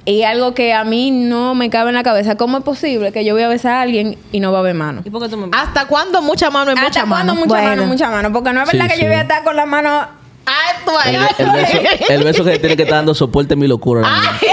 y 0.05 0.23
algo 0.23 0.53
que 0.53 0.73
a 0.73 0.83
mí 0.83 1.09
no 1.11 1.55
me 1.55 1.69
cabe 1.69 1.89
en 1.89 1.95
la 1.95 2.03
cabeza, 2.03 2.35
¿cómo 2.35 2.57
es 2.59 2.63
posible 2.63 3.11
que 3.11 3.25
yo 3.25 3.33
voy 3.33 3.43
a 3.43 3.47
besar 3.47 3.73
a 3.73 3.81
alguien 3.81 4.17
y 4.31 4.39
no 4.39 4.51
va 4.51 4.59
a 4.59 4.61
haber 4.61 4.75
mano? 4.75 5.01
¿Y 5.03 5.09
por 5.09 5.21
qué 5.23 5.29
tú 5.29 5.37
me 5.37 5.47
¿Hasta 5.51 5.85
cuándo 5.87 6.21
mucha 6.21 6.49
mano 6.51 6.71
es 6.71 6.77
mucha 6.77 6.87
¿Hasta 6.87 7.05
mano? 7.05 7.33
cuándo 7.33 7.33
mucha 7.45 7.47
Bueno. 7.61 7.69
mano, 7.81 7.87
mucha 7.87 8.09
mano? 8.09 8.31
Porque 8.33 8.53
no 8.53 8.61
es 8.63 8.69
Sí, 8.69 8.77
verdad 8.77 8.89
que 8.91 8.95
sí. 8.97 9.01
yo 9.01 9.07
voy 9.07 9.17
a 9.17 9.21
estar 9.21 9.43
con 9.43 9.55
la 9.55 9.65
mano... 9.65 9.89
Ah, 10.47 10.73
tú 10.85 10.91
ahí. 11.03 11.15
El, 11.15 11.45
el 11.47 11.51
beso, 11.53 11.77
el 12.13 12.23
beso 12.23 12.43
que 12.45 12.59
tiene 12.59 12.77
que 12.77 12.83
estar 12.83 12.97
dando 12.99 13.15
soporte 13.15 13.55
a 13.55 13.57
mi 13.57 13.67
locura. 13.67 14.01
ahora 14.07 14.31
mismo. 14.33 14.47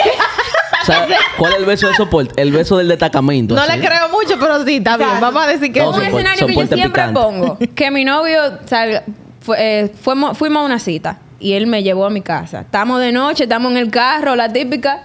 ¿Sabes 0.87 1.17
¿Cuál 1.39 1.53
es 1.53 1.59
el 1.59 1.65
beso 1.67 1.87
de 1.89 1.95
soporte? 1.95 2.41
El 2.43 2.51
beso 2.51 2.77
del 2.79 2.89
destacamento. 2.89 3.55
No 3.55 3.61
así. 3.61 3.79
le 3.79 3.87
creo 3.87 4.09
mucho, 4.09 4.37
pero 4.41 4.65
sí, 4.65 4.77
está 4.77 4.97
bien. 4.97 5.11
Vamos 5.21 5.45
a 5.45 5.47
decir 5.49 5.71
que 5.73 5.81
No, 5.81 5.91
un 5.91 5.95
sí. 5.97 6.01
soporte- 6.01 6.17
escenario 6.17 6.47
que 6.47 6.55
yo 6.55 6.67
siempre 6.67 6.89
picante. 6.89 7.21
pongo. 7.21 7.59
Que 7.75 7.91
mi 7.91 8.05
novio 8.05 8.41
salga... 8.65 9.03
fue- 9.41 9.57
eh, 9.61 9.89
fuimos, 10.01 10.37
fuimos 10.39 10.63
a 10.63 10.65
una 10.67 10.79
cita 10.79 11.19
y 11.39 11.53
él 11.53 11.67
me 11.67 11.83
llevó 11.83 12.07
a 12.07 12.11
mi 12.11 12.23
casa. 12.23 12.63
Estamos 12.63 12.99
de 13.01 13.13
noche, 13.13 13.45
estamos 13.45 13.71
en 13.73 13.79
el 13.79 13.91
carro, 13.91 14.35
la 14.35 14.53
típica. 14.53 15.05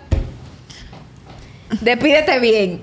Despídete 1.81 2.39
bien. 2.39 2.81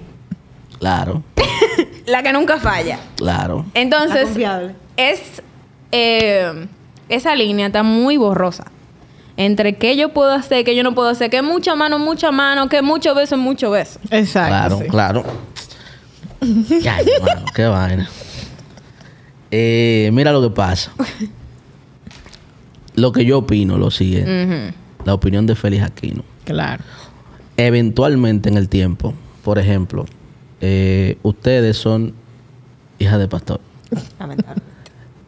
Claro, 0.79 1.23
La 2.07 2.23
que 2.23 2.33
nunca 2.33 2.59
falla. 2.59 2.99
claro. 3.17 3.65
La 3.75 3.81
Entonces, 3.81 4.29
es 4.97 5.21
eh, 5.93 6.67
esa 7.09 7.35
línea 7.35 7.67
está 7.67 7.83
muy 7.83 8.17
borrosa. 8.17 8.65
Entre 9.37 9.77
qué 9.77 9.97
yo 9.97 10.11
puedo 10.11 10.31
hacer, 10.33 10.65
qué 10.65 10.77
yo 10.77 10.83
no 10.83 10.95
puedo 10.95 11.09
hacer, 11.09 11.31
que 11.31 11.43
mucha 11.43 11.75
mano, 11.75 11.99
mucha 11.99 12.31
mano, 12.31 12.69
que 12.69 12.83
mucho 12.83 13.15
beso, 13.15 13.37
mucho 13.37 13.71
beso. 13.71 13.99
Exacto. 14.11 14.49
Claro, 14.49 14.79
sí. 14.79 14.89
claro. 14.89 15.25
Ya, 16.83 16.99
hermano, 17.01 17.47
qué 17.55 17.65
vaina. 17.65 18.09
Eh, 19.51 20.11
mira 20.13 20.31
lo 20.33 20.43
que 20.43 20.51
pasa. 20.51 20.93
Lo 22.97 23.11
que 23.11 23.25
yo 23.25 23.39
opino, 23.39 23.77
lo 23.77 23.91
siguiente. 23.91 24.73
La 25.05 25.15
opinión 25.15 25.47
de 25.47 25.57
Félix 25.57 25.83
Aquino. 25.83 26.23
Claro. 26.45 26.85
Eventualmente 27.57 28.49
en 28.49 28.57
el 28.57 28.69
tiempo, 28.69 29.15
por 29.43 29.59
ejemplo, 29.59 30.07
eh, 30.61 31.19
ustedes 31.23 31.77
son 31.77 32.15
hijas 32.99 33.19
de 33.19 33.29
pastor. 33.29 33.61
Lamentable. 34.19 34.63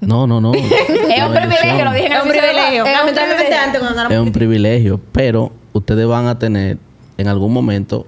No, 0.01 0.27
no, 0.27 0.41
no. 0.41 0.53
Es 0.55 0.62
un 0.62 1.33
privilegio, 1.33 1.85
lo 1.85 1.93
dije 1.93 2.07
en 2.07 2.12
el 2.12 2.19
Es 2.19 2.25
un 2.25 2.31
privilegio. 2.31 2.85
Es 2.85 2.89
un 2.89 2.93
Lamentablemente 2.93 3.45
privilegio. 3.45 3.65
antes 3.65 3.81
cuando 3.81 4.15
Es 4.15 4.21
un 4.21 4.33
privilegio, 4.33 5.01
pero 5.12 5.53
ustedes 5.73 6.07
van 6.07 6.27
a 6.27 6.39
tener 6.39 6.79
en 7.19 7.29
algún 7.29 7.53
momento. 7.53 8.07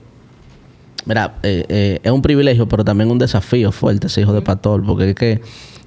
Mira, 1.06 1.36
eh, 1.42 1.64
eh, 1.68 2.00
es 2.02 2.12
un 2.12 2.20
privilegio, 2.22 2.68
pero 2.68 2.84
también 2.84 3.10
un 3.10 3.18
desafío 3.18 3.72
fuerte 3.72 4.08
ser 4.08 4.24
hijo 4.24 4.32
de 4.32 4.42
pastor, 4.42 4.84
porque 4.84 5.10
es 5.10 5.14
que 5.14 5.40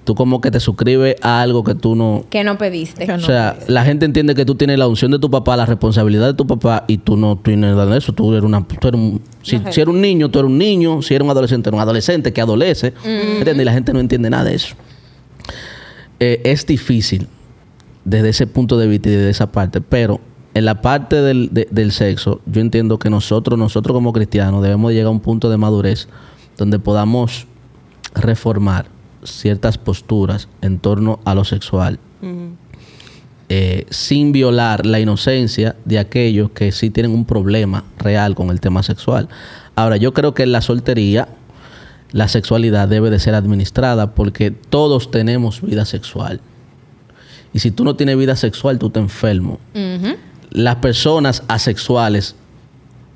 tú 0.03 0.15
como 0.15 0.41
que 0.41 0.49
te 0.51 0.59
suscribes 0.59 1.15
a 1.21 1.41
algo 1.41 1.63
que 1.63 1.75
tú 1.75 1.95
no... 1.95 2.23
Que 2.29 2.43
no 2.43 2.57
pediste. 2.57 3.05
Que 3.05 3.11
o 3.13 3.19
sea, 3.19 3.57
la 3.67 3.83
gente 3.85 4.05
entiende 4.05 4.33
que 4.35 4.45
tú 4.45 4.55
tienes 4.55 4.79
la 4.79 4.87
unción 4.87 5.11
de 5.11 5.19
tu 5.19 5.29
papá, 5.29 5.55
la 5.55 5.65
responsabilidad 5.65 6.27
de 6.27 6.33
tu 6.33 6.47
papá, 6.47 6.85
y 6.87 6.97
tú 6.97 7.17
no 7.17 7.37
tienes 7.37 7.75
nada 7.75 7.85
de 7.85 7.97
eso. 7.97 8.11
Tú 8.13 8.31
eres 8.31 8.43
una... 8.43 8.65
Tú 8.67 8.87
eres 8.87 8.99
un, 8.99 9.21
si, 9.43 9.57
si 9.69 9.81
eres 9.81 9.87
un 9.93 10.01
niño, 10.01 10.29
tú 10.31 10.39
eres 10.39 10.49
un 10.49 10.57
niño. 10.57 11.01
Si 11.01 11.13
eres 11.13 11.23
un 11.23 11.29
adolescente, 11.31 11.69
eres 11.69 11.75
un 11.77 11.81
adolescente 11.81 12.33
que 12.33 12.41
adolece. 12.41 12.93
¿Entiendes? 13.05 13.61
Y 13.61 13.65
la 13.65 13.73
gente 13.73 13.93
no 13.93 13.99
entiende 13.99 14.29
nada 14.29 14.45
de 14.45 14.55
eso. 14.55 14.75
Eh, 16.19 16.41
es 16.45 16.65
difícil 16.65 17.27
desde 18.05 18.29
ese 18.29 18.47
punto 18.47 18.77
de 18.77 18.87
vista 18.87 19.09
y 19.09 19.11
desde 19.13 19.29
esa 19.29 19.51
parte, 19.51 19.81
pero 19.81 20.19
en 20.53 20.65
la 20.65 20.81
parte 20.81 21.21
del, 21.21 21.49
de- 21.53 21.67
del 21.71 21.91
sexo, 21.91 22.41
yo 22.45 22.61
entiendo 22.61 22.99
que 22.99 23.09
nosotros, 23.09 23.57
nosotros 23.57 23.93
como 23.95 24.11
cristianos, 24.13 24.61
debemos 24.63 24.89
de 24.89 24.95
llegar 24.95 25.07
a 25.07 25.11
un 25.11 25.19
punto 25.19 25.49
de 25.49 25.57
madurez 25.57 26.07
donde 26.57 26.77
podamos 26.79 27.47
reformar 28.13 28.87
ciertas 29.23 29.77
posturas 29.77 30.47
en 30.61 30.79
torno 30.79 31.19
a 31.25 31.35
lo 31.35 31.43
sexual, 31.43 31.99
eh, 33.49 33.85
sin 33.89 34.31
violar 34.31 34.85
la 34.85 34.99
inocencia 34.99 35.75
de 35.85 35.99
aquellos 35.99 36.51
que 36.51 36.71
sí 36.71 36.89
tienen 36.89 37.11
un 37.11 37.25
problema 37.25 37.83
real 37.97 38.33
con 38.35 38.49
el 38.49 38.59
tema 38.61 38.81
sexual. 38.83 39.27
Ahora, 39.75 39.97
yo 39.97 40.13
creo 40.13 40.33
que 40.33 40.43
en 40.43 40.51
la 40.53 40.61
soltería 40.61 41.27
la 42.13 42.27
sexualidad 42.27 42.87
debe 42.87 43.09
de 43.09 43.19
ser 43.19 43.35
administrada 43.35 44.11
porque 44.15 44.51
todos 44.51 45.11
tenemos 45.11 45.61
vida 45.61 45.85
sexual. 45.85 46.39
Y 47.53 47.59
si 47.59 47.71
tú 47.71 47.83
no 47.83 47.95
tienes 47.95 48.17
vida 48.17 48.35
sexual, 48.35 48.79
tú 48.79 48.89
te 48.89 48.99
enfermo. 48.99 49.59
Las 50.51 50.77
personas 50.77 51.43
asexuales 51.47 52.35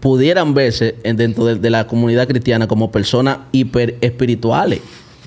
pudieran 0.02 0.54
verse 0.54 0.96
en- 1.04 1.18
dentro 1.18 1.46
de, 1.46 1.56
de 1.56 1.70
la 1.70 1.88
comunidad 1.88 2.28
cristiana 2.28 2.68
como 2.68 2.92
personas 2.92 3.40
hiper 3.52 3.98
espirituales. 4.02 4.82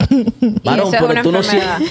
Varón, 0.64 0.90
pero 0.90 1.23
tú 1.23 1.33
no, 1.33 1.40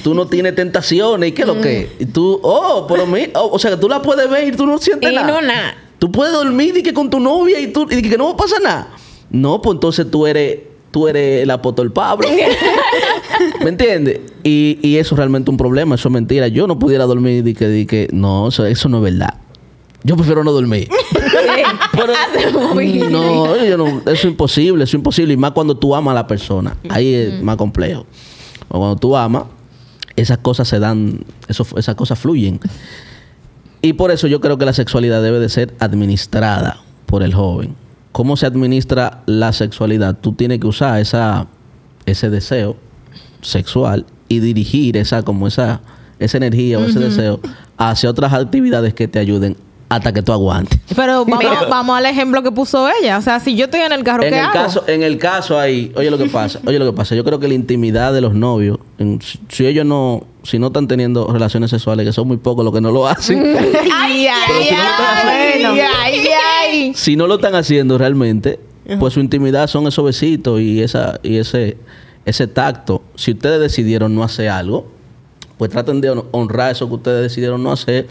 tú 0.03 0.13
no 0.13 0.27
tienes 0.27 0.56
tentaciones. 0.56 1.30
¿Y 1.30 1.32
qué 1.34 1.41
es 1.43 1.47
lo 1.47 1.62
que? 1.62 1.89
Y 1.99 2.06
tú, 2.06 2.39
oh, 2.43 2.86
pero 2.88 3.06
mi, 3.06 3.30
oh, 3.36 3.49
o 3.53 3.60
sea, 3.60 3.71
que 3.71 3.77
tú 3.77 3.88
la 3.89 4.01
puedes 4.01 4.30
ver 4.30 4.53
y 4.53 4.56
tú 4.56 4.65
no 4.65 4.77
sientes 4.77 5.12
Y 5.12 5.15
nada. 5.15 5.27
no 5.27 5.41
nada. 5.41 5.75
Tú 5.99 6.12
puedes 6.12 6.34
dormir 6.34 6.77
y 6.77 6.84
que 6.84 6.93
con 6.93 7.10
tu 7.10 7.19
novia 7.19 7.60
y, 7.60 7.67
tú, 7.67 7.88
y 7.89 8.01
que 8.01 8.17
no 8.17 8.25
va 8.25 8.32
a 8.32 8.38
pasar 8.38 8.62
nada. 8.62 8.88
No, 9.30 9.62
pues 9.62 9.75
entonces 9.75 10.10
tú 10.10 10.27
eres, 10.27 10.60
tú 10.91 10.99
tú 10.99 11.08
eres 11.08 11.43
el 11.43 11.51
apóstol 11.51 11.91
Pablo. 11.91 12.27
¿Me 13.63 13.69
entiendes? 13.69 14.19
Y, 14.43 14.80
y 14.82 14.97
eso 14.97 15.15
es 15.15 15.17
realmente 15.17 15.51
un 15.51 15.58
problema, 15.58 15.95
eso 15.95 16.08
es 16.08 16.13
mentira. 16.13 16.47
Yo 16.47 16.67
no 16.67 16.80
pudiera 16.80 17.06
dormir 17.06 17.47
y 17.47 17.53
que, 17.53 17.67
di 17.67 17.86
que 17.86 18.08
no, 18.12 18.47
eso, 18.47 18.65
eso 18.65 18.89
no 18.89 18.97
es 18.97 19.03
verdad. 19.03 19.36
Yo 20.03 20.15
prefiero 20.15 20.43
no 20.43 20.51
dormir. 20.51 20.88
Pero- 21.91 22.13
no, 23.10 23.65
yo 23.65 23.77
no, 23.77 23.88
eso 23.99 24.12
es 24.12 24.25
imposible, 24.25 24.84
eso 24.84 24.91
es 24.91 24.99
imposible. 24.99 25.34
Y 25.34 25.38
más 25.38 25.51
cuando 25.51 25.75
tú 25.77 25.95
amas 25.95 26.12
a 26.12 26.15
la 26.15 26.27
persona. 26.27 26.75
Ahí 26.89 27.13
es 27.13 27.41
más 27.41 27.58
complejo. 27.58 28.06
O 28.69 28.80
cuando 28.80 28.95
tú 28.95 29.15
amas, 29.15 29.43
esas 30.15 30.39
cosas 30.39 30.67
se 30.67 30.80
dan, 30.80 31.23
eso, 31.47 31.65
esas 31.77 31.95
cosas 31.95 32.19
fluyen. 32.19 32.60
Y 33.82 33.93
por 33.93 34.12
eso 34.12 34.27
yo 34.27 34.41
creo 34.41 34.58
que 34.58 34.65
la 34.65 34.73
sexualidad 34.73 35.21
debe 35.21 35.39
de 35.39 35.49
ser 35.49 35.75
administrada 35.80 36.82
por 37.06 37.23
el 37.23 37.34
joven. 37.34 37.75
¿Cómo 38.12 38.36
se 38.36 38.45
administra 38.47 39.21
la 39.27 39.53
sexualidad? 39.53 40.17
Tú 40.19 40.34
tienes 40.34 40.60
que 40.60 40.67
usar 40.67 40.99
esa, 40.99 41.47
ese 42.06 42.30
deseo 42.32 42.75
sexual 43.41 44.06
y 44.27 44.39
dirigir 44.39 44.97
esa, 44.97 45.21
como 45.21 45.47
esa, 45.47 45.82
esa 46.19 46.38
energía 46.38 46.80
o 46.80 46.86
ese 46.86 46.99
deseo 46.99 47.39
hacia 47.77 48.10
otras 48.10 48.34
actividades 48.34 48.95
que 48.95 49.08
te 49.08 49.19
ayuden 49.19 49.56
hasta 49.89 50.12
que 50.13 50.21
tú 50.21 50.34
aguantes. 50.34 50.80
Pero 50.95 51.23
vamos, 51.69 51.97
al 51.97 52.06
ejemplo 52.06 52.43
que 52.43 52.52
puso 52.52 52.88
ella. 53.02 53.17
O 53.17 53.21
sea, 53.21 53.39
si 53.39 53.56
yo 53.56 53.65
estoy 53.65 53.80
en 53.82 53.91
el 53.93 54.04
carro, 54.04 54.23
En 54.23 54.30
¿qué 54.32 54.39
el, 54.39 54.45
hago? 54.45 54.54
caso, 54.54 54.84
en 54.88 55.02
el 55.04 55.17
caso 55.17 55.58
ahí, 55.58 55.91
oye 55.95 56.12
lo 56.12 56.17
que 56.17 56.26
pasa, 56.26 56.60
oye 56.65 56.78
lo 56.78 56.86
que 56.86 56.91
pasa, 56.93 57.15
yo 57.15 57.23
creo 57.23 57.39
que 57.39 57.47
la 57.47 57.54
intimidad 57.54 58.12
de 58.13 58.19
los 58.21 58.34
novios, 58.34 58.80
en- 58.97 59.21
si, 59.21 59.39
si 59.47 59.65
ellos 59.65 59.86
no, 59.86 60.26
si 60.43 60.60
no 60.60 60.67
están 60.67 60.88
teniendo 60.88 61.28
relaciones 61.32 61.69
sexuales, 61.69 62.06
que 62.06 62.12
son 62.12 62.28
muy 62.28 62.38
pocos 62.38 62.65
los 62.65 62.73
que 62.73 62.82
no 62.82 62.91
lo 62.91 63.08
hacen, 63.08 63.39
Ay, 63.93 64.28
ay, 64.28 64.63
si 64.67 64.73
no 64.73 65.69
ay, 65.71 65.80
ay, 66.04 66.28
ay. 66.69 66.91
si 66.93 67.15
no 67.15 67.28
lo 67.28 67.36
están 67.36 67.56
haciendo 67.56 67.97
realmente, 67.97 68.60
pues 69.00 69.13
su 69.13 69.19
intimidad 69.21 69.67
son 69.67 69.88
esos 69.88 70.04
besitos 70.06 70.60
y 70.62 70.82
esa 70.82 71.19
y 71.23 71.38
ese 71.38 71.78
ese 72.26 72.47
tacto. 72.47 73.02
Si 73.15 73.32
ustedes 73.32 73.60
decidieron 73.62 74.13
no 74.15 74.21
hacer 74.23 74.50
algo, 74.50 74.88
pues 75.58 75.71
traten 75.71 76.02
de 76.02 76.12
hon- 76.12 76.26
honrar 76.32 76.71
eso 76.73 76.88
que 76.89 76.95
ustedes 76.95 77.21
decidieron 77.21 77.63
no 77.63 77.71
hacer 77.71 78.08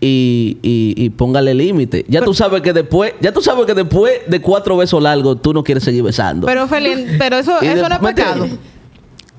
y, 0.00 0.58
y, 0.62 0.94
y 0.96 1.10
póngale 1.10 1.54
límite. 1.54 2.04
Ya 2.08 2.22
tú 2.22 2.34
sabes 2.34 2.62
que 2.62 2.72
después, 2.72 3.14
ya 3.20 3.32
tú 3.32 3.40
sabes 3.40 3.66
que 3.66 3.74
después 3.74 4.20
de 4.26 4.40
cuatro 4.40 4.76
besos 4.76 5.02
largos 5.02 5.40
tú 5.40 5.52
no 5.52 5.64
quieres 5.64 5.84
seguir 5.84 6.02
besando. 6.02 6.46
Pero, 6.46 6.66
Felín, 6.66 7.16
pero 7.18 7.36
eso, 7.36 7.60
eso 7.62 7.88
no 7.88 7.94
es 7.94 8.02
¿me 8.02 8.14
pecado. 8.14 8.46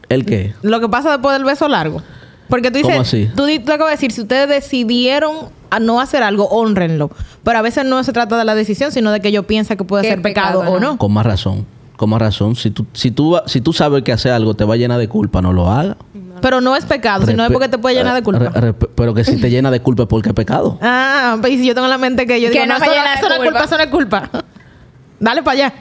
¿El 0.09 0.25
qué? 0.25 0.53
Lo 0.61 0.79
que 0.79 0.89
pasa 0.89 1.11
después 1.11 1.33
del 1.33 1.45
beso 1.45 1.67
largo. 1.67 2.01
Porque 2.49 2.71
tú 2.71 2.77
dices, 2.77 2.91
¿Cómo 2.93 3.01
así? 3.01 3.29
tú, 3.35 3.43
tú 3.65 3.71
acabas 3.71 3.91
de 3.91 3.97
decir, 3.97 4.11
si 4.13 4.21
ustedes 4.21 4.47
decidieron 4.47 5.49
a 5.69 5.79
no 5.79 5.99
hacer 5.99 6.23
algo, 6.23 6.47
honrenlo. 6.47 7.11
Pero 7.43 7.59
a 7.59 7.61
veces 7.61 7.85
no 7.85 8.01
se 8.03 8.13
trata 8.13 8.37
de 8.37 8.45
la 8.45 8.55
decisión, 8.55 8.91
sino 8.91 9.11
de 9.11 9.19
que 9.19 9.31
yo 9.31 9.43
piense 9.43 9.75
que 9.75 9.83
puede 9.83 10.05
ser 10.05 10.21
pecado, 10.21 10.61
pecado, 10.61 10.75
o 10.75 10.79
no. 10.79 10.97
Con 10.97 11.11
más 11.11 11.25
razón. 11.25 11.65
Con 11.97 12.09
más 12.11 12.19
razón. 12.21 12.55
Si 12.55 12.69
tú, 12.71 12.85
si 12.93 13.11
tú, 13.11 13.37
si 13.47 13.59
tú 13.59 13.73
sabes 13.73 14.03
que 14.03 14.11
hacer 14.13 14.31
algo 14.31 14.53
te 14.53 14.63
va 14.63 14.77
llena 14.77 14.97
de 14.97 15.07
culpa, 15.09 15.41
no 15.41 15.51
lo 15.51 15.69
hagas. 15.69 15.97
Pero 16.41 16.61
no 16.61 16.75
es 16.75 16.85
pecado, 16.85 17.25
sino 17.25 17.43
es 17.43 17.49
Respe- 17.49 17.53
porque 17.53 17.67
te 17.69 17.77
puede 17.79 17.95
llenar 17.95 18.13
de 18.13 18.21
culpa. 18.21 18.49
Re- 18.49 18.61
re- 18.61 18.73
pero 18.73 19.13
que 19.15 19.23
si 19.23 19.41
te 19.41 19.49
llena 19.49 19.71
de 19.71 19.79
culpa 19.81 20.03
es 20.03 20.09
porque 20.09 20.29
es 20.29 20.35
pecado. 20.35 20.77
Ah, 20.83 21.37
pues 21.41 21.53
y 21.53 21.57
si 21.57 21.65
yo 21.67 21.73
tengo 21.73 21.87
en 21.87 21.91
la 21.91 21.97
mente 21.97 22.25
que 22.27 22.39
yo 22.39 22.47
Que 22.49 22.53
digo, 22.61 22.65
no 22.67 22.73
no, 22.75 22.79
me 22.79 22.85
eso, 22.85 22.93
llena 22.95 23.09
de 23.09 23.15
eso 23.17 23.27
no 23.27 23.33
es 23.33 23.39
culpa. 23.39 23.51
culpa, 23.59 23.65
eso 23.65 23.77
no 23.77 23.83
es 23.83 23.89
culpa. 23.89 24.29
Dale 25.19 25.41
para 25.43 25.53
allá. 25.53 25.73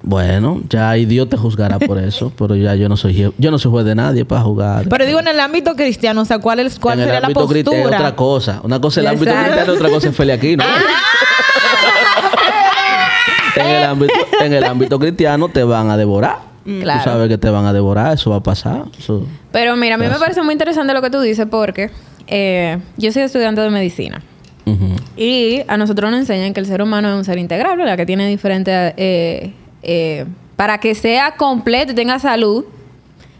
Bueno, 0.00 0.60
ya 0.70 0.90
ahí 0.90 1.04
Dios 1.04 1.28
te 1.28 1.36
juzgará 1.36 1.78
por 1.78 1.98
eso, 2.02 2.32
pero 2.38 2.56
ya 2.56 2.74
yo 2.74 2.88
no 2.88 2.96
soy 2.96 3.30
yo 3.36 3.50
no 3.50 3.58
soy 3.58 3.70
juez 3.70 3.84
de 3.84 3.94
nadie 3.94 4.24
para 4.24 4.40
jugar. 4.40 4.86
Pero 4.88 5.04
digo 5.04 5.20
en 5.20 5.28
el 5.28 5.38
ámbito 5.40 5.74
cristiano, 5.74 6.22
o 6.22 6.24
sea, 6.24 6.38
¿cuál, 6.38 6.60
es, 6.60 6.78
cuál 6.78 6.94
en 6.94 7.00
el 7.00 7.06
sería 7.08 7.20
la 7.20 7.26
ámbito 7.26 7.46
cristiano 7.46 7.76
es 7.78 7.82
postura? 7.82 7.98
otra 7.98 8.16
cosa. 8.16 8.60
Una 8.62 8.80
cosa 8.80 9.00
es 9.00 9.06
el 9.06 9.12
ámbito 9.12 9.32
cristiano, 9.34 9.72
otra 9.74 9.88
cosa 9.90 10.08
es 10.08 10.16
Feliaquino. 10.16 10.64
En 13.60 13.66
el 13.76 13.84
ámbito, 13.84 14.14
en 14.40 14.52
el 14.52 14.64
ámbito 14.64 14.98
cristiano 15.00 15.48
te 15.48 15.62
van 15.64 15.90
a 15.90 15.96
devorar. 15.96 16.38
Claro. 16.80 17.00
Tú 17.02 17.10
sabes 17.10 17.28
que 17.28 17.38
te 17.38 17.48
van 17.48 17.64
a 17.64 17.72
devorar, 17.72 18.12
eso 18.14 18.30
va 18.30 18.36
a 18.36 18.42
pasar. 18.42 18.84
Eso- 18.98 19.26
Pero 19.52 19.74
mira, 19.76 19.94
a 19.94 19.98
mí 19.98 20.06
me 20.06 20.18
parece 20.18 20.42
muy 20.42 20.52
interesante 20.52 20.92
lo 20.92 21.00
que 21.00 21.08
tú 21.10 21.20
dices 21.20 21.46
porque 21.50 21.90
eh, 22.26 22.78
yo 22.98 23.10
soy 23.12 23.22
estudiante 23.22 23.60
de 23.60 23.70
medicina. 23.70 24.22
Y 25.16 25.62
a 25.66 25.78
nosotros 25.78 26.10
nos 26.10 26.20
enseñan 26.20 26.52
que 26.52 26.60
el 26.60 26.66
ser 26.66 26.82
humano 26.82 27.08
es 27.08 27.14
un 27.16 27.24
ser 27.24 27.38
integral, 27.38 27.76
¿verdad? 27.78 27.96
Que 27.96 28.04
tiene 28.06 28.28
diferentes... 28.28 28.92
eh, 28.98 29.52
eh, 29.82 30.26
para 30.56 30.78
que 30.78 30.94
sea 30.94 31.36
completo 31.36 31.92
y 31.92 31.94
tenga 31.94 32.18
salud, 32.18 32.64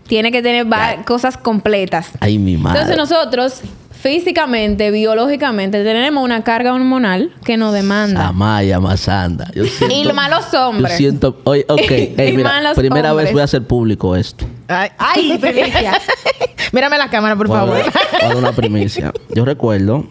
tiene 0.07 0.31
que 0.33 0.41
tener 0.41 0.67
cosas 1.05 1.37
completas. 1.37 2.13
Ay, 2.21 2.39
mi 2.39 2.57
madre. 2.57 2.81
Entonces 2.81 2.97
nosotros, 2.97 3.61
físicamente, 4.09 4.91
biológicamente, 4.91 5.85
tenemos 5.85 6.25
una 6.25 6.43
carga 6.43 6.73
hormonal 6.73 7.31
que 7.45 7.57
nos 7.59 7.75
demanda. 7.75 8.29
Amaya, 8.29 8.81
Mazanda. 8.81 9.51
Yo 9.55 9.65
siento- 9.67 9.95
Y 9.95 10.05
los 10.05 10.15
malos 10.15 10.47
Yo 10.53 10.69
hombres. 10.69 10.97
siento... 10.97 11.41
Oye, 11.45 11.65
ok. 11.69 11.81
Y 11.91 12.15
Ey, 12.17 12.37
mira, 12.37 12.49
malos 12.51 12.75
primera 12.77 13.11
hombres. 13.13 13.27
vez 13.27 13.33
voy 13.35 13.41
a 13.43 13.45
hacer 13.45 13.67
público 13.67 14.17
esto. 14.17 14.47
Ay, 14.69 14.91
Ay, 14.99 15.39
primicia. 15.41 16.01
Mírame 16.73 16.97
la 16.99 17.11
cámara, 17.11 17.37
por 17.37 17.49
favor. 17.49 17.75
dar- 17.79 17.85
voy 17.85 18.21
a 18.23 18.27
dar 18.29 18.37
una 18.37 18.53
primicia. 18.53 19.13
Yo 19.35 19.45
recuerdo, 19.45 20.07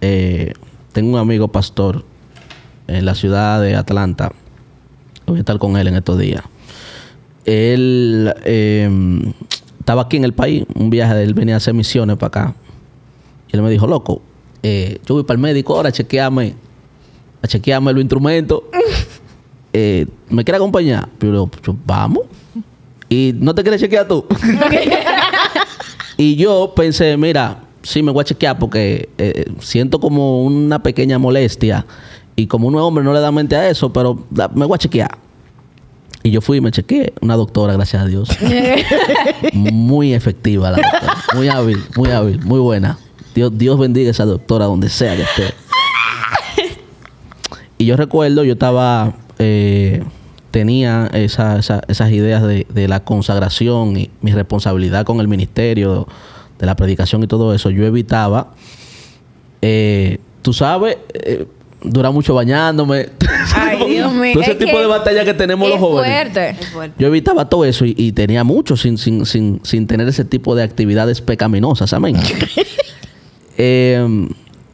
eh, 0.00 0.52
tengo 0.92 1.14
un 1.14 1.18
amigo 1.18 1.48
pastor 1.48 2.04
en 2.86 3.04
la 3.04 3.14
ciudad 3.14 3.60
de 3.60 3.74
Atlanta. 3.76 4.32
Voy 5.26 5.36
a 5.36 5.40
estar 5.40 5.58
con 5.58 5.76
él 5.76 5.86
en 5.88 5.96
estos 5.96 6.18
días. 6.18 6.42
Él 7.44 8.32
eh, 8.44 8.88
estaba 9.78 10.02
aquí 10.02 10.16
en 10.16 10.24
el 10.24 10.32
país, 10.34 10.64
un 10.74 10.90
viaje 10.90 11.14
de 11.14 11.24
él 11.24 11.34
venía 11.34 11.54
a 11.54 11.56
hacer 11.58 11.74
misiones 11.74 12.16
para 12.16 12.28
acá. 12.28 12.54
Y 13.52 13.56
él 13.56 13.62
me 13.62 13.70
dijo, 13.70 13.86
loco, 13.86 14.22
eh, 14.62 14.98
yo 15.06 15.14
voy 15.16 15.24
para 15.24 15.36
el 15.36 15.42
médico 15.42 15.74
ahora, 15.76 15.88
a 15.88 15.92
chequearme 15.92 16.54
los 17.92 18.00
instrumentos. 18.02 18.62
Eh, 19.72 20.04
¿Me 20.28 20.42
quiere 20.42 20.56
acompañar? 20.56 21.08
Yo 21.20 21.28
le 21.28 21.32
digo, 21.34 21.46
"Pues, 21.46 21.76
vamos. 21.86 22.24
¿Y 23.08 23.32
no 23.38 23.54
te 23.54 23.62
quieres 23.62 23.80
chequear 23.80 24.08
tú? 24.08 24.26
Y 26.16 26.34
yo 26.36 26.72
pensé, 26.74 27.16
mira, 27.16 27.62
sí 27.82 28.02
me 28.02 28.10
voy 28.12 28.22
a 28.22 28.24
chequear 28.24 28.58
porque 28.58 29.08
eh, 29.16 29.44
siento 29.60 30.00
como 30.00 30.42
una 30.44 30.82
pequeña 30.82 31.18
molestia. 31.20 31.86
Y 32.36 32.46
como 32.48 32.66
un 32.68 32.74
hombre 32.76 33.02
no 33.04 33.12
le 33.12 33.20
da 33.20 33.30
mente 33.32 33.54
a 33.56 33.68
eso, 33.70 33.92
pero 33.92 34.24
da- 34.30 34.48
me 34.48 34.66
voy 34.66 34.74
a 34.74 34.78
chequear. 34.78 35.16
Y 36.24 36.30
yo 36.32 36.40
fui 36.40 36.58
y 36.58 36.60
me 36.60 36.70
chequeé. 36.72 37.14
Una 37.22 37.36
doctora, 37.36 37.72
gracias 37.74 38.02
a 38.02 38.06
Dios. 38.06 38.28
muy 39.52 40.12
efectiva 40.14 40.70
la 40.72 40.78
doctora. 40.78 41.16
Muy 41.34 41.48
hábil, 41.48 41.78
muy 41.96 42.10
hábil, 42.10 42.40
muy 42.44 42.58
buena. 42.60 42.98
Dios, 43.34 43.56
Dios 43.56 43.78
bendiga 43.78 44.08
a 44.08 44.10
esa 44.12 44.24
doctora 44.24 44.64
donde 44.66 44.88
sea 44.88 45.16
que 45.16 45.22
esté. 45.22 45.54
Y 47.78 47.86
yo 47.86 47.96
recuerdo, 47.96 48.44
yo 48.44 48.52
estaba, 48.54 49.14
eh, 49.38 50.02
tenía 50.50 51.08
esa- 51.14 51.58
esa- 51.58 51.82
esas 51.88 52.10
ideas 52.12 52.42
de, 52.42 52.66
de 52.68 52.88
la 52.88 53.04
consagración 53.04 53.96
y 53.96 54.10
mi 54.20 54.32
responsabilidad 54.32 55.04
con 55.06 55.20
el 55.20 55.28
ministerio, 55.28 56.06
de 56.58 56.66
la 56.66 56.76
predicación 56.76 57.22
y 57.22 57.26
todo 57.26 57.54
eso. 57.54 57.70
Yo 57.70 57.86
evitaba, 57.86 58.52
eh, 59.62 60.18
tú 60.42 60.52
sabes, 60.52 60.98
eh, 61.14 61.46
dura 61.82 62.10
mucho 62.10 62.34
bañándome. 62.34 63.08
Ay, 63.56 63.78
Dios 63.94 64.12
mío. 64.12 64.32
Todo 64.34 64.42
ese 64.42 64.52
Es 64.52 64.58
tipo 64.58 64.78
de 64.78 64.86
batalla 64.86 65.24
que 65.24 65.32
tenemos 65.32 65.66
es 65.68 65.74
los 65.76 65.80
jóvenes. 65.80 66.12
fuerte. 66.32 66.50
Es 66.60 66.68
fuerte. 66.68 66.96
Yo 66.98 67.06
evitaba 67.06 67.48
todo 67.48 67.64
eso 67.64 67.86
y, 67.86 67.94
y 67.96 68.12
tenía 68.12 68.44
mucho 68.44 68.76
sin, 68.76 68.98
sin, 68.98 69.24
sin, 69.24 69.60
sin 69.64 69.86
tener 69.86 70.06
ese 70.06 70.26
tipo 70.26 70.54
de 70.54 70.64
actividades 70.64 71.22
pecaminosas. 71.22 71.94
Amén. 71.94 72.16
Eh, 73.62 74.28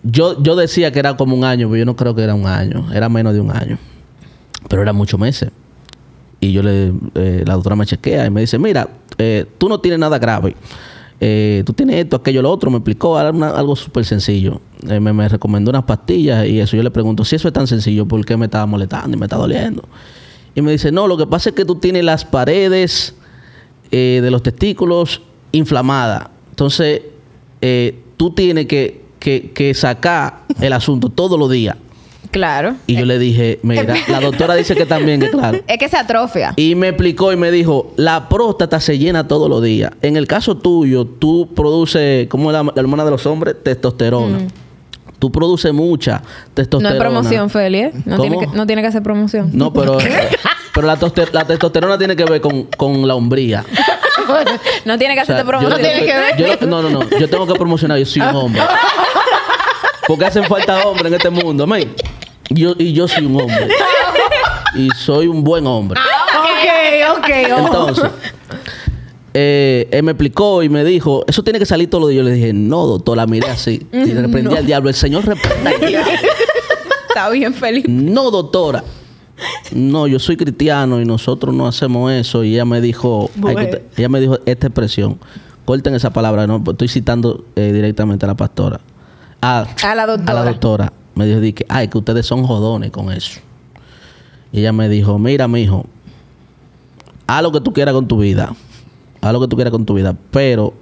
yo, 0.04 0.40
yo 0.40 0.54
decía 0.54 0.92
que 0.92 1.00
era 1.00 1.16
como 1.16 1.34
un 1.34 1.42
año, 1.42 1.68
pero 1.68 1.78
yo 1.78 1.84
no 1.84 1.96
creo 1.96 2.14
que 2.14 2.22
era 2.22 2.36
un 2.36 2.46
año. 2.46 2.86
Era 2.94 3.08
menos 3.08 3.34
de 3.34 3.40
un 3.40 3.50
año. 3.50 3.78
Pero 4.68 4.82
era 4.82 4.92
muchos 4.92 5.18
meses. 5.18 5.50
Y 6.38 6.52
yo 6.52 6.62
le, 6.62 6.92
eh, 7.16 7.42
la 7.44 7.54
doctora 7.54 7.74
me 7.74 7.84
chequea 7.84 8.26
y 8.26 8.30
me 8.30 8.42
dice, 8.42 8.58
mira, 8.58 8.88
eh, 9.18 9.44
tú 9.58 9.68
no 9.68 9.80
tienes 9.80 9.98
nada 9.98 10.20
grave. 10.20 10.54
Eh, 11.18 11.64
tú 11.66 11.72
tienes 11.72 11.96
esto, 11.96 12.14
aquello, 12.14 12.40
lo 12.42 12.52
otro. 12.52 12.70
Me 12.70 12.76
explicó 12.76 13.18
algo 13.18 13.74
súper 13.74 14.04
sencillo. 14.04 14.60
Me, 14.84 15.00
me 15.00 15.28
recomendó 15.28 15.70
unas 15.70 15.82
pastillas 15.82 16.46
y 16.46 16.60
eso. 16.60 16.76
Yo 16.76 16.84
le 16.84 16.92
pregunto, 16.92 17.24
si 17.24 17.34
eso 17.34 17.48
es 17.48 17.54
tan 17.54 17.66
sencillo, 17.66 18.06
¿por 18.06 18.24
qué 18.24 18.36
me 18.36 18.44
estaba 18.44 18.66
molestando 18.66 19.16
y 19.16 19.18
me 19.18 19.26
está 19.26 19.36
doliendo? 19.36 19.82
Y 20.54 20.62
me 20.62 20.70
dice, 20.70 20.92
no, 20.92 21.08
lo 21.08 21.16
que 21.16 21.26
pasa 21.26 21.48
es 21.48 21.56
que 21.56 21.64
tú 21.64 21.74
tienes 21.74 22.04
las 22.04 22.24
paredes 22.24 23.16
de 23.90 24.28
los 24.30 24.42
testículos 24.42 25.22
inflamadas. 25.50 26.28
Entonces, 26.50 27.02
eh, 27.60 28.02
tú 28.16 28.30
tienes 28.30 28.66
que, 28.66 29.00
que- 29.18 29.50
que 29.54 29.74
sacar 29.74 30.40
el 30.60 30.72
asunto 30.72 31.08
todos 31.08 31.38
los 31.38 31.50
días. 31.50 31.76
Claro. 32.30 32.74
Y 32.86 32.96
yo 32.96 33.06
le 33.06 33.18
dije, 33.18 33.60
mira, 33.62 33.94
la 34.08 34.20
doctora 34.20 34.54
dice 34.56 34.74
que 34.74 34.84
también, 34.84 35.20
que 35.20 35.30
claro. 35.30 35.58
Es 35.66 35.78
que 35.78 35.88
se 35.88 35.96
atrofia. 35.96 36.52
Y 36.56 36.74
me 36.74 36.88
explicó 36.88 37.32
y 37.32 37.36
me 37.36 37.50
dijo, 37.50 37.92
la 37.96 38.28
próstata 38.28 38.78
se 38.80 38.98
llena 38.98 39.26
todos 39.26 39.48
los 39.48 39.62
días. 39.62 39.92
En 40.02 40.16
el 40.16 40.26
caso 40.26 40.56
tuyo, 40.56 41.06
tú 41.06 41.48
produces, 41.54 42.26
como 42.28 42.52
la, 42.52 42.62
la 42.62 42.72
hormona 42.76 43.04
de 43.04 43.10
los 43.12 43.24
hombres, 43.26 43.56
testosterona. 43.62 44.38
Tú 45.18 45.32
produces 45.32 45.72
mucha 45.72 46.18
No 46.18 46.52
testosterona. 46.52 46.94
es 46.96 47.00
promoción, 47.00 47.48
Feli, 47.48 47.78
¿eh? 47.78 47.92
No 48.04 48.16
¿Cómo? 48.18 48.28
tiene, 48.28 48.38
que, 48.38 48.56
no 48.56 48.66
tiene 48.66 48.82
que 48.82 48.88
hacer 48.88 49.02
promoción. 49.02 49.50
No, 49.54 49.72
pero, 49.72 49.96
pero 50.74 50.86
la, 50.86 50.98
la 51.32 51.46
testosterona 51.46 51.96
tiene 51.96 52.16
que 52.16 52.24
ver 52.24 52.42
con, 52.42 52.64
con 52.76 53.08
la 53.08 53.14
hombría. 53.14 53.64
No 54.84 54.98
tiene 54.98 55.14
que 55.14 55.22
O 55.22 55.24
sea, 55.24 55.36
hacerte 55.36 55.40
yo 55.40 55.46
promoción. 55.46 55.70
lo 55.70 55.76
que- 55.76 56.34
yo 56.42 56.46
lo- 56.48 56.66
no, 56.66 56.82
no, 56.82 56.90
no. 57.04 57.18
Yo 57.18 57.28
tengo 57.28 57.46
que 57.46 57.54
promocionar. 57.54 57.98
Yo 57.98 58.06
soy 58.06 58.22
un 58.22 58.34
hombre. 58.36 58.62
Porque 60.06 60.24
hacen 60.24 60.44
falta 60.44 60.86
hombres 60.86 61.06
en 61.08 61.14
este 61.14 61.30
mundo, 61.30 61.64
amén. 61.64 61.92
Yo, 62.50 62.74
y 62.78 62.92
yo 62.92 63.08
soy 63.08 63.24
un 63.26 63.40
hombre. 63.40 63.68
Y 64.76 64.88
soy 64.90 65.26
un 65.26 65.42
buen 65.42 65.66
hombre. 65.66 65.98
Ok, 66.00 67.18
ok, 67.18 67.30
ojo. 67.52 67.66
Entonces, 67.66 68.10
eh, 69.34 69.88
él 69.90 70.02
me 70.02 70.12
explicó 70.12 70.62
y 70.62 70.68
me 70.68 70.84
dijo, 70.84 71.24
eso 71.26 71.42
tiene 71.42 71.58
que 71.58 71.66
salir 71.66 71.90
todos 71.90 72.02
los 72.02 72.10
días. 72.10 72.22
Yo 72.24 72.28
le 72.28 72.34
dije, 72.36 72.52
no, 72.52 72.86
doctor, 72.86 73.16
la 73.16 73.26
miré 73.26 73.48
así. 73.50 73.86
Y 73.92 74.06
le 74.06 74.22
reprendí 74.22 74.56
al 74.56 74.64
diablo. 74.66 74.88
El 74.88 74.94
Señor 74.94 75.24
reprenda 75.26 75.70
al 75.70 75.80
diablo. 75.80 76.12
Está 77.08 77.28
bien 77.30 77.52
feliz. 77.54 77.84
No, 77.88 78.30
doctora. 78.30 78.84
No, 79.72 80.06
yo 80.06 80.18
soy 80.18 80.36
cristiano 80.36 81.00
y 81.00 81.04
nosotros 81.04 81.54
no 81.54 81.66
hacemos 81.66 82.12
eso. 82.12 82.44
Y 82.44 82.54
ella 82.54 82.64
me 82.64 82.80
dijo, 82.80 83.30
que 83.34 83.84
ella 83.96 84.08
me 84.08 84.20
dijo 84.20 84.38
esta 84.46 84.68
expresión. 84.68 85.18
Corten 85.64 85.94
esa 85.94 86.10
palabra, 86.10 86.46
no, 86.46 86.62
estoy 86.66 86.88
citando 86.88 87.44
eh, 87.56 87.72
directamente 87.72 88.24
a 88.24 88.28
la 88.28 88.34
pastora. 88.36 88.80
A, 89.42 89.66
A 89.82 89.94
la 89.94 90.06
doctora. 90.06 90.30
A 90.30 90.34
la 90.34 90.50
doctora. 90.50 90.92
Me 91.14 91.26
dijo, 91.26 91.40
di 91.40 91.52
que, 91.52 91.66
ay, 91.68 91.88
que 91.88 91.98
ustedes 91.98 92.26
son 92.26 92.44
jodones 92.44 92.90
con 92.90 93.12
eso. 93.12 93.40
Y 94.52 94.60
ella 94.60 94.72
me 94.72 94.88
dijo, 94.88 95.18
mira, 95.18 95.48
mijo, 95.48 95.86
haz 97.26 97.42
lo 97.42 97.52
que 97.52 97.60
tú 97.60 97.72
quieras 97.72 97.94
con 97.94 98.06
tu 98.06 98.18
vida. 98.18 98.54
Haz 99.20 99.32
lo 99.32 99.40
que 99.40 99.48
tú 99.48 99.56
quieras 99.56 99.72
con 99.72 99.84
tu 99.84 99.94
vida. 99.94 100.16
Pero 100.30 100.72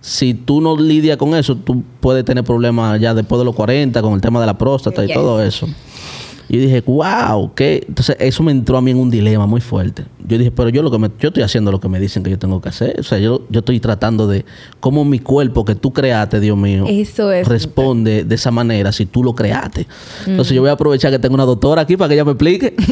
si 0.00 0.34
tú 0.34 0.60
no 0.60 0.76
lidias 0.76 1.16
con 1.16 1.34
eso, 1.34 1.56
tú 1.56 1.82
puedes 2.00 2.24
tener 2.24 2.44
problemas 2.44 3.00
ya 3.00 3.14
después 3.14 3.38
de 3.38 3.44
los 3.44 3.54
40 3.54 4.02
con 4.02 4.12
el 4.14 4.20
tema 4.20 4.38
de 4.40 4.46
la 4.46 4.58
próstata 4.58 5.04
y 5.04 5.12
todo 5.12 5.42
eso. 5.42 5.66
Y 6.48 6.58
dije, 6.58 6.82
wow, 6.86 7.52
¿qué? 7.54 7.84
Entonces 7.88 8.16
eso 8.20 8.42
me 8.42 8.52
entró 8.52 8.76
a 8.76 8.80
mí 8.82 8.90
en 8.92 8.98
un 8.98 9.10
dilema 9.10 9.46
muy 9.46 9.60
fuerte. 9.60 10.04
Yo 10.28 10.38
dije, 10.38 10.50
pero 10.50 10.68
yo 10.68 10.82
lo 10.82 10.90
que 10.90 10.98
me, 10.98 11.08
yo 11.18 11.28
estoy 11.28 11.42
haciendo 11.42 11.72
lo 11.72 11.80
que 11.80 11.88
me 11.88 11.98
dicen 12.00 12.22
que 12.22 12.30
yo 12.30 12.38
tengo 12.38 12.60
que 12.60 12.68
hacer. 12.68 12.96
O 13.00 13.02
sea, 13.02 13.18
yo, 13.18 13.42
yo 13.48 13.60
estoy 13.60 13.80
tratando 13.80 14.26
de 14.28 14.44
cómo 14.80 15.04
mi 15.04 15.18
cuerpo 15.18 15.64
que 15.64 15.74
tú 15.74 15.92
creaste, 15.92 16.38
Dios 16.40 16.56
mío, 16.56 16.84
Eso 16.88 17.32
es. 17.32 17.46
responde 17.48 18.24
de 18.24 18.34
esa 18.34 18.50
manera 18.50 18.92
si 18.92 19.06
tú 19.06 19.22
lo 19.24 19.34
creaste. 19.34 19.86
Entonces 20.26 20.54
yo 20.54 20.60
voy 20.62 20.70
a 20.70 20.74
aprovechar 20.74 21.10
que 21.10 21.18
tengo 21.18 21.34
una 21.34 21.44
doctora 21.44 21.82
aquí 21.82 21.96
para 21.96 22.08
que 22.08 22.14
ella 22.14 22.24
me 22.24 22.32
explique. 22.32 22.74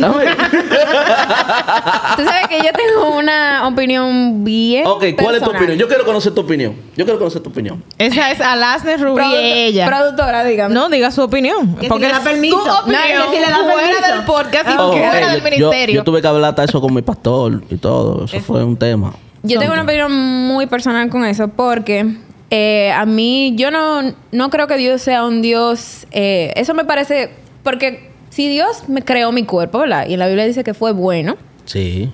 Tú 2.17 2.25
sabes 2.25 2.49
que 2.49 2.59
yo 2.59 2.73
tengo 2.73 3.17
una 3.19 3.67
opinión 3.69 4.45
bien. 4.45 4.87
ok, 4.87 4.99
¿cuál 4.99 5.07
es 5.09 5.15
tu 5.15 5.23
personal. 5.51 5.57
opinión? 5.57 5.79
Yo 5.79 5.89
quiero 5.89 6.05
conocer 6.05 6.33
tu 6.35 6.41
opinión. 6.43 6.75
Yo 6.97 7.05
quiero 7.05 7.19
conocer 7.19 7.43
tu 7.43 7.51
opinión. 7.51 7.83
Esa 7.99 8.31
es 8.31 8.41
Alasne 8.41 8.97
Rubí, 8.97 9.21
Produ- 9.21 9.39
ella. 9.41 9.87
Productora, 9.87 10.45
dígame. 10.45 10.75
No, 10.75 10.89
diga 10.89 11.11
su 11.11 11.23
opinión. 11.23 11.75
Que 11.77 11.83
si 11.83 11.89
porque 11.89 12.07
le 12.07 12.13
da 12.13 12.19
es 12.19 12.25
permiso. 12.25 12.59
su 12.61 12.67
No, 12.67 12.79
opinión 12.81 13.31
que 13.31 13.37
si 13.37 13.43
le 13.45 13.51
da 13.51 13.57
fuera 13.59 13.77
permiso. 13.77 14.15
del 14.15 14.25
podcast 14.25 14.69
y 14.69 14.73
Ah, 14.73 14.77
Oh, 14.87 14.93
fuera 14.93 15.29
del 15.29 15.39
yo, 15.39 15.45
ministerio. 15.45 15.95
yo 15.97 16.05
tuve 16.05 16.21
que 16.23 16.29
hablar 16.29 16.51
hasta 16.51 16.65
eso 16.65 16.81
con 16.81 16.93
mi 16.95 17.03
pastor 17.03 17.63
y 17.71 17.77
todo. 17.77 18.25
Eso 18.27 18.41
fue 18.41 18.63
un 18.65 18.77
tema. 18.77 19.13
Yo 19.43 19.59
tengo 19.61 19.73
una 19.73 19.83
opinión 19.83 20.13
muy 20.13 20.67
personal 20.67 21.09
con 21.11 21.25
eso 21.25 21.49
porque 21.49 22.17
eh, 22.51 22.93
a 22.93 23.05
mí 23.05 23.55
yo 23.57 23.71
no, 23.71 24.15
no 24.33 24.51
creo 24.51 24.67
que 24.67 24.77
Dios 24.77 25.03
sea 25.03 25.25
un 25.25 25.43
Dios... 25.43 26.07
eh, 26.13 26.53
eso 26.57 26.73
me 26.75 26.85
parece... 26.85 27.31
Porque 27.63 28.11
si 28.35 28.49
Dios 28.49 28.89
me 28.89 29.03
creó 29.03 29.31
mi 29.33 29.45
cuerpo, 29.45 29.79
¿verdad? 29.79 30.07
Y 30.09 30.17
la 30.17 30.27
Biblia 30.27 30.45
dice 30.47 30.65
que 30.65 30.75
fue 30.75 30.93
bueno. 30.93 31.37
Sí. 31.65 32.11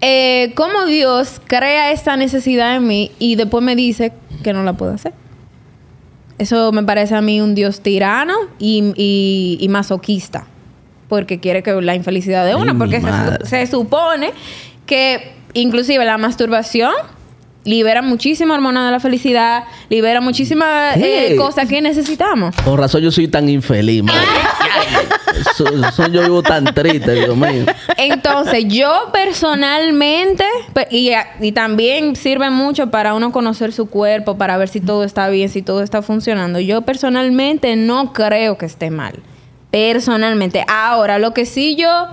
Eh, 0.00 0.52
¿Cómo 0.54 0.84
Dios 0.84 1.40
crea 1.46 1.90
esta 1.92 2.16
necesidad 2.16 2.76
en 2.76 2.86
mí 2.86 3.10
y 3.18 3.36
después 3.36 3.64
me 3.64 3.74
dice 3.74 4.12
que 4.42 4.52
no 4.52 4.62
la 4.62 4.74
puedo 4.74 4.92
hacer? 4.92 5.14
Eso 6.38 6.72
me 6.72 6.82
parece 6.82 7.14
a 7.14 7.22
mí 7.22 7.40
un 7.40 7.54
Dios 7.54 7.80
tirano 7.80 8.34
y, 8.58 8.92
y- 8.96 9.56
y 9.60 9.68
masoquista. 9.68 10.46
Porque 11.08 11.38
quiere 11.40 11.62
que 11.62 11.72
la 11.80 11.94
infelicidad 11.94 12.44
de 12.44 12.54
uno. 12.54 12.76
Porque 12.76 13.00
se, 13.00 13.46
se 13.46 13.66
supone 13.66 14.32
que 14.84 15.32
inclusive 15.54 16.04
la 16.04 16.18
masturbación 16.18 16.92
libera 17.64 18.02
muchísima 18.02 18.54
hormona 18.54 18.84
de 18.86 18.92
la 18.92 19.00
felicidad, 19.00 19.64
libera 19.88 20.20
muchísimas 20.20 20.96
eh, 20.98 21.34
cosas 21.36 21.68
que 21.68 21.80
necesitamos. 21.80 22.54
Con 22.64 22.78
razón 22.78 23.00
yo 23.02 23.10
soy 23.10 23.26
tan 23.28 23.48
infeliz, 23.48 24.02
madre. 24.02 24.20
Eso 25.88 26.06
yo 26.12 26.22
vivo 26.22 26.42
tan 26.42 26.64
triste, 26.74 27.12
Dios 27.14 27.36
mío. 27.36 27.64
Entonces, 27.96 28.64
yo 28.68 29.10
personalmente, 29.12 30.44
pe- 30.74 30.88
y, 30.90 31.10
y 31.40 31.52
también 31.52 32.16
sirve 32.16 32.50
mucho 32.50 32.90
para 32.90 33.14
uno 33.14 33.32
conocer 33.32 33.72
su 33.72 33.86
cuerpo, 33.88 34.36
para 34.36 34.56
ver 34.56 34.68
si 34.68 34.80
todo 34.80 35.02
está 35.04 35.28
bien, 35.28 35.48
si 35.48 35.62
todo 35.62 35.82
está 35.82 36.02
funcionando. 36.02 36.60
Yo 36.60 36.82
personalmente 36.82 37.76
no 37.76 38.12
creo 38.12 38.58
que 38.58 38.66
esté 38.66 38.90
mal. 38.90 39.14
Personalmente. 39.70 40.64
Ahora, 40.68 41.18
lo 41.18 41.32
que 41.34 41.46
sí 41.46 41.74
yo 41.76 42.08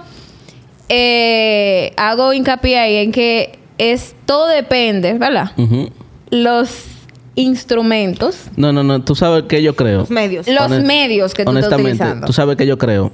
eh, 0.89 1.93
hago 1.97 2.33
hincapié 2.33 2.79
ahí 2.79 2.95
en 2.97 3.11
que 3.11 3.59
es 3.81 4.15
todo 4.25 4.47
depende, 4.47 5.13
¿verdad? 5.13 5.51
Los 6.29 6.85
instrumentos, 7.35 8.45
No, 8.57 8.71
no, 8.73 8.83
no. 8.83 9.01
Tú 9.01 9.15
sabes 9.15 9.43
que 9.43 9.61
yo 9.63 9.75
creo. 9.75 9.99
Los 9.99 10.09
medios. 10.11 10.47
los 10.47 10.69
Honest- 10.71 10.85
medios 10.85 11.33
que 11.33 11.43
tú 11.45 11.51
estás 11.51 11.63
Honestamente, 11.65 12.03
utilizando. 12.03 12.27
tú 12.27 12.33
sabes 12.33 12.55
que 12.57 12.65
yo 12.67 12.77
creo. 12.77 13.11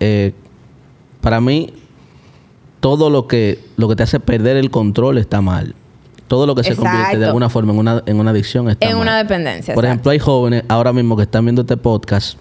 Eh, 0.00 0.32
para 1.20 1.40
mí, 1.40 1.72
todo 2.80 3.10
lo 3.10 3.26
que, 3.26 3.58
lo 3.76 3.88
que 3.88 3.96
te 3.96 4.04
hace 4.04 4.20
perder 4.20 4.56
el 4.56 4.70
control 4.70 5.18
está 5.18 5.40
mal. 5.40 5.74
Todo 6.28 6.46
lo 6.46 6.54
que 6.54 6.62
se 6.62 6.76
convierte 6.76 7.18
de 7.18 7.26
alguna 7.26 7.48
forma 7.48 7.72
en 7.72 7.78
una, 7.78 8.02
en 8.06 8.20
una 8.20 8.30
adicción 8.30 8.68
está 8.70 8.86
En 8.86 8.92
mal. 8.94 9.02
una 9.02 9.16
dependencia, 9.18 9.74
Por 9.74 9.84
exacto. 9.84 9.88
ejemplo, 10.10 10.10
hay 10.12 10.18
jóvenes 10.18 10.62
ahora 10.68 10.92
mismo 10.92 11.16
que 11.16 11.22
están 11.22 11.44
viendo 11.44 11.62
este 11.62 11.76
podcast, 11.76 12.38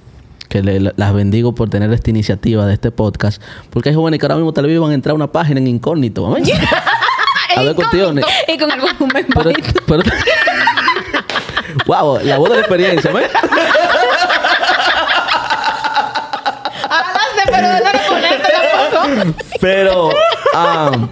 que 0.50 0.62
le- 0.62 0.92
las 0.96 1.14
bendigo 1.14 1.56
por 1.56 1.70
tener 1.70 1.92
esta 1.94 2.10
iniciativa 2.10 2.66
de 2.68 2.74
este 2.74 2.92
podcast, 2.92 3.42
porque 3.72 3.90
hay 3.90 3.96
jóvenes 3.96 4.20
que 4.20 4.26
ahora 4.26 4.36
mismo 4.36 4.54
tal 4.54 4.66
vez 4.68 4.80
van 4.80 4.92
a 4.92 4.94
entrar 4.94 5.12
a 5.12 5.16
una 5.16 5.32
página 5.32 5.60
en 5.60 5.68
incógnito. 5.68 6.36
cuestiones. 7.76 8.26
Y 8.48 8.58
con 8.58 8.70
volumen 8.70 9.28
Pero, 9.34 9.52
pero- 9.86 10.04
wow, 11.86 12.20
la 12.24 12.38
voz 12.38 12.50
de 12.50 12.56
la 12.56 12.62
experiencia, 12.62 13.12
¿ves? 13.12 13.30
Alasne, 16.90 17.44
pero 17.46 17.68
no 17.68 17.92
le 17.92 18.00
ponerte 18.10 18.50
tampoco. 18.92 19.34
Pero, 19.60 20.10
ah, 20.56 21.08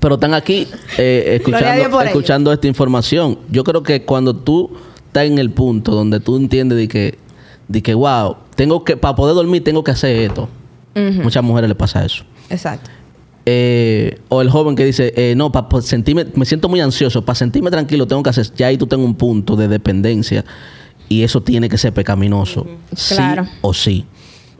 pero 0.00 0.14
están 0.16 0.34
aquí 0.34 0.68
eh, 0.98 1.38
escuchando, 1.40 2.00
ello. 2.00 2.00
escuchando 2.02 2.52
esta 2.52 2.66
información. 2.66 3.38
Yo 3.50 3.64
creo 3.64 3.82
que 3.82 4.04
cuando 4.04 4.34
tú 4.34 4.76
estás 5.06 5.24
en 5.24 5.38
el 5.38 5.50
punto 5.50 5.92
donde 5.92 6.20
tú 6.20 6.36
entiendes 6.36 6.78
de 6.78 6.88
que, 6.88 7.18
de 7.68 7.82
que 7.82 7.94
wow, 7.94 8.36
tengo 8.56 8.84
que, 8.84 8.96
para 8.96 9.14
poder 9.14 9.34
dormir 9.34 9.62
tengo 9.62 9.84
que 9.84 9.90
hacer 9.92 10.16
esto. 10.16 10.48
Muchas 10.94 11.42
mujeres 11.42 11.68
le 11.68 11.74
pasa 11.74 12.04
eso. 12.04 12.24
Exacto. 12.50 12.90
Eh, 13.44 14.20
o 14.28 14.40
el 14.40 14.50
joven 14.50 14.76
que 14.76 14.84
dice, 14.84 15.12
eh, 15.16 15.34
no, 15.36 15.50
para 15.50 15.66
sentirme, 15.82 16.26
me 16.34 16.44
siento 16.44 16.68
muy 16.68 16.80
ansioso, 16.80 17.24
para 17.24 17.34
sentirme 17.34 17.70
tranquilo 17.72 18.06
tengo 18.06 18.22
que 18.22 18.30
hacer, 18.30 18.46
ya 18.54 18.68
ahí 18.68 18.78
tú 18.78 18.86
tengo 18.86 19.04
un 19.04 19.16
punto 19.16 19.56
de 19.56 19.66
dependencia 19.66 20.44
y 21.08 21.24
eso 21.24 21.42
tiene 21.42 21.68
que 21.68 21.76
ser 21.76 21.92
pecaminoso, 21.92 22.66
sí 22.94 23.16
Claro. 23.16 23.48
o 23.62 23.74
sí, 23.74 24.06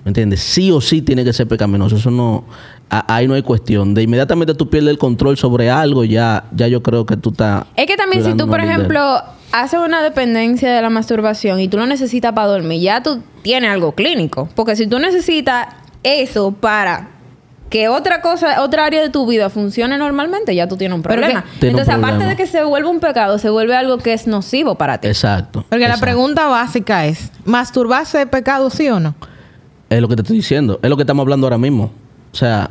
¿me 0.04 0.08
entiendes? 0.08 0.40
Sí 0.40 0.72
o 0.72 0.80
sí 0.80 1.00
tiene 1.00 1.22
que 1.24 1.32
ser 1.32 1.46
pecaminoso, 1.46 1.94
eso 1.96 2.10
no, 2.10 2.44
a- 2.90 3.14
ahí 3.14 3.28
no 3.28 3.34
hay 3.34 3.42
cuestión, 3.42 3.94
de 3.94 4.02
inmediatamente 4.02 4.52
tú 4.54 4.68
pierdes 4.68 4.90
el 4.90 4.98
control 4.98 5.36
sobre 5.38 5.70
algo, 5.70 6.02
ya, 6.02 6.46
ya 6.52 6.66
yo 6.66 6.82
creo 6.82 7.06
que 7.06 7.16
tú 7.16 7.30
estás... 7.30 7.66
Es 7.76 7.86
que 7.86 7.96
también 7.96 8.24
si 8.24 8.34
tú, 8.34 8.48
por 8.48 8.60
ejemplo, 8.60 9.22
haces 9.52 9.78
una 9.78 10.02
dependencia 10.02 10.72
de 10.72 10.82
la 10.82 10.90
masturbación 10.90 11.60
y 11.60 11.68
tú 11.68 11.76
lo 11.76 11.86
necesitas 11.86 12.32
para 12.32 12.48
dormir, 12.48 12.80
ya 12.80 13.00
tú 13.00 13.22
tienes 13.42 13.70
algo 13.70 13.92
clínico. 13.92 14.48
Porque 14.56 14.74
si 14.74 14.88
tú 14.88 14.98
necesitas 14.98 15.68
eso 16.02 16.50
para 16.50 17.10
que 17.72 17.88
otra 17.88 18.20
cosa, 18.20 18.62
otra 18.62 18.84
área 18.84 19.00
de 19.00 19.08
tu 19.08 19.26
vida 19.26 19.48
funcione 19.48 19.96
normalmente, 19.96 20.54
ya 20.54 20.68
tú 20.68 20.76
tienes 20.76 20.94
un 20.94 21.02
problema. 21.02 21.42
que- 21.42 21.48
Tiene 21.58 21.74
un 21.74 21.80
Entonces, 21.80 21.88
aparte 21.88 22.06
problema. 22.18 22.30
de 22.30 22.36
que 22.36 22.46
se 22.46 22.62
vuelve 22.64 22.88
un 22.90 23.00
pecado, 23.00 23.38
se 23.38 23.48
vuelve 23.48 23.74
algo 23.74 23.96
que 23.96 24.12
es 24.12 24.26
nocivo 24.26 24.74
para 24.76 24.98
ti. 24.98 25.08
Exacto. 25.08 25.64
Porque 25.70 25.88
la 25.88 25.96
pregunta 25.96 26.48
básica 26.48 27.06
es, 27.06 27.32
¿masturbarse 27.46 28.20
es 28.20 28.28
pecado 28.28 28.68
sí 28.68 28.88
o 28.90 29.00
no? 29.00 29.14
Es 29.88 30.00
lo 30.02 30.06
que 30.08 30.16
te 30.16 30.22
estoy 30.22 30.36
diciendo. 30.36 30.78
Es 30.82 30.90
lo 30.90 30.96
que 30.96 31.02
estamos 31.04 31.22
hablando 31.22 31.46
ahora 31.46 31.56
mismo. 31.56 31.84
O 32.32 32.36
sea, 32.36 32.70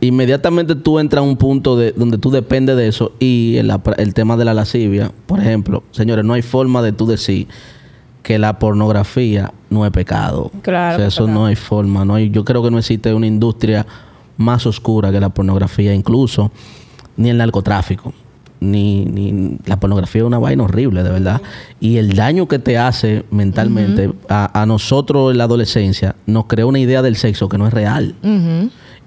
inmediatamente 0.00 0.74
tú 0.74 0.98
entras 0.98 1.20
a 1.20 1.22
un 1.22 1.36
punto 1.36 1.76
de, 1.76 1.92
donde 1.92 2.18
tú 2.18 2.30
dependes 2.30 2.76
de 2.76 2.88
eso 2.88 3.12
y 3.18 3.56
el, 3.58 3.72
el 3.98 4.14
tema 4.14 4.36
de 4.36 4.44
la 4.44 4.54
lascivia, 4.54 5.12
por 5.26 5.40
ejemplo, 5.40 5.82
señores, 5.90 6.24
no 6.24 6.32
hay 6.32 6.42
forma 6.42 6.82
de 6.82 6.92
tú 6.92 7.06
decir 7.06 7.46
que 8.22 8.38
la 8.38 8.58
pornografía 8.58 9.52
no 9.68 9.84
es 9.84 9.92
pecado. 9.92 10.50
Claro 10.62 10.94
O 10.96 10.98
sea, 10.98 11.08
eso 11.08 11.24
pecado. 11.24 11.38
no 11.40 11.46
hay 11.46 11.56
forma. 11.56 12.04
No 12.06 12.14
hay, 12.14 12.30
yo 12.30 12.42
creo 12.44 12.62
que 12.62 12.70
no 12.70 12.78
existe 12.78 13.12
una 13.12 13.26
industria 13.26 13.86
más 14.36 14.66
oscura 14.66 15.12
que 15.12 15.20
la 15.20 15.30
pornografía, 15.30 15.94
incluso 15.94 16.50
ni 17.16 17.30
el 17.30 17.38
narcotráfico. 17.38 18.12
Ni, 18.60 19.04
ni 19.04 19.58
la 19.66 19.78
pornografía 19.78 20.22
es 20.22 20.26
una 20.26 20.38
vaina 20.38 20.62
horrible, 20.62 21.02
de 21.02 21.10
verdad. 21.10 21.42
Y 21.80 21.98
el 21.98 22.16
daño 22.16 22.48
que 22.48 22.58
te 22.58 22.78
hace 22.78 23.24
mentalmente 23.30 24.10
a, 24.28 24.62
a 24.62 24.64
nosotros 24.64 25.32
en 25.32 25.38
la 25.38 25.44
adolescencia 25.44 26.16
nos 26.24 26.46
crea 26.46 26.64
una 26.64 26.78
idea 26.78 27.02
del 27.02 27.16
sexo 27.16 27.48
que 27.48 27.58
no 27.58 27.66
es 27.66 27.74
real. 27.74 28.14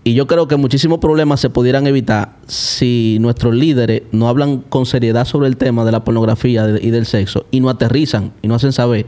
Y 0.03 0.13
yo 0.13 0.27
creo 0.27 0.47
que 0.47 0.55
muchísimos 0.57 0.99
problemas 0.99 1.39
se 1.39 1.49
pudieran 1.49 1.87
evitar 1.87 2.37
si 2.47 3.17
nuestros 3.19 3.55
líderes 3.55 4.03
no 4.11 4.29
hablan 4.29 4.59
con 4.59 4.85
seriedad 4.85 5.25
sobre 5.25 5.47
el 5.47 5.57
tema 5.57 5.83
de 5.85 5.91
la 5.91 6.03
pornografía 6.03 6.65
y 6.81 6.91
del 6.91 7.05
sexo 7.05 7.45
y 7.51 7.59
no 7.59 7.69
aterrizan 7.69 8.31
y 8.41 8.47
no 8.47 8.55
hacen 8.55 8.71
saber 8.71 9.07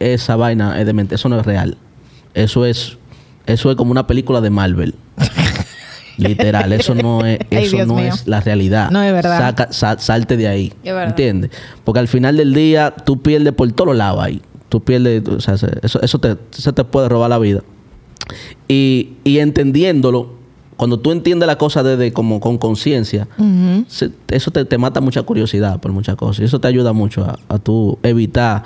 esa 0.00 0.36
vaina 0.36 0.80
es 0.80 0.86
demente, 0.86 1.14
eso 1.14 1.28
no 1.28 1.38
es 1.38 1.46
real. 1.46 1.76
Eso 2.34 2.66
es 2.66 2.98
eso 3.46 3.70
es 3.70 3.76
como 3.76 3.90
una 3.90 4.06
película 4.06 4.40
de 4.40 4.50
Marvel. 4.50 4.94
Literal, 6.18 6.72
eso 6.72 6.94
no 6.94 7.26
es 7.26 7.38
eso 7.50 7.84
no 7.84 7.96
mío. 7.96 8.06
es 8.14 8.26
la 8.26 8.40
realidad. 8.40 8.90
No 8.90 9.02
es 9.02 9.12
verdad. 9.12 9.38
Saca- 9.38 9.72
sal- 9.72 10.00
salte 10.00 10.36
de 10.38 10.48
ahí. 10.48 10.72
¿Entiendes? 10.82 11.50
Porque 11.84 12.00
al 12.00 12.08
final 12.08 12.38
del 12.38 12.54
día 12.54 12.90
tú 13.04 13.20
pierdes 13.20 13.52
por 13.52 13.70
todos 13.72 13.94
lados 13.94 14.22
ahí. 14.24 14.40
Tú 14.70 14.82
pierdes, 14.82 15.28
o 15.28 15.40
sea, 15.40 15.58
se- 15.58 15.78
eso, 15.82 16.00
eso 16.00 16.18
te, 16.18 16.36
eso 16.56 16.72
te 16.72 16.84
puede 16.84 17.10
robar 17.10 17.28
la 17.28 17.38
vida. 17.38 17.60
Y, 18.66 19.10
y 19.24 19.38
entendiéndolo, 19.40 20.30
cuando 20.78 20.98
tú 20.98 21.12
entiendes 21.12 21.46
la 21.46 21.58
cosa 21.58 21.82
desde 21.82 22.12
como 22.14 22.40
con 22.40 22.56
conciencia, 22.56 23.28
eso 24.28 24.50
te, 24.50 24.64
te 24.64 24.78
mata 24.78 25.02
mucha 25.02 25.22
curiosidad 25.22 25.80
por 25.80 25.92
muchas 25.92 26.16
cosas. 26.16 26.40
Y 26.40 26.44
eso 26.44 26.60
te 26.60 26.68
ayuda 26.68 26.94
mucho 26.94 27.24
a, 27.24 27.38
a 27.48 27.58
tú 27.58 27.98
evitar 28.02 28.62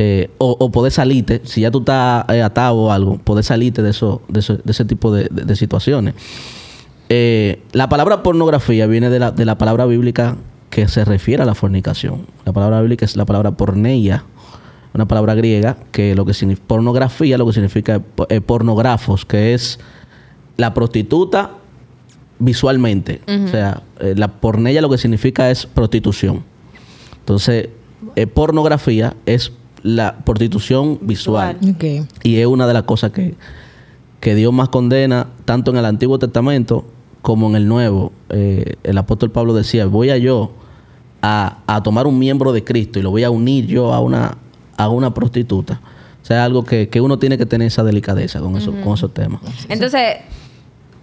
eh, 0.00 0.30
o, 0.38 0.56
o 0.60 0.70
poder 0.70 0.92
salirte, 0.92 1.42
si 1.44 1.62
ya 1.62 1.72
tú 1.72 1.80
estás 1.80 2.24
eh, 2.30 2.40
atado 2.40 2.76
o 2.76 2.92
algo, 2.92 3.18
poder 3.18 3.42
salirte 3.44 3.82
de, 3.82 3.90
eso, 3.90 4.22
de, 4.28 4.38
eso- 4.40 4.56
de 4.56 4.70
ese 4.70 4.84
tipo 4.84 5.12
de, 5.12 5.24
de- 5.28 5.42
de 5.44 5.56
situaciones. 5.56 6.14
Eh, 7.08 7.62
la 7.72 7.88
palabra 7.88 8.22
pornografía 8.22 8.86
viene 8.86 9.10
de 9.10 9.18
la, 9.18 9.30
de 9.32 9.44
la 9.44 9.58
palabra 9.58 9.86
bíblica 9.86 10.36
que 10.70 10.86
se 10.86 11.04
refiere 11.04 11.42
a 11.42 11.46
la 11.46 11.54
fornicación. 11.56 12.26
La 12.44 12.52
palabra 12.52 12.80
bíblica 12.80 13.04
es 13.06 13.16
la 13.16 13.24
palabra 13.24 13.50
porneia, 13.52 14.24
una 14.94 15.08
palabra 15.08 15.34
griega 15.34 15.76
que 15.90 16.14
lo 16.14 16.24
que 16.24 16.32
significa 16.34 16.66
pornografía, 16.68 17.36
lo 17.38 17.46
que 17.46 17.52
significa 17.54 18.00
pornografos, 18.46 19.24
que 19.24 19.52
es 19.54 19.80
la 20.56 20.74
prostituta 20.74 21.52
visualmente. 22.38 23.20
O 23.26 23.48
sea, 23.48 23.82
la 24.00 24.28
porneia 24.28 24.80
lo 24.80 24.88
que 24.90 24.98
significa 24.98 25.50
es 25.50 25.66
prostitución. 25.66 26.44
Entonces, 27.20 27.70
pornografía 28.34 29.14
es 29.26 29.50
la 29.82 30.18
prostitución 30.24 30.98
visual. 31.02 31.58
Y 32.22 32.36
es 32.36 32.46
una 32.46 32.66
de 32.66 32.74
las 32.74 32.82
cosas 32.84 33.12
que, 33.12 33.34
que 34.20 34.34
Dios 34.34 34.52
más 34.52 34.68
condena, 34.68 35.28
tanto 35.44 35.70
en 35.70 35.76
el 35.78 35.84
Antiguo 35.84 36.18
Testamento 36.18 36.86
como 37.22 37.48
en 37.48 37.56
el 37.56 37.68
Nuevo. 37.68 38.12
Eh, 38.30 38.74
el 38.82 38.98
apóstol 38.98 39.30
Pablo 39.30 39.54
decía, 39.54 39.86
voy 39.86 40.10
a 40.10 40.16
yo 40.16 40.52
a, 41.22 41.58
a 41.66 41.82
tomar 41.82 42.06
un 42.06 42.18
miembro 42.18 42.52
de 42.52 42.64
Cristo 42.64 42.98
y 42.98 43.02
lo 43.02 43.10
voy 43.10 43.24
a 43.24 43.30
unir 43.30 43.66
yo 43.66 43.92
a 43.92 44.00
una, 44.00 44.38
a 44.76 44.88
una 44.88 45.14
prostituta. 45.14 45.80
O 46.22 46.26
sea, 46.28 46.44
algo 46.44 46.64
que, 46.64 46.88
que 46.88 47.00
uno 47.00 47.18
tiene 47.18 47.38
que 47.38 47.46
tener 47.46 47.68
esa 47.68 47.82
delicadeza 47.82 48.40
con, 48.40 48.56
eso, 48.56 48.72
con 48.84 48.94
esos 48.94 49.14
temas. 49.14 49.40
Entonces, 49.68 50.16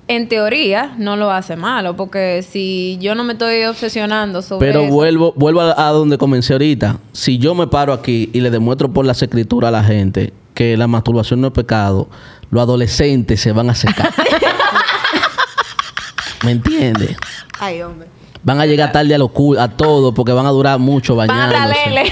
en 0.08 0.28
teoría, 0.30 0.93
no 0.97 1.16
lo 1.16 1.32
hace 1.32 1.56
malo, 1.56 1.95
porque 1.95 2.43
si 2.47 2.97
yo 3.01 3.16
no 3.16 3.24
me 3.24 3.34
estoy 3.34 3.64
obsesionando 3.64 4.41
sobre 4.41 4.68
Pero 4.68 4.82
eso- 4.84 4.93
vuelvo, 4.93 5.34
vuelvo 5.36 5.62
a, 5.62 5.88
a 5.88 5.91
donde 5.91 6.18
comencé 6.18 6.53
ahorita. 6.53 6.97
Si 7.12 7.38
yo 7.39 7.56
me 7.56 7.68
paro 7.68 7.91
aquí 7.93 8.30
y 8.34 8.41
le 8.41 8.51
demuestro 8.51 8.91
por 8.91 9.06
las 9.06 9.22
escrituras 9.22 9.70
a 9.70 9.72
la 9.72 9.84
gente 9.84 10.34
que 10.53 10.78
la 10.78 10.88
masturbación 10.88 11.41
no 11.41 11.47
es 11.47 11.53
pecado, 11.53 12.08
los 12.51 12.62
adolescentes 12.62 13.41
se 13.41 13.51
van 13.51 13.70
a 13.70 13.76
secar. 13.76 14.14
¿Me 16.43 16.51
entiendes? 16.51 17.18
Ay, 17.60 17.82
hombre. 17.82 18.08
Van 18.43 18.60
a 18.62 18.68
llegar 18.68 18.91
tarde 18.91 19.16
a, 19.16 19.18
lo 19.18 19.30
cu- 19.30 19.58
a 19.58 19.68
todo 19.70 20.14
porque 20.14 20.32
van 20.32 20.45
a 20.45 20.51
durar 20.51 20.78
mucho 20.78 21.16
Van 21.16 21.32
a 21.32 21.47
bañándose. 21.51 22.12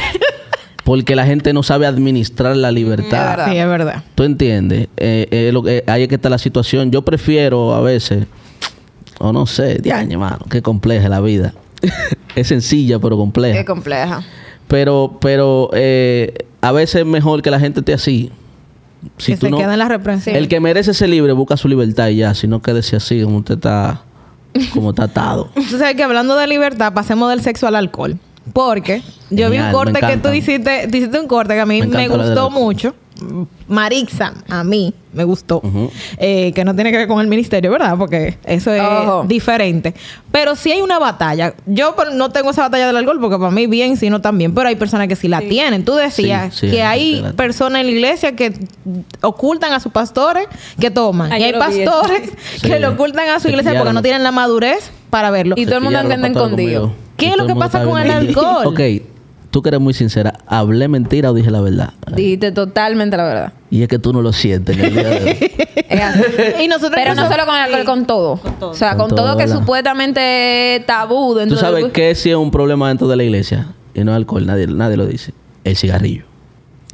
Porque 0.83 1.15
la 1.15 1.25
gente 1.25 1.53
no 1.53 1.63
sabe 1.63 1.87
administrar 1.87 2.57
la 2.57 2.71
libertad. 2.71 3.45
Sí, 3.49 3.57
es 3.57 3.65
verdad. 3.67 4.03
¿Tú 4.15 4.23
entiendes? 4.23 4.89
Eh, 4.97 5.27
eh, 5.31 5.49
lo 5.53 5.63
que- 5.63 5.83
ahí 5.87 6.03
es 6.03 6.09
que 6.09 6.15
está 6.15 6.29
la 6.29 6.37
situación. 6.37 6.91
Yo 6.91 7.03
prefiero 7.03 7.73
a 7.73 7.79
veces, 7.81 8.25
o 9.19 9.31
no 9.31 9.45
sé, 9.45 9.75
diaño, 9.75 10.19
mano, 10.19 10.39
qué 10.49 10.61
compleja 10.61 11.05
es 11.05 11.09
la 11.09 11.21
vida. 11.21 11.53
es 12.35 12.47
sencilla, 12.47 12.99
pero 12.99 13.15
compleja. 13.17 13.57
Qué 13.59 13.65
compleja. 13.65 14.23
Pero, 14.67 15.17
pero 15.21 15.69
eh, 15.73 16.33
a 16.61 16.71
veces 16.73 17.01
es 17.01 17.05
mejor 17.05 17.41
que 17.41 17.51
la 17.51 17.59
gente 17.59 17.79
esté 17.79 17.93
así. 17.93 18.31
Si 19.17 19.33
que 19.33 19.37
tú 19.37 19.45
se 19.47 19.51
no- 19.51 19.57
queda 19.57 19.73
en 19.73 19.79
la 19.79 19.87
reprensión. 19.87 20.35
El 20.35 20.47
que 20.47 20.59
merece 20.59 20.93
ser 20.93 21.09
libre 21.09 21.31
busca 21.33 21.55
su 21.57 21.67
libertad 21.67 22.07
y 22.09 22.17
ya, 22.17 22.33
si 22.33 22.47
no 22.47 22.61
quédese 22.61 22.95
así 22.97 23.21
como 23.23 23.37
usted 23.37 23.55
está, 23.55 24.01
como 24.73 24.89
está 24.91 25.03
atado. 25.03 25.49
Tú 25.55 25.77
sabes 25.77 25.95
que 25.95 26.03
hablando 26.03 26.35
de 26.35 26.47
libertad, 26.47 26.93
pasemos 26.93 27.29
del 27.29 27.41
sexo 27.41 27.67
al 27.67 27.75
alcohol. 27.75 28.17
Porque 28.51 29.01
yo 29.29 29.49
vi 29.49 29.57
un 29.59 29.71
corte 29.71 29.99
que 29.99 30.17
tú 30.17 30.29
hiciste, 30.33 30.87
tú 30.89 30.97
hiciste 30.97 31.19
un 31.19 31.27
corte 31.27 31.53
que 31.53 31.61
a 31.61 31.65
mí 31.65 31.81
Me 31.83 32.07
gustó 32.07 32.49
mucho. 32.49 32.93
Marixa, 33.67 34.33
a 34.49 34.63
mí 34.63 34.93
me 35.13 35.23
gustó. 35.23 35.61
Eh, 36.17 36.51
que 36.53 36.65
no 36.65 36.75
tiene 36.75 36.91
que 36.91 36.97
ver 36.97 37.07
con 37.07 37.21
el 37.21 37.27
ministerio, 37.27 37.71
¿verdad? 37.71 37.95
Porque 37.97 38.37
eso 38.43 38.73
es 38.73 38.81
Ojo. 38.81 39.23
diferente. 39.27 39.93
Pero 40.31 40.55
sí 40.55 40.71
hay 40.71 40.81
una 40.81 40.99
batalla. 40.99 41.53
Yo 41.65 41.95
no 42.13 42.31
tengo 42.31 42.49
esa 42.49 42.63
batalla 42.63 42.87
del 42.87 42.97
alcohol 42.97 43.19
porque 43.21 43.37
para 43.37 43.51
mí 43.51 43.67
bien, 43.67 43.95
sino 43.95 44.19
también. 44.19 44.53
Pero 44.53 44.67
hay 44.67 44.75
personas 44.75 45.07
que 45.07 45.15
sí 45.15 45.27
la 45.27 45.39
tienen. 45.39 45.85
Tú 45.85 45.93
decías 45.93 46.53
Sí, 46.55 46.67
sí, 46.67 46.71
que 46.75 46.83
hay 46.83 47.23
personas 47.37 47.81
en 47.81 47.85
la 47.87 47.91
iglesia 47.93 48.35
que 48.35 48.53
ocultan 49.21 49.71
a 49.73 49.79
sus 49.79 49.91
pastores 49.91 50.47
que 50.79 50.91
toman. 50.91 51.31
Ay, 51.31 51.41
y 51.41 51.45
hay 51.45 51.53
pastores 51.53 52.31
Sí. 52.55 52.67
que 52.67 52.79
lo 52.79 52.89
ocultan 52.91 53.29
a 53.29 53.39
su 53.39 53.47
iglesia 53.47 53.75
porque 53.77 53.93
no 53.93 54.01
tienen 54.01 54.23
la 54.23 54.31
madurez 54.31 54.91
para 55.13 55.29
verlo. 55.29 55.53
Y 55.55 55.65
todo 55.65 55.77
el 55.77 55.83
mundo 55.83 55.99
anda 55.99 56.15
escondido. 56.27 56.91
¿Qué 57.17 57.29
es 57.29 57.37
lo 57.37 57.45
que 57.45 57.53
pasa 57.55 57.83
con 57.83 58.01
el 58.01 58.09
alcohol? 58.09 58.65
ok, 58.65 58.79
tú 59.51 59.61
que 59.61 59.69
eres 59.69 59.79
muy 59.79 59.93
sincera, 59.93 60.33
¿hablé 60.47 60.87
mentira 60.87 61.29
o 61.29 61.35
dije 61.35 61.51
la 61.51 61.61
verdad? 61.61 61.93
Dijiste 62.15 62.51
totalmente 62.51 63.15
la 63.15 63.23
verdad. 63.23 63.53
Y 63.69 63.83
es 63.83 63.87
que 63.87 63.99
tú 63.99 64.11
no 64.11 64.23
lo 64.23 64.33
sientes 64.33 64.75
en 64.75 64.85
el 64.85 64.93
día 64.93 65.09
de 65.09 65.23
hoy. 65.23 65.51
Es 65.93 66.01
así. 66.01 66.21
y 66.63 66.67
nosotros 66.67 66.93
Pero 66.95 67.13
no 67.13 67.29
solo 67.29 67.45
con 67.45 67.53
el 67.55 67.61
alcohol, 67.61 67.85
con 67.85 68.05
todo. 68.07 68.39
todo. 68.59 68.71
O 68.71 68.73
sea, 68.73 68.91
Con 68.97 69.09
con, 69.09 69.15
todo, 69.15 69.27
todo, 69.33 69.37
que 69.37 69.47
supuestamente 69.47 70.77
es 70.77 70.85
tabú 70.87 71.35
dentro 71.35 71.55
¿Tú 71.55 71.61
sabes 71.61 71.83
del- 71.83 71.91
qué 71.91 72.15
sí 72.15 72.31
es 72.31 72.35
un 72.35 72.49
problema 72.49 72.87
dentro 72.87 73.07
de 73.07 73.15
la 73.15 73.23
iglesia? 73.23 73.67
Y 73.93 74.03
no 74.03 74.11
es 74.11 74.15
alcohol, 74.15 74.43
nadie, 74.47 74.65
nadie 74.65 74.97
lo 74.97 75.05
dice. 75.05 75.33
El 75.63 75.75
cigarrillo. 75.75 76.23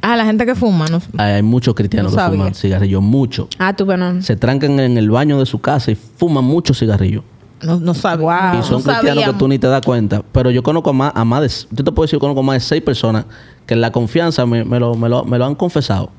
Ah, 0.02 0.16
la 0.16 0.26
gente 0.26 0.44
que 0.44 0.54
fuma, 0.54 0.86
¿no? 0.88 1.00
Hay, 1.16 1.32
hay 1.32 1.42
muchos 1.42 1.74
cristianos 1.74 2.12
No 2.12 2.16
que 2.18 2.22
sabía. 2.24 2.38
fuman 2.38 2.54
cigarrillos, 2.54 3.00
muchos. 3.02 3.48
Ah, 3.58 3.74
tú, 3.74 3.86
bueno. 3.86 4.20
Se 4.20 4.36
trancan 4.36 4.78
en 4.80 4.98
el 4.98 5.10
baño 5.10 5.38
de 5.38 5.46
su 5.46 5.60
casa 5.62 5.90
y 5.92 5.94
fuman 5.94 6.44
muchos 6.44 6.78
cigarrillos. 6.78 7.22
No, 7.62 7.78
no 7.78 7.94
sabía. 7.94 8.52
Wow. 8.52 8.60
y 8.60 8.62
son 8.62 8.82
no 8.82 8.92
cristianos 8.92 9.24
que 9.24 9.32
tú 9.34 9.48
ni 9.48 9.58
te 9.58 9.66
das 9.66 9.84
cuenta. 9.84 10.22
Pero 10.32 10.50
yo 10.50 10.62
conozco 10.62 10.90
a 10.90 10.92
más, 10.92 11.12
a 11.14 11.24
más 11.24 11.40
de, 11.42 11.76
yo 11.76 11.84
te 11.84 11.92
puedo 11.92 12.04
decir, 12.06 12.16
yo 12.16 12.20
conozco 12.20 12.42
más 12.42 12.54
de 12.54 12.60
seis 12.60 12.82
personas 12.82 13.26
que 13.66 13.74
en 13.74 13.80
la 13.80 13.92
confianza 13.92 14.46
me, 14.46 14.64
me 14.64 14.80
lo, 14.80 14.94
me, 14.94 15.08
lo, 15.08 15.24
me 15.24 15.38
lo 15.38 15.46
han 15.46 15.54
confesado. 15.54 16.10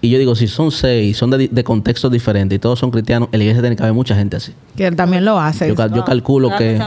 Y 0.00 0.10
yo 0.10 0.18
digo, 0.18 0.34
si 0.34 0.48
son 0.48 0.70
seis, 0.70 1.16
son 1.16 1.30
de, 1.30 1.48
de 1.48 1.64
contextos 1.64 2.10
diferentes 2.10 2.56
y 2.56 2.58
todos 2.58 2.78
son 2.78 2.90
cristianos, 2.90 3.28
en 3.32 3.38
la 3.38 3.44
iglesia 3.44 3.62
tiene 3.62 3.76
que 3.76 3.82
haber 3.82 3.94
mucha 3.94 4.14
gente 4.14 4.36
así. 4.36 4.52
Que 4.76 4.86
él 4.86 4.96
también 4.96 5.24
lo 5.24 5.38
hace. 5.38 5.68
Yo, 5.68 5.74
yo 5.88 6.04
calculo 6.04 6.50
No 6.50 6.58
que... 6.58 6.78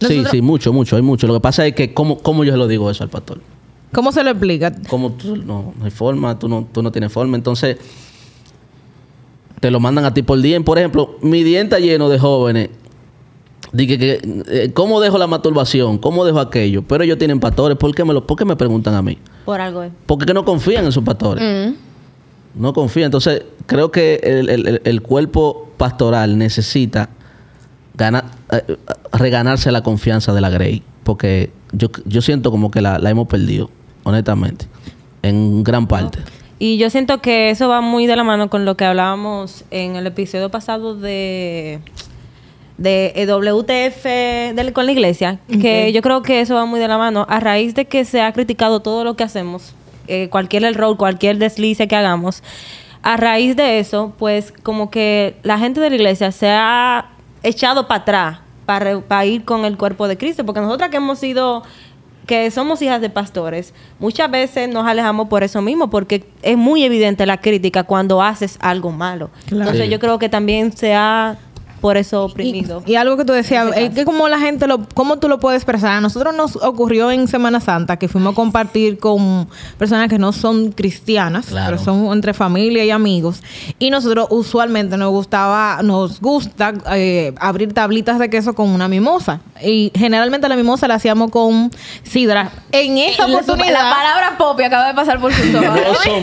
Sí, 0.00 0.24
sí, 0.30 0.42
mucho, 0.42 0.72
mucho, 0.72 0.96
hay 0.96 1.02
mucho. 1.02 1.26
Lo 1.26 1.34
que 1.34 1.40
pasa 1.40 1.66
es 1.66 1.74
que, 1.74 1.94
¿cómo, 1.94 2.18
cómo 2.18 2.44
yo 2.44 2.52
se 2.52 2.58
lo 2.58 2.66
digo 2.66 2.90
eso 2.90 3.04
al 3.04 3.10
pastor? 3.10 3.40
¿Cómo 3.92 4.12
se 4.12 4.24
lo 4.24 4.30
explica? 4.30 4.72
Como 4.88 5.12
tú 5.12 5.36
no, 5.36 5.72
no 5.78 5.84
hay 5.84 5.90
forma, 5.90 6.38
tú 6.38 6.48
no, 6.48 6.66
tú 6.70 6.82
no 6.82 6.90
tienes 6.90 7.12
forma. 7.12 7.36
Entonces, 7.36 7.78
te 9.60 9.70
lo 9.70 9.80
mandan 9.80 10.04
a 10.04 10.12
ti 10.12 10.22
por 10.22 10.40
día. 10.40 10.60
Por 10.60 10.78
ejemplo, 10.78 11.16
mi 11.22 11.42
día 11.42 11.62
está 11.62 11.78
lleno 11.78 12.08
de 12.08 12.18
jóvenes. 12.18 12.70
Dije 13.74 13.98
que, 13.98 14.20
eh, 14.48 14.70
¿cómo 14.72 15.00
dejo 15.00 15.18
la 15.18 15.26
masturbación? 15.26 15.98
¿Cómo 15.98 16.24
dejo 16.24 16.38
aquello? 16.38 16.82
Pero 16.82 17.02
ellos 17.04 17.18
tienen 17.18 17.40
pastores. 17.40 17.76
¿Por 17.76 17.92
qué 17.94 18.04
me, 18.04 18.14
lo, 18.14 18.24
por 18.26 18.38
qué 18.38 18.44
me 18.44 18.54
preguntan 18.54 18.94
a 18.94 19.02
mí? 19.02 19.18
Por 19.44 19.60
algo 19.60 19.82
es. 19.82 19.92
Porque 20.06 20.26
que 20.26 20.32
no 20.32 20.44
confían 20.44 20.84
en 20.84 20.92
sus 20.92 21.02
pastores. 21.02 21.42
Mm. 21.42 21.74
No 22.62 22.72
confían. 22.72 23.06
Entonces, 23.06 23.42
creo 23.66 23.90
que 23.90 24.20
el, 24.22 24.48
el- 24.48 24.80
el- 24.84 25.02
cuerpo 25.02 25.70
pastoral 25.76 26.38
necesita 26.38 27.10
ganar, 27.94 28.26
eh, 28.52 28.76
reganarse 29.12 29.72
la 29.72 29.82
confianza 29.82 30.32
de 30.32 30.40
la 30.40 30.50
Grey. 30.50 30.84
Porque 31.02 31.50
yo, 31.72 31.88
yo 32.06 32.22
siento 32.22 32.52
como 32.52 32.70
que 32.70 32.80
la, 32.80 33.00
la 33.00 33.10
hemos 33.10 33.26
perdido, 33.26 33.70
honestamente. 34.04 34.66
En 35.22 35.64
gran 35.64 35.88
parte. 35.88 36.20
Y 36.60 36.78
yo 36.78 36.90
siento 36.90 37.20
que 37.20 37.50
eso 37.50 37.68
va 37.68 37.80
muy 37.80 38.06
de 38.06 38.14
la 38.14 38.22
mano 38.22 38.48
con 38.48 38.64
lo 38.64 38.76
que 38.76 38.84
hablábamos 38.84 39.64
en 39.72 39.96
el 39.96 40.06
episodio 40.06 40.48
pasado 40.50 40.94
de 40.94 41.80
de 42.78 43.12
eh, 43.14 43.26
WTF 43.26 44.04
del- 44.54 44.72
con 44.72 44.86
la 44.86 44.92
iglesia, 44.92 45.38
que 45.48 45.92
yo 45.92 46.02
creo 46.02 46.22
que 46.22 46.40
eso 46.40 46.54
va 46.54 46.64
muy 46.66 46.80
de 46.80 46.88
la 46.88 46.98
mano 46.98 47.24
a 47.28 47.40
raíz 47.40 47.74
de 47.74 47.84
que 47.84 48.04
se 48.04 48.20
ha 48.20 48.32
criticado 48.32 48.80
todo 48.80 49.04
lo 49.04 49.14
que 49.14 49.22
hacemos, 49.24 49.74
eh, 50.08 50.28
cualquier 50.30 50.64
error, 50.64 50.96
cualquier 50.96 51.38
deslice 51.38 51.86
que 51.88 51.96
hagamos. 51.96 52.42
A 53.02 53.16
raíz 53.16 53.54
de 53.54 53.78
eso, 53.78 54.12
pues 54.18 54.52
como 54.62 54.90
que 54.90 55.36
la 55.42 55.58
gente 55.58 55.80
de 55.80 55.90
la 55.90 55.96
iglesia 55.96 56.32
se 56.32 56.48
ha 56.50 57.10
echado 57.42 57.86
para 57.86 58.00
atrás 58.02 58.38
para, 58.66 59.26
ir 59.26 59.44
con 59.44 59.66
el 59.66 59.76
cuerpo 59.76 60.08
de 60.08 60.16
Cristo, 60.16 60.44
porque 60.46 60.60
nosotras 60.62 60.88
que 60.90 60.96
hemos 60.96 61.18
sido 61.18 61.62
que 62.26 62.50
somos 62.50 62.80
hijas 62.80 63.02
de 63.02 63.10
pastores, 63.10 63.74
muchas 63.98 64.30
veces 64.30 64.70
nos 64.70 64.86
alejamos 64.86 65.28
por 65.28 65.42
eso 65.44 65.60
mismo, 65.60 65.90
porque 65.90 66.24
es 66.40 66.56
muy 66.56 66.82
evidente 66.82 67.26
la 67.26 67.36
crítica 67.36 67.84
cuando 67.84 68.22
haces 68.22 68.56
algo 68.62 68.90
malo. 68.90 69.28
Claro. 69.46 69.64
Entonces 69.64 69.84
Sí. 69.84 69.92
yo 69.92 70.00
creo 70.00 70.18
que 70.18 70.30
también 70.30 70.72
se 70.74 70.94
ha 70.94 71.36
por 71.84 71.98
eso 71.98 72.24
oprimido. 72.24 72.82
y 72.86 72.94
algo 72.94 73.18
que 73.18 73.26
tú 73.26 73.34
decías, 73.34 73.68
es 73.76 73.90
que 73.90 74.06
como 74.06 74.26
la 74.30 74.38
gente 74.38 74.66
lo, 74.66 74.80
cómo 74.94 75.18
tú 75.18 75.28
lo 75.28 75.38
puedes 75.38 75.58
expresar. 75.58 75.90
A 75.92 76.00
nosotros 76.00 76.34
nos 76.34 76.56
ocurrió 76.56 77.10
en 77.10 77.28
Semana 77.28 77.60
Santa 77.60 77.98
que 77.98 78.08
fuimos 78.08 78.32
a 78.32 78.34
compartir 78.34 78.98
con 78.98 79.46
personas 79.76 80.08
que 80.08 80.18
no 80.18 80.32
son 80.32 80.72
cristianas, 80.72 81.44
Claro. 81.44 81.72
pero 81.76 81.84
son 81.84 82.10
entre 82.14 82.32
familia 82.32 82.86
y 82.86 82.90
amigos. 82.90 83.42
Y 83.78 83.90
nosotros 83.90 84.28
usualmente 84.30 84.96
nos 84.96 85.10
gustaba, 85.10 85.80
nos 85.82 86.22
gusta 86.22 86.72
eh, 86.92 87.34
abrir 87.38 87.74
tablitas 87.74 88.18
de 88.18 88.30
queso 88.30 88.54
con 88.54 88.70
una 88.70 88.88
mimosa. 88.88 89.40
Y 89.62 89.92
generalmente 89.94 90.48
la 90.48 90.56
mimosa 90.56 90.88
la 90.88 90.94
hacíamos 90.94 91.30
con 91.30 91.70
sidra. 92.02 92.50
En 92.72 92.96
esa 92.96 93.28
La- 93.28 93.34
oportunidad. 93.40 93.72
La 93.74 93.90
palabra 93.94 94.38
popi 94.38 94.62
acaba 94.62 94.86
de 94.88 94.94
pasar 94.94 95.20
por 95.20 95.34
sus 95.34 95.54
ojos. 95.54 95.66
No 95.68 95.94
son. 95.96 96.22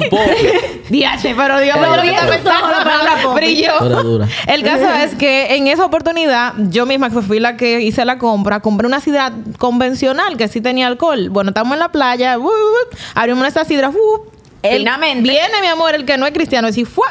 Diache, 0.89 1.34
pero 1.38 1.59
Dios 1.59 1.78
pensando 1.78 2.68
la 2.72 2.84
palabra 2.84 3.28
brilló. 3.36 3.74
Dura, 3.80 4.01
dura. 4.01 4.28
El 4.47 4.64
caso 4.64 4.89
es 5.03 5.16
que 5.16 5.51
en 5.56 5.68
esa 5.68 5.86
oportunidad, 5.86 6.54
yo 6.70 6.86
misma 6.86 7.10
que 7.10 7.22
fui 7.22 7.39
la 7.39 7.58
que 7.58 7.82
hice 7.82 8.06
la 8.06 8.18
compra, 8.18 8.60
compré 8.60 8.88
una 8.88 8.99
sidra 8.99 9.34
convencional 9.58 10.38
que 10.38 10.47
sí 10.47 10.62
tenía 10.62 10.88
alcohol. 10.88 11.30
Bueno, 11.30 11.49
estamos 11.49 11.74
en 11.74 11.80
la 11.80 11.91
playa, 11.91 12.38
uh, 12.38 12.43
uh, 12.43 12.47
uh, 12.47 12.95
abrimos 13.16 13.47
esa 13.47 13.66
sidra, 13.66 13.89
uh, 13.89 14.32
Finamente. 14.64 15.30
Viene 15.30 15.62
mi 15.62 15.68
amor, 15.68 15.95
el 15.95 16.06
que 16.06 16.18
no 16.18 16.26
es 16.26 16.34
cristiano, 16.34 16.68
y 16.68 16.74
si 16.74 16.86
fue. 16.86 17.08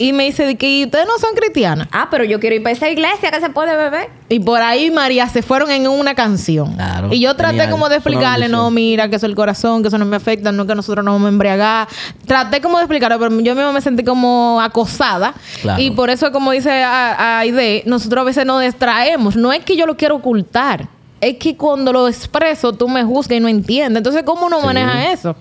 Y 0.00 0.12
me 0.14 0.24
dice 0.24 0.44
de 0.46 0.56
que 0.56 0.68
"¿Y 0.68 0.84
ustedes 0.86 1.06
no 1.06 1.18
son 1.18 1.34
cristianas. 1.36 1.86
Ah, 1.92 2.08
pero 2.10 2.24
yo 2.24 2.40
quiero 2.40 2.56
ir 2.56 2.62
para 2.62 2.72
esa 2.72 2.88
iglesia 2.88 3.30
que 3.30 3.38
se 3.38 3.50
puede 3.50 3.76
beber. 3.76 4.08
Y 4.30 4.40
por 4.40 4.62
ahí, 4.62 4.90
María, 4.90 5.28
se 5.28 5.42
fueron 5.42 5.70
en 5.70 5.86
una 5.86 6.14
canción. 6.14 6.74
Claro, 6.74 7.08
y 7.12 7.20
yo 7.20 7.36
traté 7.36 7.56
genial. 7.58 7.70
como 7.70 7.88
de 7.88 7.96
Es 7.96 7.98
explicarle, 7.98 8.48
no, 8.48 8.70
mira, 8.70 9.08
que 9.10 9.16
eso 9.16 9.26
es 9.26 9.30
el 9.30 9.36
corazón, 9.36 9.82
que 9.82 9.88
eso 9.88 9.98
no 9.98 10.06
me 10.06 10.16
afecta, 10.16 10.50
no 10.52 10.66
que 10.66 10.74
nosotros 10.74 11.04
no 11.04 11.12
vamos 11.12 11.26
a 11.26 11.28
embriagar. 11.28 11.88
Traté 12.26 12.60
como 12.60 12.78
de 12.78 12.84
explicarlo, 12.84 13.18
pero 13.18 13.30
yo 13.40 13.54
misma 13.54 13.72
me 13.72 13.80
sentí 13.80 14.02
como 14.02 14.58
acosada. 14.60 15.34
Claro. 15.60 15.80
Y 15.82 15.90
por 15.90 16.08
eso, 16.10 16.32
como 16.32 16.50
dice 16.52 16.70
Aide, 16.82 17.82
nosotros 17.86 18.22
a 18.22 18.24
veces 18.24 18.46
nos 18.46 18.62
distraemos. 18.62 19.36
No 19.36 19.52
es 19.52 19.64
que 19.64 19.76
yo 19.76 19.86
lo 19.86 19.96
quiero 19.96 20.16
ocultar. 20.16 20.88
Es 21.20 21.36
que 21.36 21.54
cuando 21.56 21.92
lo 21.92 22.08
expreso, 22.08 22.72
tú 22.72 22.88
me 22.88 23.04
juzgas 23.04 23.36
y 23.36 23.40
no 23.40 23.48
entiendes. 23.48 23.98
Entonces, 23.98 24.22
¿cómo 24.24 24.46
uno 24.46 24.60
Sí. 24.60 24.66
maneja 24.66 25.12
eso? 25.12 25.36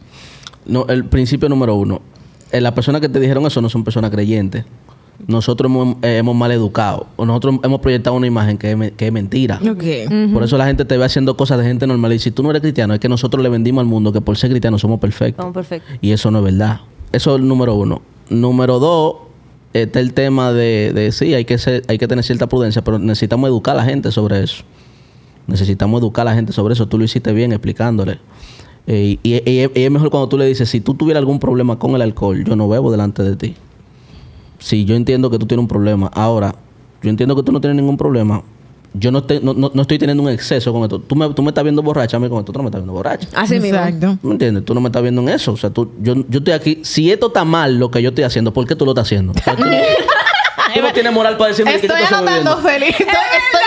No, 0.65 0.85
el 0.89 1.05
principio 1.05 1.47
número 1.47 1.75
uno. 1.75 2.01
Eh, 2.51 2.61
las 2.61 2.71
personas 2.73 3.01
que 3.01 3.09
te 3.09 3.19
dijeron 3.19 3.45
eso 3.45 3.61
no 3.61 3.69
son 3.69 3.83
personas 3.83 4.11
creyentes. 4.11 4.65
Nosotros 5.27 5.69
hemos, 5.69 5.97
eh, 6.01 6.17
hemos 6.17 6.35
mal 6.35 6.51
educado. 6.51 7.07
O 7.17 7.25
nosotros 7.25 7.55
hemos 7.63 7.79
proyectado 7.81 8.15
una 8.15 8.25
imagen 8.27 8.57
que 8.57 8.71
es, 8.71 8.77
me- 8.77 8.91
que 8.91 9.07
es 9.07 9.11
mentira. 9.13 9.59
Por 10.33 10.43
eso 10.43 10.57
la 10.57 10.65
gente 10.65 10.85
te 10.85 10.97
ve 10.97 11.03
haciendo 11.03 11.35
cosas 11.35 11.57
de 11.59 11.65
gente 11.65 11.85
normal. 11.85 12.13
Y 12.13 12.19
si 12.19 12.31
tú 12.31 12.41
no 12.41 12.49
eres 12.51 12.61
cristiano, 12.61 12.93
es 12.93 12.99
que 13.01 13.09
nosotros 13.09 13.43
le 13.43 13.49
vendimos 13.49 13.81
al 13.81 13.87
mundo 13.87 14.13
que 14.13 14.21
por 14.21 14.37
ser 14.37 14.49
cristianos 14.49 14.79
somos 14.81 14.99
perfectos. 14.99 15.33
Estamos 15.43 15.53
perfectos. 15.53 15.97
Y 16.01 16.11
eso 16.11 16.31
no 16.31 16.39
es 16.39 16.45
verdad. 16.45 16.79
Eso 17.11 17.35
es 17.35 17.41
el 17.41 17.47
número 17.47 17.75
uno. 17.75 18.01
Número 18.29 18.79
dos, 18.79 19.15
está 19.73 19.99
el 19.99 20.13
tema 20.13 20.53
de, 20.53 20.93
de 20.93 21.11
sí, 21.11 21.33
hay 21.33 21.43
que, 21.43 21.57
ser, 21.57 21.83
hay 21.89 21.97
que 21.97 22.07
tener 22.07 22.23
cierta 22.23 22.47
prudencia, 22.47 22.81
pero 22.83 22.97
necesitamos 22.97 23.49
educar 23.49 23.75
a 23.75 23.79
la 23.79 23.83
gente 23.85 24.11
sobre 24.11 24.41
eso. 24.41 24.63
Necesitamos 25.47 25.99
educar 26.01 26.27
a 26.27 26.31
la 26.31 26.35
gente 26.35 26.53
sobre 26.53 26.73
eso. 26.75 26.87
Tú 26.87 26.97
lo 26.97 27.03
hiciste 27.03 27.33
bien 27.33 27.51
explicándole. 27.51 28.19
Eh, 28.87 29.17
y, 29.23 29.35
y- 29.35 29.43
y- 29.45 29.71
y 29.75 29.83
es 29.83 29.91
mejor 29.91 30.09
cuando 30.09 30.27
tú 30.29 30.37
le 30.37 30.45
dices, 30.45 30.69
si 30.69 30.81
tú 30.81 30.93
tuvieras 30.95 31.19
algún 31.21 31.39
problema 31.39 31.77
con 31.77 31.95
el 31.95 32.01
alcohol, 32.01 32.43
yo 32.43 32.55
no 32.55 32.67
bebo 32.67 32.91
delante 32.91 33.21
de 33.23 33.35
ti. 33.35 33.55
Si 34.59 34.83
yo 34.85 34.95
entiendo 34.95 35.29
que 35.29 35.37
tú 35.37 35.45
tienes 35.45 35.61
un 35.61 35.67
problema, 35.67 36.07
ahora, 36.13 36.55
yo 37.01 37.09
entiendo 37.09 37.35
que 37.35 37.43
tú 37.43 37.51
no 37.51 37.61
tienes 37.61 37.75
ningún 37.77 37.97
problema. 37.97 38.41
Yo 38.95 39.11
no, 39.11 39.21
te- 39.23 39.39
no, 39.39 39.53
no- 39.53 39.71
no 39.73 39.81
estoy 39.83 39.99
teniendo 39.99 40.23
un 40.23 40.29
exceso 40.29 40.73
con 40.73 40.81
esto. 40.83 40.99
Tú 40.99 41.15
me, 41.15 41.29
tú 41.33 41.43
me 41.43 41.49
estás 41.49 41.63
viendo 41.63 41.83
borracha 41.83 42.17
a 42.17 42.19
mí 42.19 42.27
con 42.27 42.39
esto, 42.39 42.51
tú 42.51 42.57
no 42.57 42.63
me 42.63 42.69
estás 42.69 42.81
viendo 42.81 42.93
borracha. 42.93 43.27
Así 43.35 43.59
mismo. 43.59 43.77
Exacto. 43.77 44.17
¿Me 44.23 44.31
entiendes? 44.31 44.65
Tú 44.65 44.73
no 44.73 44.81
me 44.81 44.87
estás 44.87 45.03
viendo 45.03 45.21
en 45.21 45.29
eso. 45.29 45.53
O 45.53 45.57
sea, 45.57 45.69
tú, 45.69 45.91
yo, 46.01 46.15
yo 46.27 46.39
estoy 46.39 46.53
aquí. 46.53 46.79
Si 46.83 47.11
esto 47.11 47.27
está 47.27 47.45
mal, 47.45 47.77
lo 47.77 47.91
que 47.91 48.01
yo 48.01 48.09
estoy 48.09 48.23
haciendo, 48.23 48.51
¿por 48.51 48.65
qué 48.65 48.75
tú 48.75 48.85
lo 48.85 48.91
estás 48.91 49.05
haciendo? 49.07 49.33
O 49.33 49.43
sea, 49.43 49.55
tú, 49.55 49.61
tú 50.73 50.81
no 50.81 50.91
tienes 50.91 51.13
moral 51.13 51.37
para 51.37 51.49
decirme 51.49 51.71
que 51.71 51.77
Estoy 51.85 51.89
yo 51.99 52.03
estoy 52.03 52.17
anotando, 52.17 52.57
feliz. 52.57 52.89
Estoy, 52.89 53.05
estoy 53.05 53.17
anotando 53.19 53.58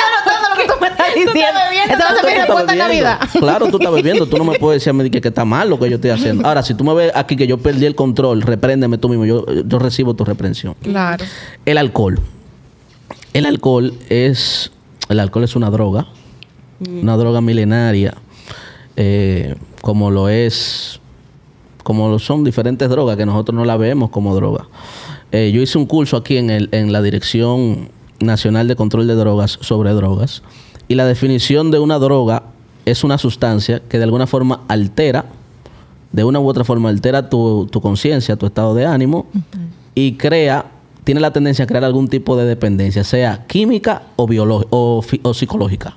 que 1.15 1.25
tú 1.25 1.31
estás 1.39 1.71
diciendo. 1.71 1.93
Esto 1.93 2.05
va 2.05 2.11
a 2.11 2.15
ser 2.17 2.25
mi 2.25 2.39
respuesta 2.39 2.73
bebiendo. 2.73 2.85
Navidad. 2.85 3.21
Claro, 3.39 3.67
tú 3.71 3.77
estás 3.79 3.93
bebiendo. 3.93 4.27
Tú 4.27 4.39
no 4.39 4.45
me 4.45 4.59
puedes 4.59 4.81
decir 4.83 4.91
a 4.91 4.93
mí 5.03 5.11
que, 5.11 5.21
que 5.21 5.29
está 5.29 5.45
mal 5.45 5.69
lo 5.71 5.79
que 5.79 5.89
yo 5.89 5.97
estoy 5.97 6.11
haciendo. 6.17 6.47
Ahora, 6.47 6.63
si 6.63 6.75
tú 6.75 6.85
me 6.85 6.95
ves 6.95 7.13
aquí 7.15 7.37
que 7.37 7.47
yo 7.47 7.59
perdí 7.59 7.87
el 7.87 7.95
control, 7.95 8.43
repréndeme 8.43 8.99
tú 8.99 9.09
mismo. 9.09 9.25
Yo, 9.25 9.45
yo 9.65 9.79
recibo 9.79 10.15
tu 10.15 10.25
reprensión. 10.25 10.75
Claro. 10.83 11.25
El 11.67 11.79
alcohol. 11.79 12.19
El 13.33 13.47
alcohol 13.47 13.95
es. 14.09 14.71
El 15.09 15.21
alcohol 15.21 15.45
es 15.45 15.57
una 15.57 15.71
droga. 15.71 16.07
Una 16.81 17.17
droga 17.17 17.41
milenaria. 17.41 18.15
eh, 18.97 19.55
como 19.81 20.11
lo 20.11 20.29
es. 20.29 21.01
Como 21.83 22.09
lo 22.09 22.19
son 22.21 22.45
diferentes 22.45 22.89
drogas 22.89 23.17
que 23.17 23.27
nosotros 23.27 23.57
no 23.57 23.65
la 23.65 23.77
vemos 23.77 24.11
como 24.11 24.35
droga. 24.37 24.69
Eh, 25.33 25.51
yo 25.53 25.61
hice 25.63 25.79
un 25.79 25.87
curso 25.87 26.17
aquí 26.17 26.37
en, 26.37 26.51
el, 26.51 26.69
en 26.73 26.93
la 26.93 27.03
Dirección 27.03 27.89
Nacional 28.21 28.69
de 28.69 28.77
Control 28.77 29.07
de 29.09 29.15
Drogas 29.15 29.59
sobre 29.63 29.91
drogas. 29.93 30.43
Y 30.93 30.95
la 30.95 31.07
definición 31.07 31.71
de 31.71 31.79
una 31.79 31.99
droga 31.99 32.43
es 32.85 33.03
una 33.03 33.17
sustancia 33.17 33.81
que 33.89 33.97
de 33.97 34.05
alguna 34.05 34.27
forma 34.27 34.61
altera, 34.69 35.25
de 36.13 36.23
una 36.23 36.39
u 36.39 36.47
otra 36.47 36.65
forma 36.65 36.91
altera 36.91 37.31
tu, 37.31 37.67
tu 37.73 37.81
conciencia, 37.81 38.37
tu 38.37 38.45
estado 38.45 38.75
de 38.75 38.85
ánimo 38.85 39.25
y 39.95 40.19
crea, 40.19 40.67
tiene 41.03 41.23
la 41.23 41.33
tendencia 41.33 41.65
a 41.65 41.67
crear 41.67 41.83
algún 41.83 42.09
tipo 42.09 42.37
de 42.37 42.45
dependencia, 42.45 43.05
sea 43.05 43.47
química 43.47 44.03
o, 44.17 44.29
o, 44.69 45.03
o 45.23 45.33
psicológica. 45.33 45.97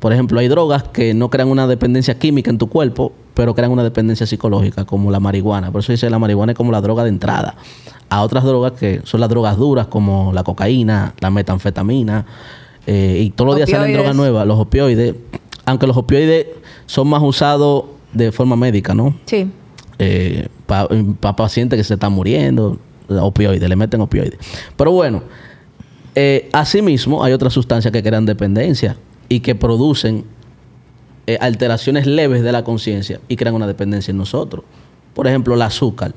Por 0.00 0.12
ejemplo, 0.12 0.40
hay 0.40 0.48
drogas 0.48 0.82
que 0.82 1.14
no 1.14 1.30
crean 1.30 1.46
una 1.46 1.68
dependencia 1.68 2.18
química 2.18 2.50
en 2.50 2.58
tu 2.58 2.66
cuerpo, 2.66 3.12
pero 3.34 3.54
crean 3.54 3.70
una 3.70 3.84
dependencia 3.84 4.26
psicológica, 4.26 4.84
como 4.84 5.12
la 5.12 5.20
marihuana. 5.20 5.70
Por 5.70 5.82
eso 5.82 5.92
dice 5.92 6.10
la 6.10 6.18
marihuana 6.18 6.52
es 6.52 6.58
como 6.58 6.72
la 6.72 6.80
droga 6.80 7.04
de 7.04 7.10
entrada. 7.10 7.54
A 8.08 8.24
otras 8.24 8.42
drogas 8.42 8.72
que 8.72 9.00
son 9.04 9.20
las 9.20 9.30
drogas 9.30 9.56
duras, 9.56 9.86
como 9.86 10.32
la 10.32 10.42
cocaína, 10.42 11.14
la 11.20 11.30
metanfetamina, 11.30 12.26
eh, 12.90 13.20
y 13.22 13.30
todos 13.30 13.48
los 13.48 13.56
días 13.56 13.68
salen 13.68 13.92
drogas 13.92 14.16
nuevas, 14.16 14.46
los 14.46 14.58
opioides. 14.58 15.14
Aunque 15.66 15.86
los 15.86 15.96
opioides 15.96 16.46
son 16.86 17.08
más 17.08 17.22
usados 17.22 17.84
de 18.14 18.32
forma 18.32 18.56
médica, 18.56 18.94
¿no? 18.94 19.14
Sí. 19.26 19.50
para 20.66 21.36
pacientes 21.36 21.76
que 21.76 21.84
se 21.84 21.94
están 21.94 22.12
muriendo, 22.12 22.78
opioides, 23.08 23.68
le 23.68 23.76
meten 23.76 24.00
opioides. 24.00 24.38
Pero 24.76 24.92
bueno, 24.92 25.22
eh, 26.14 26.48
asimismo 26.52 27.22
hay 27.22 27.32
otras 27.32 27.52
sustancias 27.52 27.92
que 27.92 28.02
crean 28.02 28.26
dependencia 28.26 28.96
y 29.28 29.40
que 29.40 29.54
producen 29.54 30.24
eh, 31.26 31.36
alteraciones 31.40 32.06
leves 32.06 32.42
de 32.42 32.52
la 32.52 32.64
conciencia 32.64 33.20
y 33.28 33.36
crean 33.36 33.54
una 33.54 33.66
dependencia 33.66 34.10
en 34.10 34.16
nosotros. 34.16 34.64
Por 35.14 35.26
ejemplo, 35.26 35.54
el 35.54 35.62
azúcar. 35.62 36.14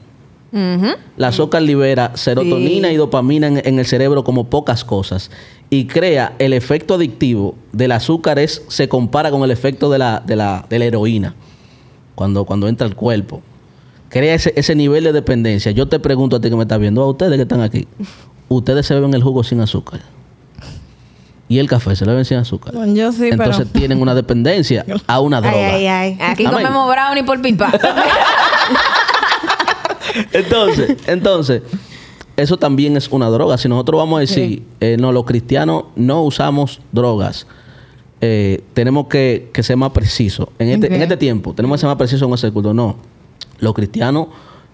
La 0.51 1.27
azúcar 1.29 1.61
libera 1.61 2.11
serotonina 2.15 2.91
y 2.91 2.97
dopamina 2.97 3.47
en, 3.47 3.61
en 3.65 3.79
el 3.79 3.85
cerebro 3.85 4.23
como 4.23 4.49
pocas 4.49 4.83
cosas 4.83 5.31
y 5.69 5.85
crea 5.85 6.33
el 6.39 6.51
efecto 6.51 6.95
adictivo 6.95 7.55
del 7.71 7.93
azúcar 7.93 8.37
es 8.37 8.61
se 8.67 8.89
compara 8.89 9.31
con 9.31 9.43
el 9.43 9.51
efecto 9.51 9.89
de 9.89 9.97
la, 9.99 10.21
de 10.25 10.35
la, 10.35 10.65
de 10.69 10.79
la 10.79 10.85
heroína 10.85 11.35
cuando, 12.15 12.43
cuando 12.43 12.67
entra 12.67 12.85
al 12.85 12.95
cuerpo. 12.95 13.41
Crea 14.09 14.35
ese, 14.35 14.51
ese 14.57 14.75
nivel 14.75 15.05
de 15.05 15.13
dependencia. 15.13 15.71
Yo 15.71 15.87
te 15.87 15.97
pregunto 15.99 16.35
a 16.35 16.41
ti 16.41 16.49
que 16.49 16.55
me 16.57 16.63
estás 16.63 16.79
viendo, 16.79 17.01
a 17.01 17.07
ustedes 17.09 17.37
que 17.37 17.43
están 17.43 17.61
aquí, 17.61 17.87
ustedes 18.49 18.85
se 18.85 18.93
beben 18.93 19.13
el 19.13 19.23
jugo 19.23 19.43
sin 19.45 19.61
azúcar 19.61 20.01
y 21.51 21.59
el 21.59 21.67
café 21.67 21.95
se 21.97 22.05
lo 22.05 22.11
beben 22.11 22.23
sin 22.23 22.37
azúcar. 22.37 22.73
Yo 22.93 23.11
sí, 23.11 23.29
Entonces 23.29 23.67
pero... 23.71 23.79
tienen 23.79 24.01
una 24.01 24.15
dependencia 24.15 24.85
a 25.07 25.19
una 25.19 25.39
droga. 25.41 25.57
Ay, 25.57 25.85
ay, 25.87 26.17
ay. 26.19 26.31
Aquí 26.31 26.45
Amén. 26.45 26.59
comemos 26.63 26.89
brownie 26.93 27.23
por 27.23 27.41
pipa. 27.41 27.71
Entonces, 30.33 30.97
entonces, 31.07 31.61
eso 32.37 32.57
también 32.57 32.97
es 32.97 33.09
una 33.09 33.29
droga. 33.29 33.57
Si 33.57 33.67
nosotros 33.67 33.99
vamos 33.99 34.17
a 34.17 34.21
decir, 34.21 34.63
eh, 34.79 34.97
no, 34.99 35.11
los 35.11 35.25
cristianos 35.25 35.85
no 35.95 36.23
usamos 36.23 36.81
drogas, 36.91 37.47
eh, 38.21 38.63
tenemos 38.73 39.07
que, 39.07 39.49
que 39.53 39.63
ser 39.63 39.77
más 39.77 39.91
precisos. 39.91 40.47
En 40.59 40.69
este, 40.69 40.93
en 40.93 41.01
este 41.01 41.17
tiempo, 41.17 41.53
tenemos 41.53 41.77
que 41.77 41.81
ser 41.81 41.87
más 41.87 41.97
precisos 41.97 42.27
en 42.27 42.33
ese 42.33 42.51
culto. 42.51 42.73
No, 42.73 42.95
los 43.59 43.73
cristianos 43.73 44.27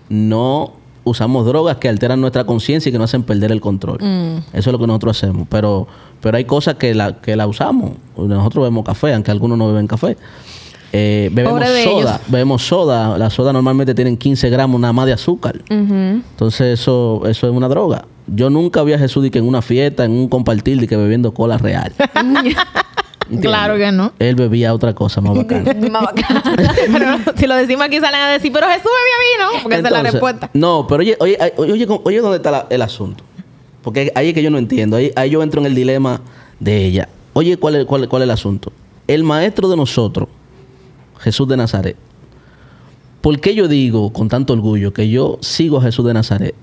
no 0.09 0.73
usamos 1.03 1.45
drogas 1.45 1.77
que 1.77 1.87
alteran 1.89 2.19
nuestra 2.19 2.45
conciencia 2.45 2.89
y 2.89 2.91
que 2.91 2.97
nos 2.97 3.09
hacen 3.09 3.23
perder 3.23 3.51
el 3.51 3.61
control. 3.61 3.99
Mm. 4.01 4.37
Eso 4.53 4.69
es 4.69 4.71
lo 4.71 4.79
que 4.79 4.87
nosotros 4.87 5.17
hacemos. 5.17 5.47
Pero, 5.49 5.87
pero 6.21 6.37
hay 6.37 6.45
cosas 6.45 6.75
que 6.75 6.93
la, 6.93 7.21
que 7.21 7.35
la 7.35 7.47
usamos. 7.47 7.91
Nosotros 8.17 8.63
bebemos 8.63 8.85
café, 8.85 9.13
aunque 9.13 9.31
algunos 9.31 9.57
no 9.57 9.67
beben 9.67 9.87
café. 9.87 10.17
Eh, 10.93 11.29
bebemos 11.33 11.59
Pobre 11.61 11.83
soda, 11.83 12.21
bebemos 12.27 12.65
soda. 12.65 13.17
La 13.17 13.29
soda 13.29 13.51
normalmente 13.53 13.93
tienen 13.93 14.17
15 14.17 14.49
gramos 14.49 14.79
nada 14.79 14.93
más 14.93 15.05
de 15.05 15.13
azúcar. 15.13 15.59
Entonces 15.69 16.79
eso, 16.79 17.21
eso 17.25 17.47
es 17.47 17.53
una 17.53 17.67
droga. 17.67 18.05
Yo 18.27 18.49
nunca 18.49 18.83
vi 18.83 18.93
a 18.93 18.99
Jesús 18.99 19.23
de 19.23 19.31
que 19.31 19.39
en 19.39 19.47
una 19.47 19.61
fiesta, 19.61 20.05
en 20.05 20.11
un 20.11 20.27
compartir, 20.27 20.79
de 20.79 20.87
que 20.87 20.95
bebiendo 20.97 21.33
cola 21.33 21.57
real. 21.57 21.93
¿Entiendes? 22.15 23.41
Claro 23.41 23.75
que 23.75 23.91
no. 23.91 24.13
Él 24.19 24.35
bebía 24.35 24.73
otra 24.73 24.93
cosa 24.95 25.19
más 25.19 25.35
bacana. 25.35 25.73
Más 25.91 26.03
bacán. 26.03 26.41
Pero 26.93 27.07
si 27.35 27.47
lo 27.47 27.55
decimos 27.55 27.85
aquí 27.85 27.99
salen 27.99 28.21
a 28.21 28.29
decir, 28.31 28.51
pero 28.53 28.67
Jesús 28.67 28.83
bebía 28.85 29.49
vino, 29.53 29.63
porque 29.63 29.77
esa 29.79 29.87
es 29.87 29.93
la 29.93 30.03
respuesta. 30.03 30.49
No, 30.53 30.85
pero 30.87 31.01
oye, 31.01 31.17
oye, 31.19 31.37
oye, 31.57 31.73
oye, 31.73 31.87
¿cómo- 31.87 32.01
oye 32.05 32.19
dónde 32.21 32.37
está 32.37 32.51
la- 32.51 32.67
el 32.69 32.81
asunto. 32.81 33.23
Porque 33.81 34.11
ahí 34.15 34.29
es 34.29 34.33
que 34.33 34.41
yo 34.41 34.49
no 34.49 34.57
entiendo. 34.57 34.95
Ahí, 34.95 35.11
ahí 35.17 35.29
yo 35.29 35.43
entro 35.43 35.59
en 35.59 35.67
el 35.67 35.75
dilema 35.75 36.21
de 36.59 36.85
ella. 36.85 37.09
Oye, 37.33 37.57
¿cuál 37.57 37.75
es, 37.75 37.85
cuál, 37.85 38.07
cuál 38.07 38.21
es 38.21 38.25
el 38.27 38.31
asunto? 38.31 38.71
El 39.07 39.23
maestro 39.25 39.67
de 39.69 39.75
nosotros, 39.75 40.29
Jesús 41.19 41.47
de 41.47 41.57
Nazaret. 41.57 41.95
¿Por 43.21 43.39
qué 43.39 43.55
yo 43.55 43.67
digo 43.67 44.11
con 44.13 44.29
tanto 44.29 44.53
orgullo 44.53 44.93
que 44.93 45.09
yo 45.09 45.37
sigo 45.41 45.77
a 45.79 45.81
Jesús 45.81 46.05
de 46.05 46.13
Nazaret 46.13 46.55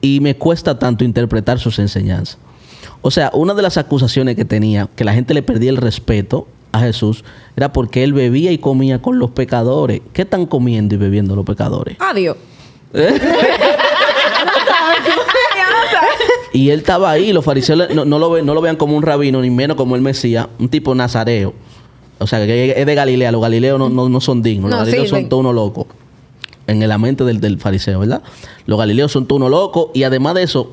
y 0.00 0.20
me 0.20 0.36
cuesta 0.36 0.78
tanto 0.78 1.04
interpretar 1.04 1.58
sus 1.58 1.78
enseñanzas? 1.78 2.38
O 3.02 3.10
sea, 3.10 3.30
una 3.34 3.54
de 3.54 3.62
las 3.62 3.76
acusaciones 3.76 4.34
que 4.36 4.44
tenía, 4.44 4.88
que 4.96 5.04
la 5.04 5.12
gente 5.14 5.34
le 5.34 5.42
perdía 5.42 5.70
el 5.70 5.76
respeto 5.76 6.48
a 6.72 6.80
Jesús, 6.80 7.22
era 7.56 7.72
porque 7.72 8.02
él 8.02 8.12
bebía 8.14 8.50
y 8.50 8.58
comía 8.58 9.00
con 9.02 9.18
los 9.18 9.30
pecadores. 9.30 10.00
¿Qué 10.12 10.22
están 10.22 10.46
comiendo 10.46 10.94
y 10.94 10.98
bebiendo 10.98 11.36
los 11.36 11.44
pecadores? 11.44 11.96
Adiós. 12.00 12.36
Y 16.52 16.70
él 16.70 16.80
estaba 16.80 17.10
ahí, 17.10 17.32
los 17.32 17.44
fariseos 17.44 17.78
le- 17.78 17.94
no, 17.94 18.04
no 18.04 18.18
lo, 18.18 18.30
ve- 18.30 18.42
no 18.42 18.54
lo 18.54 18.60
vean 18.60 18.76
como 18.76 18.96
un 18.96 19.02
rabino, 19.02 19.40
ni 19.40 19.50
menos 19.50 19.76
como 19.76 19.96
el 19.96 20.02
Mesías, 20.02 20.46
un 20.58 20.68
tipo 20.68 20.94
nazareo. 20.94 21.52
O 22.18 22.26
sea, 22.26 22.44
que 22.46 22.74
es 22.80 22.86
de 22.86 22.94
Galilea, 22.94 23.32
los 23.32 23.42
galileos 23.42 23.78
no, 23.78 23.88
no- 23.88 24.08
no 24.08 24.20
son 24.20 24.42
dignos, 24.42 24.70
los 24.70 24.78
No 24.80 24.84
galileos 24.84 25.08
son 25.08 25.28
todos 25.28 25.40
unos 25.40 25.54
locos. 25.54 25.86
En 26.66 26.86
la 26.88 26.96
mente 26.98 27.24
del, 27.24 27.40
del 27.40 27.58
fariseo, 27.58 28.00
¿verdad? 28.00 28.22
Los 28.66 28.78
galileos 28.78 29.12
son 29.12 29.26
todos 29.26 29.38
unos 29.40 29.50
locos 29.50 29.88
y 29.94 30.04
además 30.04 30.34
de 30.34 30.44
eso, 30.44 30.72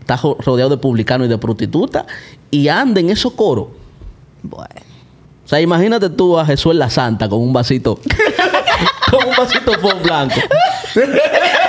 está 0.00 0.16
rodeado 0.16 0.70
de 0.70 0.76
publicanos 0.76 1.26
y 1.26 1.30
de 1.30 1.38
prostitutas 1.38 2.04
y 2.50 2.68
anda 2.68 3.00
en 3.00 3.10
esos 3.10 3.32
coros. 3.32 3.66
Bueno. 4.42 4.66
O 5.44 5.48
sea, 5.48 5.60
imagínate 5.60 6.08
tú 6.10 6.38
a 6.38 6.46
Jesús 6.46 6.72
en 6.72 6.78
la 6.78 6.88
Santa 6.90 7.28
con 7.28 7.40
un 7.40 7.52
vasito, 7.52 7.98
con 9.10 9.28
un 9.28 9.34
vasito 9.36 9.72
fond 9.80 10.02
blanco. 10.02 10.36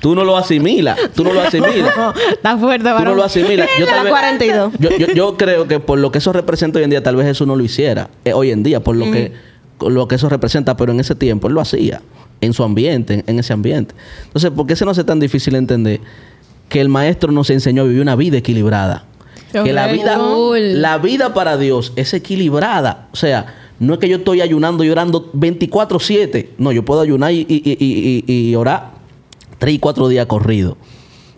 tú 0.00 0.14
no 0.14 0.24
lo 0.24 0.36
asimilas. 0.36 0.98
Tú 1.14 1.24
no 1.24 1.32
lo 1.32 1.40
asimilas. 1.40 1.94
Está 2.32 2.56
fuerte, 2.58 2.88
Tú 2.98 3.04
no 3.04 3.14
lo 3.14 3.24
asimilas. 3.24 3.68
Yo, 3.78 3.86
La 3.86 3.92
tal 3.92 4.04
vez- 4.04 4.12
42. 4.12 4.72
yo, 4.78 4.90
yo, 4.96 5.06
yo 5.08 5.36
creo 5.36 5.66
que 5.68 5.80
por 5.80 5.98
lo 5.98 6.10
que 6.12 6.18
eso 6.18 6.32
representa 6.32 6.78
hoy 6.78 6.84
en 6.84 6.90
día, 6.90 7.02
tal 7.02 7.16
vez 7.16 7.26
eso 7.26 7.46
no 7.46 7.56
lo 7.56 7.64
hiciera 7.64 8.08
eh, 8.24 8.32
hoy 8.32 8.50
en 8.50 8.62
día, 8.62 8.80
por 8.80 8.96
lo 8.96 9.10
que 9.10 9.32
lo 9.80 10.08
que 10.08 10.16
eso 10.16 10.28
representa, 10.28 10.76
pero 10.76 10.90
en 10.92 10.98
ese 10.98 11.14
tiempo 11.14 11.46
él 11.46 11.54
lo 11.54 11.60
hacía, 11.60 12.02
en 12.40 12.52
su 12.52 12.64
ambiente, 12.64 13.14
en, 13.14 13.24
en 13.28 13.38
ese 13.38 13.52
ambiente. 13.52 13.94
Entonces, 14.24 14.50
¿por 14.50 14.66
qué 14.66 14.74
se 14.74 14.84
nos 14.84 14.98
hace 14.98 15.04
tan 15.04 15.20
difícil 15.20 15.54
entender 15.54 16.00
que 16.68 16.80
el 16.80 16.88
maestro 16.88 17.30
nos 17.30 17.48
enseñó 17.50 17.82
a 17.82 17.84
vivir 17.84 18.02
una 18.02 18.16
vida 18.16 18.38
equilibrada? 18.38 19.04
Que 19.52 19.72
la 19.72 19.86
vida, 19.86 20.18
Cool. 20.18 20.82
la 20.82 20.98
vida 20.98 21.32
para 21.32 21.56
Dios 21.56 21.92
es 21.96 22.12
equilibrada. 22.12 23.08
O 23.12 23.16
sea, 23.16 23.54
no 23.78 23.94
es 23.94 24.00
que 24.00 24.08
yo 24.08 24.16
estoy 24.16 24.40
ayunando 24.40 24.82
y 24.82 24.90
orando 24.90 25.30
24-7. 25.32 26.48
No, 26.58 26.72
yo 26.72 26.84
puedo 26.84 27.00
ayunar 27.00 27.32
y, 27.32 27.46
y- 27.48 27.62
y- 27.64 28.24
y- 28.26 28.50
y 28.50 28.54
orar 28.56 28.97
3 29.58 29.74
y 29.74 29.78
4 29.78 30.08
días 30.08 30.26
corridos. 30.26 30.76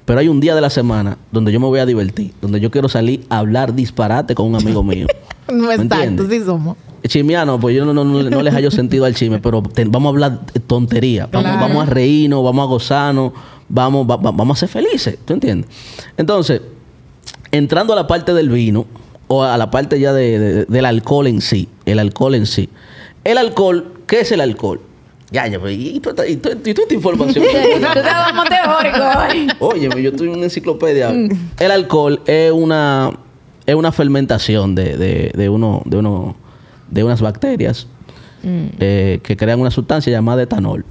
Pero 0.05 0.19
hay 0.21 0.29
un 0.29 0.41
día 0.41 0.55
de 0.55 0.61
la 0.61 0.71
semana 0.71 1.19
donde 1.31 1.53
yo 1.53 1.61
me 1.61 1.67
voy 1.67 1.79
a 1.79 1.87
divertir, 1.87 2.33
donde 2.41 2.59
yo 2.61 2.71
quiero 2.71 2.89
salir 2.89 3.25
a 3.29 3.39
hablar 3.39 3.75
disparate 3.75 4.35
con 4.35 4.47
un 4.47 4.57
amigo 4.57 4.83
mío. 4.83 5.07
No 5.51 5.67
¿Me 5.67 5.75
exacto, 5.75 6.29
sí 6.31 6.39
somos. 6.45 6.77
Chimiano, 7.09 7.59
pues 7.59 7.75
yo 7.75 7.85
no, 7.85 7.93
no, 7.93 8.05
no, 8.05 8.23
no 8.23 8.43
les 8.43 8.55
hallo 8.55 8.71
sentido 8.71 9.05
al 9.05 9.17
chisme, 9.17 9.41
pero 9.41 9.63
te- 9.63 9.85
vamos 9.85 10.07
a 10.07 10.11
hablar 10.11 10.41
tontería. 10.69 11.27
Vamos, 11.33 11.51
Claro. 11.51 11.61
vamos 11.67 11.83
a 11.89 11.91
reírnos, 11.91 12.45
vamos 12.45 12.63
a 12.63 12.67
gozarnos, 12.67 13.33
vamos, 13.69 14.09
va- 14.09 14.17
va- 14.17 14.31
vamos 14.31 14.57
a 14.57 14.61
ser 14.61 14.69
felices. 14.69 15.19
¿Tú 15.25 15.33
entiendes? 15.33 15.69
Entonces, 16.17 16.61
entrando 17.51 17.95
a 17.95 17.97
la 17.97 18.07
parte 18.07 18.33
del 18.33 18.49
vino, 18.49 18.87
o 19.27 19.43
a 19.43 19.57
la 19.59 19.73
parte 19.73 19.99
ya 19.99 20.13
de- 20.13 20.39
de- 20.39 20.65
del 20.67 20.85
alcohol 20.85 21.27
en 21.27 21.41
sí, 21.41 21.69
el 21.85 21.99
alcohol 21.99 22.37
en 22.37 22.47
sí. 22.47 22.69
El 23.25 23.39
alcohol, 23.39 23.93
¿qué 24.07 24.21
es 24.21 24.31
el 24.31 24.41
alcohol? 24.41 24.81
Ya, 25.33 25.47
ya, 25.47 25.61
pues, 25.61 25.79
y, 25.79 26.01
tú- 26.01 26.11
y, 26.27 26.37
tú- 26.37 26.51
y 26.51 26.75
toda 26.75 26.83
esta 26.85 26.95
información. 26.95 27.45
Teórico 28.49 28.99
hoy. 29.19 29.49
Óyeme, 29.61 30.03
yo 30.03 30.11
estoy 30.11 30.29
en 30.29 30.35
una 30.35 30.45
enciclopedia. 30.45 31.11
El 31.11 31.71
alcohol 31.71 32.21
es 32.27 32.51
una, 32.53 33.13
es 33.67 33.75
una 33.75 33.93
fermentación 33.93 34.75
de, 34.75 34.97
de, 34.97 35.33
de 35.35 35.49
uno, 35.49 35.83
de 35.85 35.97
uno, 35.99 36.37
de 36.91 37.05
unas 37.05 37.21
bacterias 37.21 37.87
eh, 38.43 39.21
que 39.23 39.37
crean 39.37 39.61
una 39.61 39.71
sustancia 39.71 40.11
llamada 40.11 40.43
etanol. 40.43 40.85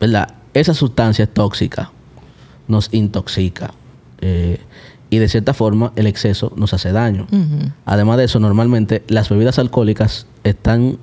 ¿Verdad? 0.00 0.28
Esa 0.52 0.74
sustancia 0.74 1.22
es 1.24 1.32
tóxica, 1.32 1.90
nos 2.68 2.92
intoxica. 2.92 3.72
eh, 4.20 4.58
y 5.08 5.18
de 5.18 5.28
cierta 5.28 5.52
forma 5.54 5.92
el 5.96 6.06
exceso 6.06 6.52
nos 6.56 6.72
hace 6.74 6.90
daño. 6.92 7.26
Además 7.84 8.16
de 8.18 8.24
eso, 8.24 8.40
normalmente 8.40 9.02
las 9.08 9.28
bebidas 9.28 9.58
alcohólicas 9.58 10.26
están 10.42 10.98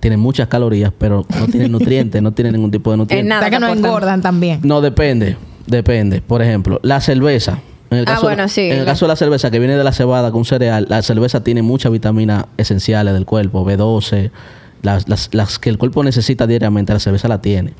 tienen 0.00 0.18
muchas 0.20 0.48
calorías, 0.48 0.92
pero 0.96 1.24
no 1.38 1.46
tienen 1.46 1.70
nutrientes, 1.72 2.20
no 2.22 2.32
tienen 2.32 2.54
ningún 2.54 2.70
tipo 2.70 2.90
de 2.90 2.96
nutrientes. 2.96 3.28
nada. 3.28 3.40
O 3.40 3.44
sea 3.44 3.50
que 3.50 3.60
no 3.60 3.68
engordan 3.72 4.22
también. 4.22 4.60
No, 4.62 4.80
depende. 4.80 5.36
Depende. 5.66 6.20
Por 6.22 6.42
ejemplo, 6.42 6.80
la 6.82 7.00
cerveza. 7.00 7.60
En 7.90 7.98
el 7.98 8.04
Ah, 8.08 8.12
caso, 8.14 8.22
bueno, 8.22 8.48
sí. 8.48 8.62
En 8.70 8.78
el 8.78 8.84
caso 8.84 9.04
de 9.04 9.08
la 9.08 9.16
cerveza 9.16 9.50
que 9.50 9.58
viene 9.58 9.76
de 9.76 9.84
la 9.84 9.92
cebada 9.92 10.30
con 10.32 10.44
cereal, 10.44 10.86
la 10.88 11.02
cerveza 11.02 11.42
tiene 11.42 11.62
muchas 11.62 11.90
vitaminas 11.92 12.44
esenciales 12.56 13.14
del 13.14 13.26
cuerpo, 13.26 13.64
B12, 13.64 14.30
las, 14.82 15.08
las, 15.08 15.28
las 15.32 15.58
que 15.58 15.70
el 15.70 15.78
cuerpo 15.78 16.02
necesita 16.04 16.46
diariamente, 16.46 16.92
la 16.92 17.00
cerveza 17.00 17.28
la 17.28 17.40
tiene. 17.40 17.74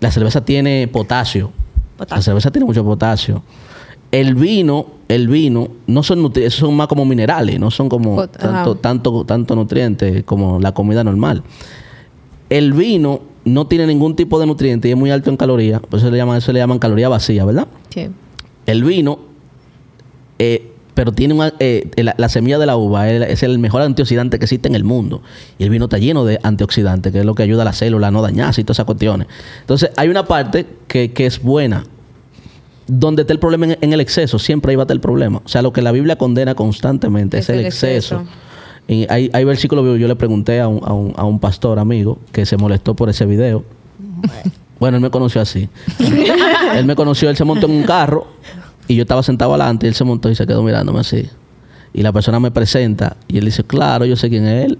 La 0.00 0.10
cerveza 0.10 0.44
tiene 0.44 0.88
potasio. 0.88 1.52
Potasio. 1.96 2.16
La 2.16 2.22
cerveza 2.22 2.50
tiene 2.50 2.64
mucho 2.66 2.82
potasio. 2.84 3.42
El 4.12 4.34
vino, 4.36 4.86
el 5.08 5.26
vino, 5.26 5.68
no 5.86 6.02
son 6.02 6.22
nutri- 6.22 6.42
esos 6.42 6.60
son 6.60 6.76
más 6.76 6.86
como 6.86 7.04
minerales, 7.04 7.58
no 7.58 7.70
son 7.70 7.88
como 7.88 8.28
tanto, 8.28 8.46
ajá. 8.72 8.74
tanto, 8.80 9.24
tanto 9.24 9.56
nutrientes 9.56 10.22
como 10.24 10.60
la 10.60 10.72
comida 10.72 11.02
normal. 11.02 11.42
El 12.50 12.72
vino 12.74 13.20
no 13.44 13.66
tiene 13.66 13.86
ningún 13.86 14.14
tipo 14.14 14.38
de 14.38 14.46
nutriente 14.46 14.88
y 14.88 14.92
es 14.92 14.96
muy 14.96 15.10
alto 15.10 15.30
en 15.30 15.36
calorías, 15.36 15.80
por 15.80 15.98
eso 15.98 16.10
le 16.10 16.18
llaman, 16.18 16.36
eso 16.38 16.52
le 16.52 16.58
llaman 16.60 16.78
caloría 16.78 17.08
vacía, 17.08 17.44
¿verdad? 17.44 17.66
Sí. 17.88 18.08
El 18.66 18.84
vino, 18.84 19.18
eh, 20.38 20.68
pero 20.94 21.10
tiene 21.12 21.32
una, 21.32 21.54
eh, 21.58 21.90
la, 21.96 22.14
la 22.18 22.28
semilla 22.28 22.58
de 22.58 22.66
la 22.66 22.76
uva 22.76 23.10
es, 23.10 23.22
es 23.30 23.42
el 23.42 23.58
mejor 23.58 23.80
antioxidante 23.80 24.38
que 24.38 24.44
existe 24.44 24.68
en 24.68 24.74
el 24.74 24.84
mundo. 24.84 25.22
Y 25.58 25.64
el 25.64 25.70
vino 25.70 25.86
está 25.86 25.96
lleno 25.96 26.26
de 26.26 26.38
antioxidantes, 26.42 27.12
que 27.12 27.20
es 27.20 27.24
lo 27.24 27.34
que 27.34 27.42
ayuda 27.44 27.62
a 27.62 27.64
la 27.64 27.72
célula 27.72 28.08
a 28.08 28.10
no 28.10 28.20
dañarse 28.20 28.60
y 28.60 28.64
todas 28.64 28.76
esas 28.76 28.84
cuestiones. 28.86 29.26
Entonces, 29.62 29.90
hay 29.96 30.08
una 30.10 30.26
parte 30.26 30.66
que, 30.86 31.12
que 31.12 31.24
es 31.24 31.42
buena. 31.42 31.84
Donde 32.94 33.22
está 33.22 33.32
el 33.32 33.38
problema 33.38 33.64
en, 33.66 33.78
en 33.80 33.92
el 33.92 34.00
exceso, 34.00 34.38
siempre 34.38 34.70
ahí 34.70 34.76
va 34.76 34.82
a 34.82 34.84
estar 34.84 34.94
el 34.94 35.00
problema. 35.00 35.40
O 35.44 35.48
sea, 35.48 35.62
lo 35.62 35.72
que 35.72 35.80
la 35.80 35.92
Biblia 35.92 36.16
condena 36.16 36.54
constantemente 36.54 37.38
es, 37.38 37.44
Es 37.44 37.50
el 37.50 37.60
el 37.60 37.66
exceso. 37.66 38.16
exceso. 38.16 38.36
Y 38.88 39.06
hay, 39.10 39.30
hay 39.32 39.44
versículos, 39.44 39.98
yo 39.98 40.08
le 40.08 40.16
pregunté 40.16 40.60
a 40.60 40.68
un, 40.68 40.80
a, 40.84 40.92
un, 40.92 41.14
a 41.16 41.24
un 41.24 41.38
pastor 41.38 41.78
amigo 41.78 42.18
que 42.32 42.44
se 42.44 42.56
molestó 42.56 42.94
por 42.94 43.08
ese 43.08 43.24
video. 43.24 43.64
Bueno, 44.78 44.96
él 44.98 45.02
me 45.02 45.10
conoció 45.10 45.40
así. 45.40 45.68
él 46.74 46.84
me 46.84 46.94
conoció, 46.96 47.30
él 47.30 47.36
se 47.36 47.44
montó 47.44 47.66
en 47.66 47.72
un 47.72 47.82
carro 47.84 48.26
y 48.88 48.96
yo 48.96 49.02
estaba 49.02 49.22
sentado 49.22 49.52
adelante 49.54 49.86
y 49.86 49.88
él 49.88 49.94
se 49.94 50.04
montó 50.04 50.28
y 50.28 50.34
se 50.34 50.46
quedó 50.46 50.62
mirándome 50.62 51.00
así. 51.00 51.30
Y 51.94 52.02
la 52.02 52.12
persona 52.12 52.40
me 52.40 52.50
presenta 52.50 53.16
y 53.28 53.38
él 53.38 53.44
dice, 53.44 53.64
claro, 53.64 54.04
yo 54.04 54.16
sé 54.16 54.28
quién 54.28 54.46
es 54.46 54.66
él. 54.66 54.78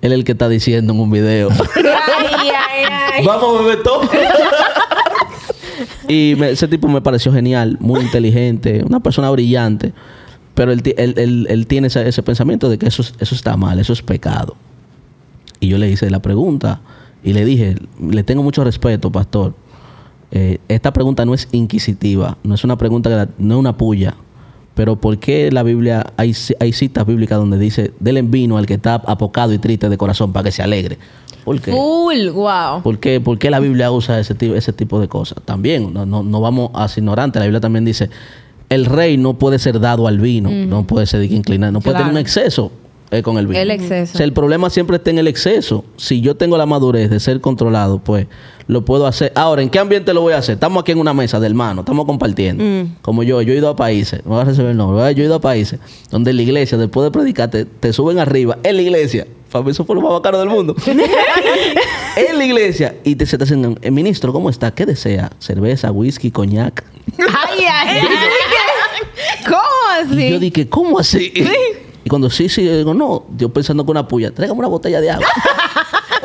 Él 0.00 0.12
es 0.12 0.18
el 0.18 0.24
que 0.24 0.32
está 0.32 0.48
diciendo 0.48 0.92
en 0.92 1.00
un 1.00 1.10
video. 1.10 1.48
Ay, 1.74 2.50
ay, 2.50 2.84
ay. 3.14 3.26
Vamos. 3.26 3.62
y 6.08 6.34
me- 6.38 6.50
ese 6.50 6.68
tipo 6.68 6.88
me 6.88 7.00
pareció 7.00 7.32
genial, 7.32 7.76
muy 7.80 8.00
inteligente, 8.00 8.82
una 8.86 9.00
persona 9.00 9.30
brillante. 9.30 9.92
Pero 10.54 10.72
él, 10.72 10.82
él- 10.96 11.14
él- 11.16 11.46
él 11.48 11.66
tiene 11.66 11.86
ese, 11.86 12.08
ese 12.08 12.22
pensamiento 12.22 12.68
de 12.68 12.78
que 12.78 12.86
eso, 12.86 13.02
es- 13.02 13.14
eso 13.20 13.34
está 13.34 13.56
mal, 13.56 13.78
eso 13.78 13.92
es 13.92 14.02
pecado. 14.02 14.56
Y 15.60 15.68
yo 15.68 15.78
le 15.78 15.90
hice 15.90 16.10
la 16.10 16.20
pregunta 16.20 16.80
y 17.22 17.32
le 17.32 17.44
dije, 17.44 17.76
le 18.00 18.22
tengo 18.24 18.42
mucho 18.42 18.64
respeto, 18.64 19.10
pastor. 19.12 19.54
Eh, 20.30 20.58
esta 20.68 20.92
pregunta 20.92 21.24
no 21.24 21.34
es 21.34 21.48
inquisitiva, 21.52 22.38
no 22.42 22.54
es 22.54 22.64
una 22.64 22.76
pregunta, 22.76 23.08
que 23.08 23.32
no 23.38 23.54
es 23.54 23.60
una 23.60 23.76
puya. 23.76 24.14
Pero 24.74 24.96
¿por 24.96 25.18
qué 25.18 25.50
la 25.50 25.62
Biblia 25.64 26.12
hay, 26.16 26.34
hay 26.60 26.72
citas 26.72 27.04
bíblicas 27.06 27.38
donde 27.38 27.58
dice, 27.58 27.92
denle 27.98 28.22
vino 28.22 28.58
al 28.58 28.66
que 28.66 28.74
está 28.74 28.94
apocado 28.94 29.52
y 29.52 29.58
triste 29.58 29.88
de 29.88 29.96
corazón 29.96 30.32
para 30.32 30.44
que 30.44 30.52
se 30.52 30.62
alegre? 30.62 30.98
¿Por 31.44 31.60
qué? 31.60 31.70
Full, 31.72 32.28
wow. 32.34 32.82
¿Por 32.82 32.98
qué, 32.98 33.20
por 33.20 33.38
qué 33.38 33.50
la 33.50 33.60
Biblia 33.60 33.90
usa 33.90 34.18
ese 34.20 34.34
tipo, 34.34 34.54
ese 34.54 34.72
tipo 34.72 35.00
de 35.00 35.08
cosas? 35.08 35.38
También, 35.44 35.92
no, 35.92 36.04
no, 36.06 36.22
no 36.22 36.40
vamos 36.40 36.70
a 36.74 36.86
ser 36.88 36.98
ignorantes. 37.02 37.40
La 37.40 37.46
Biblia 37.46 37.60
también 37.60 37.84
dice, 37.84 38.10
el 38.68 38.84
rey 38.84 39.16
no 39.16 39.34
puede 39.38 39.58
ser 39.58 39.80
dado 39.80 40.06
al 40.06 40.18
vino, 40.18 40.50
no 40.50 40.86
puede 40.86 41.06
ser 41.06 41.22
inclinar, 41.24 41.72
no 41.72 41.80
puede 41.80 41.94
Claro. 41.94 42.06
tener 42.06 42.14
un 42.14 42.20
exceso 42.20 42.70
eh, 43.10 43.22
con 43.22 43.38
el 43.38 43.46
vino. 43.46 43.58
El 43.58 43.70
exceso. 43.70 44.12
O 44.14 44.16
sea, 44.18 44.24
el 44.26 44.34
problema 44.34 44.68
siempre 44.68 44.96
está 44.96 45.08
en 45.08 45.18
el 45.18 45.26
exceso. 45.28 45.86
Si 45.96 46.20
yo 46.20 46.36
tengo 46.36 46.58
la 46.58 46.66
madurez 46.66 47.08
de 47.08 47.18
ser 47.20 47.40
controlado, 47.40 47.98
pues 48.00 48.26
lo 48.66 48.84
puedo 48.84 49.06
hacer. 49.06 49.32
Ahora, 49.34 49.62
¿en 49.62 49.70
qué 49.70 49.78
ambiente 49.78 50.12
lo 50.12 50.20
voy 50.20 50.34
a 50.34 50.38
hacer? 50.38 50.54
Estamos 50.56 50.82
aquí 50.82 50.92
en 50.92 50.98
una 50.98 51.14
mesa 51.14 51.40
de 51.40 51.46
hermanos, 51.46 51.84
estamos 51.84 52.04
compartiendo. 52.04 52.62
Como 53.00 53.22
yo, 53.22 53.40
yo 53.40 53.54
he 53.54 53.56
ido 53.56 53.70
a 53.70 53.76
países, 53.76 54.20
me 54.26 54.32
voy 54.32 54.42
a 54.42 54.44
recibir 54.44 54.72
el 54.72 54.76
nombre, 54.76 55.14
yo 55.14 55.22
he 55.22 55.26
ido 55.26 55.36
a 55.36 55.40
países 55.40 55.80
donde 56.10 56.34
la 56.34 56.42
iglesia, 56.42 56.76
después 56.76 57.04
de 57.04 57.10
predicar, 57.10 57.48
te, 57.50 57.64
te 57.64 57.94
suben 57.94 58.18
arriba 58.18 58.58
en 58.62 58.76
la 58.76 58.82
iglesia. 58.82 59.26
Eso 59.68 59.84
fue 59.84 59.94
lo 59.94 60.00
más 60.02 60.12
bacano 60.12 60.38
del 60.38 60.48
mundo. 60.48 60.74
en 62.16 62.38
la 62.38 62.44
iglesia 62.44 62.96
y 63.04 63.16
te, 63.16 63.26
se 63.26 63.38
te 63.38 63.44
hacen, 63.44 63.78
"Eh, 63.82 63.90
ministro, 63.90 64.32
¿cómo 64.32 64.50
está? 64.50 64.70
¿Qué 64.72 64.86
desea? 64.86 65.30
¿Cerveza, 65.38 65.90
whisky, 65.90 66.30
coñac? 66.30 66.84
Ay, 67.18 67.64
ay, 67.64 67.88
ay. 67.88 68.02
¿Cómo 69.46 70.12
Y 70.12 70.30
yo 70.30 70.36
así? 70.36 70.38
dije, 70.38 70.68
¿cómo 70.68 70.98
así? 70.98 71.32
Y 72.04 72.08
cuando 72.08 72.30
sí, 72.30 72.48
sí, 72.48 72.64
yo 72.64 72.76
digo, 72.76 72.94
no, 72.94 73.26
yo 73.36 73.48
pensando 73.50 73.84
con 73.84 73.96
una 73.96 74.06
puya, 74.06 74.32
tráigame 74.34 74.58
una 74.60 74.68
botella 74.68 75.00
de 75.00 75.10
agua. 75.10 75.26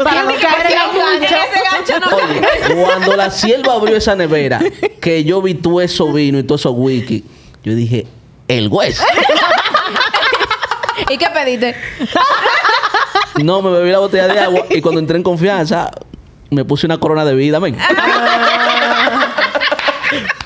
Para 0.04 0.24
no 0.24 0.32
caer 0.32 0.72
en 0.72 0.78
el 1.22 1.30
gancho. 1.30 1.36
ese 1.36 1.62
gancho 1.72 2.00
no 2.10 2.18
Oye, 2.18 2.42
cuando 2.84 3.16
la 3.16 3.30
sierva 3.30 3.74
abrió 3.74 3.96
esa 3.96 4.16
nevera, 4.16 4.60
que 5.00 5.24
yo 5.24 5.42
vi 5.42 5.54
todo 5.54 5.82
eso 5.82 6.12
vino 6.12 6.40
y 6.40 6.44
todo 6.44 6.56
eso 6.56 6.72
whisky, 6.72 7.24
yo 7.64 7.76
dije, 7.76 8.08
el 8.48 8.70
hueso. 8.70 9.04
¿Y 11.10 11.18
qué 11.18 11.28
pediste? 11.34 11.76
No, 13.42 13.62
me 13.62 13.72
bebí 13.72 13.92
la 13.92 14.00
botella 14.00 14.28
de 14.28 14.40
agua 14.40 14.66
y 14.70 14.82
cuando 14.82 15.00
entré 15.00 15.18
en 15.18 15.24
confianza, 15.24 15.92
me 16.50 16.66
puse 16.66 16.86
una 16.86 17.00
corona 17.00 17.26
de 17.26 17.36
vida, 17.36 17.60
men. 17.60 17.78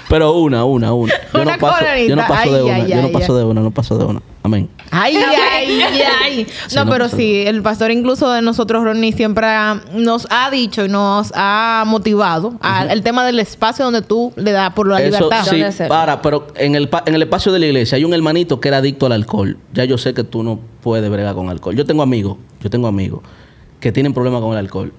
Pero 0.09 0.33
una, 0.37 0.63
una, 0.63 0.93
una. 0.93 1.13
Yo 1.33 1.41
Una 1.41 1.53
no 1.53 1.59
paso, 1.59 1.85
yo 2.07 2.15
no 2.15 2.27
paso 2.27 2.51
de 2.53 2.59
Ay, 2.59 2.63
una, 2.65 2.75
ay, 2.75 2.89
yo 2.89 3.01
no 3.01 3.09
paso 3.11 3.33
ay. 3.33 3.39
de 3.39 3.43
una, 3.45 3.61
no 3.61 3.71
paso 3.71 3.97
de 3.97 4.05
una. 4.05 4.21
Amén. 4.43 4.69
Ay, 4.89 5.17
ay, 5.17 5.81
ay. 6.23 6.47
No, 6.75 6.85
no, 6.85 6.91
pero 6.91 7.09
sí, 7.09 7.43
el 7.45 7.61
pastor 7.61 7.91
incluso 7.91 8.31
de 8.31 8.41
nosotros, 8.41 8.83
Ronnie, 8.85 9.11
siempre 9.11 9.45
ha- 9.47 9.81
nos 9.93 10.25
ha 10.29 10.49
dicho 10.49 10.85
y 10.85 10.89
nos 10.89 11.33
ha 11.35 11.83
motivado 11.85 12.53
al 12.61 12.89
el 12.89 13.03
tema 13.03 13.25
del 13.25 13.39
espacio 13.39 13.83
donde 13.83 14.01
tú 14.01 14.31
le 14.37 14.51
das 14.53 14.71
por 14.73 14.87
la 14.87 15.01
Eso 15.01 15.29
libertad. 15.29 15.71
sí, 15.71 15.83
para, 15.89 16.21
pero 16.21 16.47
en 16.55 16.75
el, 16.75 16.87
pa- 16.87 17.03
en 17.05 17.13
el 17.15 17.23
espacio 17.23 17.51
de 17.51 17.59
la 17.59 17.65
iglesia 17.65 17.97
hay 17.97 18.05
un 18.05 18.13
hermanito 18.13 18.61
que 18.61 18.69
era 18.69 18.77
adicto 18.77 19.05
al 19.07 19.11
alcohol. 19.11 19.57
Ya 19.73 19.83
yo 19.83 19.97
sé 19.97 20.13
que 20.13 20.23
tú 20.23 20.41
no 20.43 20.59
puedes 20.81 21.09
bregar 21.11 21.35
con 21.35 21.49
alcohol. 21.49 21.75
Yo 21.75 21.85
tengo 21.85 22.01
amigos, 22.01 22.37
yo 22.61 22.69
tengo 22.69 22.87
amigos 22.87 23.19
que 23.81 23.91
tienen 23.91 24.13
problemas 24.13 24.39
con 24.41 24.53
el 24.53 24.57
alcohol. 24.59 24.93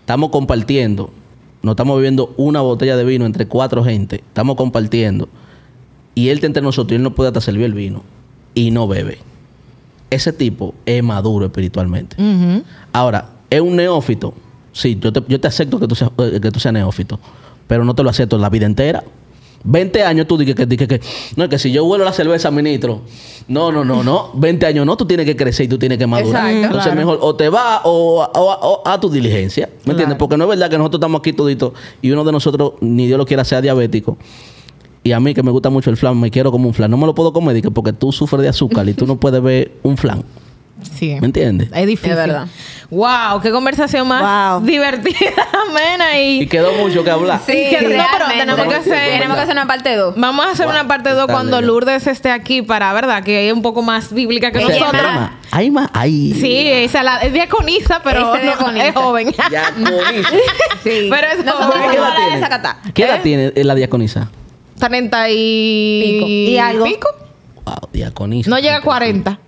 Estamos 0.00 0.30
compartiendo, 0.30 1.10
no 1.62 1.72
estamos 1.72 1.96
bebiendo 1.96 2.34
una 2.36 2.60
botella 2.60 2.96
de 2.96 3.04
vino 3.04 3.26
entre 3.26 3.46
cuatro 3.46 3.84
gente, 3.84 4.16
estamos 4.16 4.56
compartiendo. 4.56 5.28
Y 6.14 6.28
él 6.28 6.38
está 6.38 6.46
entre 6.46 6.62
nosotros 6.62 6.92
y 6.92 6.96
él 6.96 7.02
no 7.02 7.14
puede 7.14 7.28
hasta 7.28 7.40
servir 7.40 7.64
el 7.64 7.74
vino 7.74 8.02
y 8.54 8.70
no 8.70 8.88
bebe. 8.88 9.18
Ese 10.10 10.32
tipo 10.32 10.74
es 10.86 11.02
maduro 11.02 11.46
espiritualmente. 11.46 12.16
Ahora, 12.92 13.30
es 13.50 13.60
un 13.60 13.76
neófito. 13.76 14.34
Sí, 14.72 14.98
yo 15.00 15.12
te, 15.12 15.22
yo 15.28 15.40
te 15.40 15.48
acepto 15.48 15.78
que 15.78 15.86
tú, 15.86 15.94
seas, 15.94 16.10
eh, 16.18 16.38
que 16.40 16.50
tú 16.50 16.60
seas 16.60 16.72
neófito. 16.72 17.18
pero 17.66 17.84
no 17.84 17.94
te 17.94 18.02
lo 18.02 18.10
acepto 18.10 18.38
la 18.38 18.48
vida 18.48 18.66
entera. 18.66 19.04
20 19.64 20.02
años 20.02 20.26
tú 20.26 20.38
dices 20.38 20.54
que, 20.54 20.66
que, 20.68 20.86
que, 20.88 21.00
no, 21.36 21.44
es 21.44 21.50
que 21.50 21.58
si 21.58 21.70
yo 21.72 21.84
huelo 21.84 22.04
la 22.04 22.12
cerveza, 22.12 22.50
ministro. 22.50 23.00
No, 23.48 23.72
no, 23.72 23.84
no, 23.84 24.02
no. 24.02 24.30
20 24.34 24.66
años 24.66 24.86
no, 24.86 24.96
tú 24.96 25.04
tienes 25.06 25.26
que 25.26 25.36
crecer 25.36 25.66
y 25.66 25.68
tú 25.68 25.78
tienes 25.78 25.98
que 25.98 26.06
madurar. 26.06 26.46
Exacto, 26.46 26.64
Entonces, 26.66 26.82
claro. 26.92 26.96
mejor 26.98 27.18
o 27.22 27.34
te 27.34 27.48
vas 27.48 27.80
o, 27.84 28.22
o- 28.34 28.58
o 28.82 28.82
a 28.88 29.00
tu 29.00 29.08
diligencia. 29.10 29.68
¿Me 29.84 29.92
entiendes? 29.92 30.16
Porque 30.18 30.36
no 30.36 30.44
es 30.44 30.50
verdad 30.50 30.70
que 30.70 30.78
nosotros 30.78 30.98
estamos 31.00 31.18
aquí 31.20 31.32
toditos 31.32 31.72
y 32.02 32.10
uno 32.10 32.24
de 32.24 32.32
nosotros, 32.32 32.74
ni 32.80 33.06
Dios 33.06 33.18
lo 33.18 33.26
quiera, 33.26 33.44
sea 33.44 33.60
diabético. 33.60 34.16
Y 35.04 35.12
a 35.12 35.20
mí, 35.20 35.32
que 35.32 35.42
me 35.42 35.50
gusta 35.50 35.70
mucho 35.70 35.90
el 35.90 35.96
flan, 35.96 36.18
me 36.20 36.30
quiero 36.30 36.50
como 36.50 36.68
un 36.68 36.74
flan. 36.74 36.90
No 36.90 36.96
me 36.96 37.06
lo 37.06 37.14
puedo 37.14 37.32
comer 37.32 37.62
porque 37.72 37.92
tú 37.92 38.12
sufres 38.12 38.42
de 38.42 38.48
azúcar 38.48 38.88
y 38.88 38.94
tú 38.94 39.06
no 39.06 39.16
puedes 39.16 39.42
ver 39.42 39.72
un 39.82 39.96
flan. 39.96 40.22
Sí. 40.96 41.16
¿Me 41.20 41.26
entiendes? 41.26 41.70
Es 41.74 41.86
difícil. 41.86 42.10
Es 42.12 42.16
verdad. 42.16 42.46
Wow, 42.90 43.40
qué 43.42 43.50
conversación 43.50 44.08
más 44.08 44.60
Wow. 44.60 44.66
divertida, 44.66 45.16
amena. 45.68 46.18
Y 46.18 46.42
Y 46.42 46.46
quedó 46.46 46.72
mucho 46.72 47.04
que 47.04 47.10
hablar. 47.10 47.40
Sí, 47.44 47.52
que- 47.52 47.82
no, 47.96 48.04
pero 48.12 48.26
tenemos 48.28 48.66
que 48.66 48.74
hacer- 48.76 49.10
Tenemos 49.18 49.36
que 49.36 49.42
hacer 49.42 49.52
una 49.54 49.66
parte 49.66 49.94
2. 49.94 50.14
vamos 50.16 50.46
a 50.46 50.50
hacer 50.52 50.66
Wow, 50.66 50.74
una 50.74 50.88
parte 50.88 51.10
2 51.10 51.18
dale, 51.18 51.32
cuando. 51.32 51.60
Lourdes 51.60 52.06
esté 52.06 52.30
aquí 52.30 52.62
para, 52.62 52.92
¿verdad? 52.94 53.22
Que 53.22 53.48
es 53.48 53.52
un 53.52 53.60
poco 53.62 53.82
más 53.82 54.12
bíblica 54.12 54.50
que 54.52 54.60
nosotros. 54.60 54.94
Hay 54.94 55.02
más. 55.02 55.30
Hay 55.50 55.70
más. 55.70 55.90
Hay. 55.92 56.34
Sí, 56.40 56.66
esa 56.68 57.02
la, 57.02 57.18
es 57.18 57.32
diaconisa, 57.32 58.00
pero 58.02 58.20
Ese 58.34 58.44
no, 58.46 58.52
diaconisa. 58.52 58.86
es 58.88 58.94
joven. 58.94 59.34
Diaconisa. 59.50 60.30
Sí. 60.84 61.08
Pero 61.10 61.26
es 61.26 61.44
Nosotros 61.44 61.74
joven. 61.74 61.90
¿Qué 61.90 61.96
edad 61.96 62.12
de 62.14 62.22
tiene? 62.48 62.92
¿Qué 62.94 63.02
edad 63.04 63.16
¿Eh? 63.16 63.20
tiene 63.22 63.64
la 63.64 63.74
diaconisa? 63.74 64.30
30 64.78 65.28
y... 65.30 66.02
Pico. 66.20 66.26
¿Y 66.28 66.58
algo? 66.58 66.84
pico. 66.84 67.08
Wow, 67.64 67.76
diaconisa. 67.92 68.48
No 68.48 68.58
llega 68.58 68.76
a 68.76 68.80
40. 68.80 69.38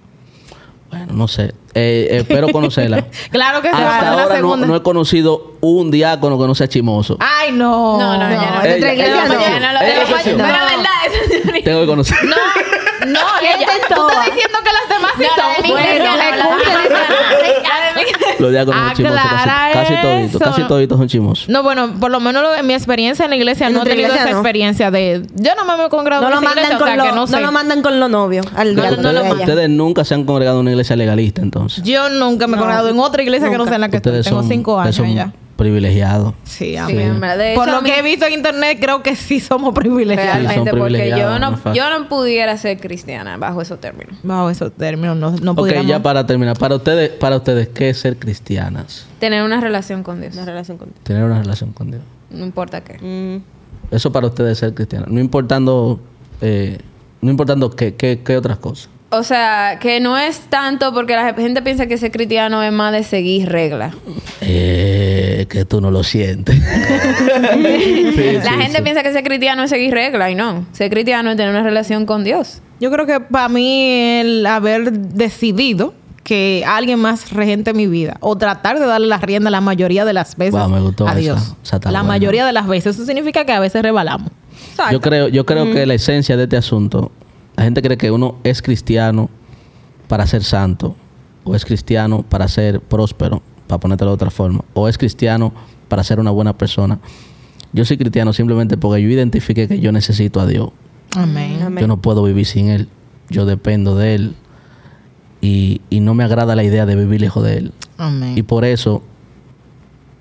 Bueno, 0.91 1.07
no 1.13 1.29
sé. 1.29 1.55
Eh, 1.75 2.09
eh, 2.11 2.17
espero 2.19 2.49
conocerla. 2.49 3.05
Claro 3.31 3.63
que 3.63 3.69
sí, 3.71 3.75
va 3.75 3.81
a 3.81 3.99
Hasta 3.99 4.01
ser 4.01 4.05
la 4.07 4.11
ahora 4.23 4.35
no, 4.35 4.35
segunda. 4.41 4.67
no 4.67 4.77
he 4.77 4.83
conocido 4.83 5.53
un 5.61 5.91
diácono 5.91 6.37
que 6.39 6.47
no 6.49 6.55
sea 6.55 6.67
chimoso. 6.69 7.17
Ay, 7.21 7.53
no. 7.53 7.97
No, 7.99 8.17
no, 8.19 8.29
no, 8.29 8.35
ya 8.35 8.51
no. 8.51 8.63
Ella- 8.65 8.93
ella 8.93 9.07
no. 9.09 9.29
no 9.29 9.35
lo- 9.35 9.41
Ella 9.41 9.79
pero- 9.81 10.01
excepción. 10.03 10.37
Pero 10.37 10.49
No. 10.49 10.65
verdad, 10.65 10.91
eso 11.07 11.33
señorita. 11.43 11.65
Tengo 11.65 11.81
que 11.83 11.87
conocer. 11.87 12.19
No, 12.25 12.37
no, 13.07 13.21
ella, 13.41 13.67
tú 13.89 14.09
estás 14.09 14.27
diciendo 14.27 14.59
que 14.65 14.71
las 14.73 14.89
demás 14.89 15.13
sí 15.17 15.25
No, 15.25 15.43
son. 15.43 15.63
mi 15.63 15.69
Los 18.41 18.51
diáconos 18.51 18.81
son 18.87 18.97
chimosos. 18.97 19.19
Aclara 19.21 19.71
Casi, 19.73 19.95
casi 19.95 20.03
toditos. 20.03 20.29
eso. 20.31 20.39
Casi 20.51 20.63
toditos 20.65 20.99
son 20.99 21.09
chimosos. 21.09 21.49
No, 21.49 21.63
bueno, 21.63 21.93
por 22.01 22.11
lo 22.11 22.21
menos 22.21 22.43
lo- 22.43 22.55
en 22.55 22.67
mi 22.67 22.75
experiencia 22.75 23.25
en 23.25 23.31
la 23.31 23.37
iglesia 23.37 23.67
En 23.69 23.73
no 23.75 23.81
he 23.81 23.85
nuestra 23.85 23.93
tenido 23.95 24.09
iglesia 24.09 24.23
esa 24.25 24.33
no. 24.33 24.39
experiencia 24.39 24.91
de... 24.91 25.23
Yo 25.37 25.51
no 25.57 25.65
me 25.65 25.85
he 25.85 25.89
congregado 25.89 26.23
No 26.23 26.29
en 26.29 26.35
lo, 26.35 26.41
esa 26.41 26.45
mandan 26.49 26.65
iglesia, 26.65 26.77
o 26.77 26.79
con 26.79 26.89
sea, 26.89 26.97
lo, 26.97 27.03
que 27.05 27.13
no 27.13 27.27
sé. 27.27 27.33
no 27.37 27.41
lo 27.41 27.53
mandan 27.53 27.83
con 27.83 28.01
los 28.01 28.11
novios. 28.11 28.47
Al 28.57 28.71
ustedes, 28.79 29.03
de 29.03 29.11
ella. 29.11 29.33
ustedes 29.33 29.71
nunca 29.71 30.05
se 30.05 30.15
han 30.15 30.25
congregado 30.25 30.57
en 30.59 30.63
una 30.63 30.71
iglesia 30.73 30.97
legalista, 30.97 31.43
entonces. 31.43 31.83
Yo 31.85 32.09
nunca 32.11 32.47
me 32.47 32.55
he 32.55 32.57
No, 32.57 32.63
congregado 32.63 32.89
en 32.89 32.99
otra 32.99 33.23
iglesia 33.23 33.47
que 33.49 33.53
no 33.53 33.59
nunca. 33.59 33.71
sea 33.71 33.75
en 33.77 33.81
la 33.83 33.89
que 33.91 33.97
estoy. 33.99 34.11
Ustedes 34.13 34.27
Tengo 34.27 34.41
son, 34.41 34.49
cinco 34.51 34.77
ustedes 34.77 34.99
años 35.01 35.09
son 35.09 35.17
ya. 35.17 35.33
Privilegiados. 35.61 36.33
Sí, 36.45 36.75
amén. 36.75 37.21
Por 37.55 37.71
lo 37.71 37.83
mí- 37.83 37.91
que 37.91 37.99
he 37.99 38.03
visto 38.03 38.25
en 38.25 38.33
internet, 38.33 38.79
creo 38.81 39.03
que 39.03 39.15
sí 39.15 39.41
somos 39.41 39.75
privilegiados. 39.75 40.39
Sí, 40.39 40.55
son 40.55 40.65
Realmente, 40.65 40.71
porque 40.79 41.11
yo 41.11 41.39
no 41.39 41.75
yo 41.75 41.91
no 41.99 42.09
pudiera 42.09 42.57
ser 42.57 42.81
cristiana 42.81 43.37
bajo 43.37 43.61
esos 43.61 43.79
términos. 43.79 44.17
Bajo 44.23 44.49
esos 44.49 44.73
términos, 44.73 45.19
no, 45.19 45.33
no 45.33 45.53
Ok, 45.53 45.71
ya 45.87 46.03
para 46.03 46.25
terminar. 46.25 46.57
Para 46.57 46.77
ustedes, 46.77 47.11
para 47.11 47.37
ustedes, 47.37 47.69
¿qué 47.69 47.91
es 47.91 47.99
ser 47.99 48.17
cristianas? 48.17 49.07
Tener 49.19 49.43
una 49.43 49.61
relación 49.61 50.03
con 50.03 50.23
Dios. 50.23 50.35
Una 50.35 50.47
relación 50.47 50.79
con 50.79 50.89
Tener 51.03 51.25
una 51.25 51.41
relación 51.41 51.73
con 51.73 51.91
Dios. 51.91 52.03
No 52.31 52.43
importa 52.43 52.83
qué. 52.83 52.97
Mm. 52.99 53.95
Eso 53.95 54.11
para 54.11 54.29
ustedes 54.29 54.53
es 54.53 54.59
ser 54.59 54.73
cristianas. 54.73 55.11
No 55.11 55.21
importando, 55.21 56.01
eh, 56.41 56.79
no 57.21 57.31
importando 57.31 57.69
qué, 57.69 57.97
qué, 57.97 58.23
qué 58.25 58.37
otras 58.39 58.57
cosas. 58.57 58.89
O 59.13 59.25
sea, 59.25 59.79
que 59.81 59.99
no 59.99 60.17
es 60.17 60.39
tanto 60.49 60.95
porque 60.95 61.17
la 61.17 61.35
gente 61.35 61.63
piensa 61.63 61.87
que 61.87 61.99
ser 61.99 62.13
cristiano 62.13 62.63
es 62.63 62.73
más 62.73 62.93
de 62.93 63.03
seguir 63.03 63.49
reglas. 63.49 63.95
Eh, 64.41 65.47
que 65.49 65.65
tú 65.65 65.81
no 65.81 65.91
lo 65.91 66.03
sientes. 66.05 66.57
Sí, 67.51 68.33
la 68.43 68.43
sí, 68.43 68.61
gente 68.63 68.79
sí. 68.79 68.83
piensa 68.83 69.03
que 69.03 69.13
ser 69.13 69.23
cristiano 69.25 69.63
es 69.63 69.71
seguir 69.71 69.93
reglas 69.93 70.31
y 70.31 70.35
no. 70.35 70.67
Ser 70.73 70.91
cristiano 70.91 71.31
es 71.31 71.37
tener 71.37 71.51
una 71.51 71.63
relación 71.63 72.07
con 72.07 72.25
Dios. 72.25 72.61
Yo 72.81 72.91
creo 72.91 73.07
que 73.07 73.21
para 73.21 73.49
mí 73.49 74.21
el 74.21 74.47
haber 74.47 74.93
decidido 74.93 75.95
que 76.23 76.65
alguien 76.67 77.01
más 77.01 77.33
regente 77.33 77.75
mi 77.75 77.87
vida 77.87 78.17
o 78.21 78.37
tratar 78.37 78.79
de 78.79 78.87
darle 78.87 79.07
la 79.09 79.19
rienda 79.19 79.51
la 79.51 79.61
mayoría 79.61 80.05
de 80.05 80.13
las 80.13 80.37
veces 80.37 80.61
Wow, 80.61 80.69
me 80.69 80.81
gustó 80.81 81.09
a. 81.09 81.15
Dios. 81.15 81.55
Esa 81.63 81.81
la 81.91 82.03
mayoría 82.03 82.47
de 82.47 82.53
las 82.53 82.67
veces. 82.67 82.97
Eso 82.97 83.05
significa 83.05 83.45
que 83.45 83.53
a 83.53 83.61
veces 83.61 83.83
rebalamos. 83.83 84.31
Yo 84.93 85.01
creo, 85.01 85.29
yo 85.29 85.45
creo 85.45 85.73
que 85.73 85.85
la 85.87 85.95
esencia 85.95 86.37
de 86.37 86.45
este 86.45 86.57
asunto, 86.57 87.11
la 87.57 87.65
gente 87.65 87.83
cree 87.83 87.97
que 87.97 88.11
uno 88.11 88.37
es 88.45 88.63
cristiano 88.63 89.29
para 90.09 90.27
ser 90.27 90.43
santo, 90.43 90.97
o 91.45 91.55
es 91.55 91.65
cristiano 91.65 92.23
para 92.23 92.49
ser 92.49 92.81
próspero, 92.81 93.43
para 93.67 93.81
ponértelo 93.81 94.11
de 94.11 94.15
otra 94.15 94.31
forma, 94.31 94.65
o 94.75 94.89
es 94.89 94.99
cristiano 94.99 95.53
para 95.89 96.05
ser 96.05 96.21
una 96.21 96.31
buena 96.31 96.57
persona. 96.57 96.99
Yo 97.73 97.85
soy 97.85 97.97
cristiano 97.97 98.33
simplemente 98.33 98.77
porque 98.77 99.03
yo 99.03 99.09
identifique 99.09 99.69
que 99.69 99.81
yo 99.81 99.93
necesito 99.93 100.41
a 100.41 100.47
Dios. 100.47 100.71
Amén. 101.15 101.61
Amén. 101.63 101.81
Yo 101.81 101.87
no 101.87 102.01
puedo 102.01 102.23
vivir 102.23 102.47
sin 102.47 102.69
Él. 102.69 102.89
Yo 103.29 103.47
dependo 103.47 103.97
de 103.97 104.15
Él. 104.15 104.35
Y, 105.41 105.81
y 105.89 106.01
no 106.01 106.15
me 106.15 106.25
agrada 106.25 106.57
la 106.57 106.65
idea 106.65 106.85
de 106.87 106.97
vivir 106.97 107.21
lejos 107.21 107.45
de 107.45 107.59
Él. 107.59 107.73
Amén. 107.97 108.35
Y 108.37 108.43
por 108.43 108.65
eso 108.65 109.03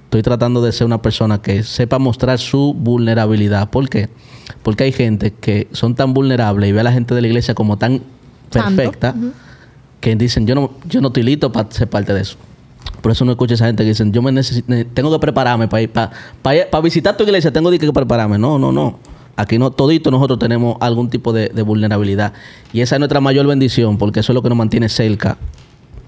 estoy 0.10 0.24
tratando 0.24 0.60
de 0.64 0.72
ser 0.72 0.88
una 0.88 1.02
persona 1.04 1.40
que 1.40 1.62
sepa 1.62 2.00
mostrar 2.00 2.40
su 2.40 2.74
vulnerabilidad. 2.74 3.70
¿Por 3.70 3.88
qué? 3.90 4.10
Porque 4.64 4.84
hay 4.86 4.92
gente 4.92 5.32
que 5.40 5.68
son 5.72 5.94
tan 5.94 6.16
vulnerables 6.16 6.68
y 6.68 6.74
ve 6.74 6.80
a 6.80 6.84
la 6.84 6.92
gente 6.92 7.14
de 7.14 7.22
la 7.22 7.28
iglesia 7.28 7.54
como 7.54 7.78
tan 7.78 8.02
perfecta 8.52 9.14
que 10.02 10.16
dicen, 10.16 10.48
yo 10.48 10.56
no, 10.56 10.72
yo 10.90 11.00
no 11.00 11.10
estoy 11.10 11.22
listo 11.22 11.52
para 11.52 11.70
ser 11.72 11.88
parte 11.88 12.12
de 12.14 12.22
eso. 12.22 12.38
Por 13.02 13.12
eso 13.12 13.24
no 13.24 13.32
escucho 13.32 13.54
a 13.54 13.56
esa 13.56 13.66
gente 13.68 13.84
que 13.84 13.90
dicen, 13.90 14.12
yo 14.12 14.24
me 14.24 14.32
necesito, 14.32 14.66
ne- 14.74 14.84
tengo 14.86 15.12
que 15.12 15.20
prepararme 15.20 15.68
para 15.68 15.82
ir, 15.84 15.92
para, 15.92 16.12
para, 16.42 16.68
para 16.70 16.82
visitar 16.82 17.16
tu 17.16 17.24
iglesia, 17.24 17.52
tengo 17.54 17.70
que 17.70 17.94
prepararme. 17.94 18.40
No, 18.40 18.58
no, 18.58 18.72
no. 18.72 18.98
Aquí 19.36 19.60
no, 19.60 19.70
todito 19.72 20.10
nosotros 20.10 20.40
tenemos 20.40 20.76
algún 20.82 21.10
tipo 21.12 21.32
de, 21.32 21.50
de 21.50 21.62
vulnerabilidad. 21.62 22.34
Y 22.74 22.82
esa 22.82 22.96
es 22.96 23.00
nuestra 23.00 23.22
mayor 23.22 23.46
bendición, 23.46 23.98
porque 24.00 24.22
eso 24.22 24.32
es 24.32 24.34
lo 24.34 24.42
que 24.42 24.50
nos 24.50 24.58
mantiene 24.58 24.90
cerca 24.90 25.38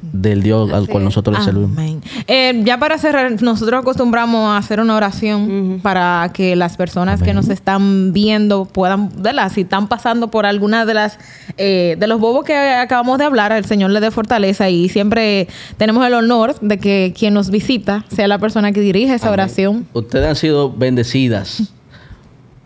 del 0.02 0.42
Dios 0.42 0.72
al 0.74 0.88
cual 0.88 1.04
nosotros 1.04 1.38
le 1.38 1.44
servimos. 1.44 1.72
Amén. 1.78 2.02
Eh, 2.28 2.62
ya 2.64 2.80
para 2.80 2.98
cerrar, 2.98 3.32
nosotros 3.42 3.82
acostumbramos 3.82 4.50
a 4.50 4.58
hacer 4.58 4.80
una 4.80 4.96
oración 4.96 5.80
para 5.84 6.32
que 6.34 6.56
las 6.56 6.78
personas 6.78 7.22
que 7.22 7.34
nos 7.34 7.50
están 7.50 8.14
viendo 8.14 8.66
puedan, 8.66 9.10
¿verdad? 9.22 9.52
Si 9.52 9.62
están 9.62 9.88
pasando 9.88 10.30
por 10.32 10.46
alguna 10.46 10.86
de 10.86 10.94
las 10.94 11.18
eh, 11.58 11.96
de 12.00 12.08
los 12.08 12.20
bobos 12.20 12.46
que 12.46 12.56
acabamos 12.56 13.18
de 13.20 13.26
hablar, 13.26 13.52
el 13.52 13.66
Señor 13.66 13.92
le 13.92 14.00
dé 14.00 14.12
fortaleza 14.12 14.70
y 14.70 14.90
siempre 14.90 15.48
tenemos 15.78 16.06
el 16.06 16.14
honor 16.14 16.60
de 16.62 16.78
que 16.78 17.14
quien 17.18 17.34
nos 17.34 17.50
visita 17.50 18.06
sea 18.14 18.28
la 18.28 18.40
persona 18.40 18.72
que 18.72 18.82
dirige 18.82 19.14
esa 19.14 19.28
Amén. 19.28 19.40
oración. 19.40 19.88
Ustedes 19.94 20.28
han 20.28 20.36
sido 20.36 20.72
bendecidas 20.72 21.74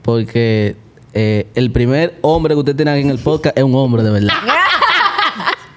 porque 0.02 0.76
eh, 1.14 1.48
el 1.56 1.72
primer 1.72 2.18
hombre 2.22 2.54
que 2.54 2.60
ustedes 2.60 2.78
tienen 2.78 2.94
aquí 2.94 3.04
en 3.04 3.10
el 3.10 3.20
podcast 3.20 3.58
es 3.58 3.64
un 3.64 3.74
hombre 3.76 4.04
de 4.04 4.12
verdad. 4.12 4.34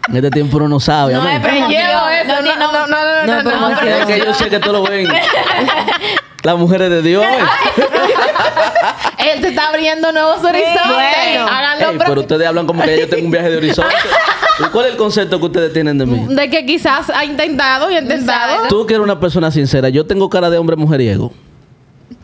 En 0.09 0.17
este 0.17 0.31
tiempo 0.31 0.57
uno 0.57 0.69
no 0.69 0.81
sabe. 0.81 1.13
No, 1.13 1.21
amén. 1.21 1.41
pero 1.43 1.69
llevo 1.69 2.09
eso. 2.09 2.43
No, 2.43 2.57
no, 2.57 2.73
no, 2.73 2.87
no, 2.87 2.87
no, 2.87 3.43
no, 3.43 3.43
no, 3.43 3.71
no 3.71 4.07
que 4.07 4.19
yo 4.19 4.35
sé 4.35 4.49
que 4.49 4.59
tú 4.59 4.73
lo 4.73 4.83
ven. 4.83 5.07
Las 6.43 6.57
mujeres 6.57 6.89
de 6.89 7.03
Dios. 7.03 7.25
Él 9.19 9.41
te 9.41 9.49
está 9.49 9.69
abriendo 9.69 10.13
nuevos 10.13 10.43
horizontes. 10.45 10.83
Bueno. 10.87 11.47
Háganlo 11.47 12.05
pero 12.07 12.21
ustedes 12.21 12.47
hablan 12.47 12.67
como 12.67 12.83
que 12.83 13.01
yo 13.01 13.09
tengo 13.09 13.27
un 13.27 13.31
viaje 13.31 13.51
de 13.51 13.57
horizonte. 13.57 13.95
¿Cuál 14.73 14.87
es 14.87 14.93
el 14.93 14.97
concepto 14.97 15.39
que 15.39 15.47
ustedes 15.47 15.73
tienen 15.73 15.99
de 15.99 16.07
mí? 16.07 16.35
De 16.35 16.49
que 16.49 16.65
quizás 16.65 17.11
ha 17.11 17.25
intentado 17.25 17.91
y 17.91 17.97
ha 17.97 18.01
intentado. 18.01 18.69
Tú 18.69 18.87
que 18.87 18.95
eres 18.95 19.05
una 19.05 19.19
persona 19.19 19.51
sincera. 19.51 19.89
Yo 19.89 20.07
tengo 20.07 20.31
cara 20.31 20.49
de 20.49 20.59
hombre 20.59 20.77
mujeriego. 20.77 21.33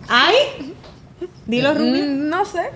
¿Ay? 0.08 0.73
Dilo, 1.46 1.74
Rubí. 1.74 2.02
Mm, 2.02 2.28
No 2.28 2.44
sé. 2.44 2.70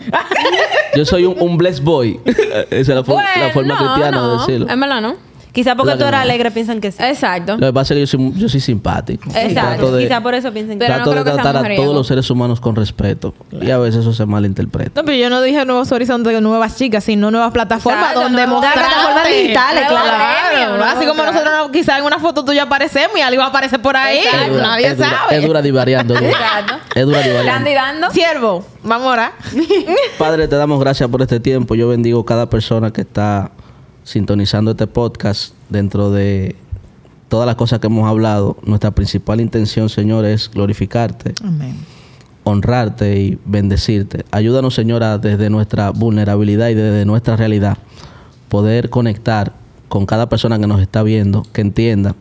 Yo 0.97 1.05
soy 1.05 1.25
un, 1.25 1.37
un 1.41 1.57
blessed 1.59 1.83
boy. 1.83 2.21
Esa 2.25 2.65
es 2.71 2.89
la, 2.89 3.05
for- 3.05 3.23
la 3.23 3.51
forma 3.53 3.75
no, 3.75 3.81
cristiana 3.95 4.17
no. 4.19 4.31
de 4.33 4.39
decirlo. 4.39 4.69
En 4.71 4.81
verdad 4.81 5.01
no. 5.01 5.28
Quizá 5.59 5.75
porque 5.75 5.93
tú 5.95 5.99
que 5.99 6.05
eres 6.05 6.13
no. 6.19 6.23
alegre 6.23 6.51
piensan 6.53 6.81
que 6.81 6.93
sí. 6.93 7.03
Exacto. 7.03 7.57
Lo 7.57 7.67
que 7.67 7.73
pasa 7.73 7.95
es 7.95 7.97
que 7.97 8.01
yo 8.03 8.07
soy, 8.07 8.33
yo 8.41 8.49
soy 8.49 8.61
simpático. 8.61 9.29
Exacto. 9.35 9.91
De- 9.91 10.05
Quizá 10.05 10.21
por 10.21 10.35
eso 10.35 10.53
piensan 10.53 10.79
que 10.79 10.85
Pero 10.85 10.99
no 10.99 11.05
Trato 11.05 11.11
de 11.11 11.15
creo 11.17 11.25
que 11.25 11.31
sea 11.43 11.43
tratar 11.53 11.73
a 11.73 11.75
todos 11.77 11.95
los 11.97 12.07
seres 12.07 12.31
humanos 12.31 12.61
con 12.61 12.77
respeto. 12.77 13.35
Y 13.51 13.71
a 13.73 13.79
veces 13.79 14.03
eso 14.03 14.13
se 14.13 14.25
malinterpreta. 14.25 15.01
No, 15.01 15.05
pero 15.05 15.17
yo 15.19 15.29
no 15.31 15.43
dije 15.43 15.65
nuevos 15.65 15.91
horizontes 15.91 16.33
de 16.33 16.41
nuevas 16.41 16.77
chicas, 16.77 17.03
sino 17.03 17.31
nuevas 17.33 17.51
plataformas 17.53 18.01
Exacto, 18.11 18.21
donde 18.23 18.47
mostrarte. 18.47 18.79
plataformas 18.81 19.29
digitales, 19.29 19.85
claro. 19.89 20.85
Así 20.85 21.07
como 21.07 21.23
nosotros 21.25 21.53
no- 21.59 21.73
quizás 21.73 21.99
en 21.99 22.05
una 22.05 22.21
foto 22.21 22.45
tuya 22.45 22.63
aparecemos 22.63 23.19
y 23.19 23.21
algo 23.21 23.43
aparece 23.43 23.81
por 23.81 23.97
ahí. 23.97 24.19
Exacto. 24.19 24.53
Dura, 24.55 24.63
Nadie 24.69 24.87
es 24.87 24.97
dura, 24.97 25.09
sabe. 25.11 25.37
Es 25.39 25.47
dura 25.47 25.63
divariando. 25.63 26.15
es 26.15 26.21
dura. 26.21 26.31
Exacto. 26.33 26.75
Es 26.95 27.05
dura 27.07 27.21
divariando. 27.21 27.71
dando. 27.71 28.11
Siervo, 28.13 28.65
vamos 28.85 29.09
a 29.09 29.11
orar. 29.11 29.33
Padre, 30.19 30.47
te 30.49 30.57
damos 30.57 30.79
gracias 30.81 31.09
por 31.09 31.23
este 31.23 31.41
tiempo. 31.41 31.75
Yo 31.75 31.89
bendigo 31.89 32.25
cada 32.25 32.49
persona 32.49 32.93
que 32.93 33.01
está 33.01 33.51
sintonizando 34.09 34.71
este 34.71 34.87
podcast 34.87 35.53
dentro 35.69 36.11
de 36.11 36.57
todas 37.29 37.47
las 37.47 37.57
cosas 37.57 37.79
que 37.79 37.89
hemos 37.89 38.09
hablado. 38.09 38.57
Nuestra 38.65 38.91
principal 38.91 39.39
intención, 39.39 39.91
Señor, 39.91 40.25
es 40.25 40.51
glorificarte, 40.51 41.35
Amén. 41.45 41.77
honrarte 42.43 43.21
y 43.21 43.39
bendecirte. 43.45 44.25
Ayúdanos, 44.31 44.75
Señora, 44.75 45.19
desde 45.19 45.51
nuestra 45.51 45.91
vulnerabilidad 45.91 46.71
y 46.71 46.75
desde 46.75 47.05
nuestra 47.05 47.37
realidad, 47.37 47.77
poder 48.49 48.89
conectar 48.89 49.53
con 49.91 50.07
cada 50.07 50.31
persona 50.31 50.59
que 50.59 50.67
nos 50.67 50.81
está 50.81 51.03
viendo, 51.03 51.43
que 51.53 51.61
entienda 51.61 52.15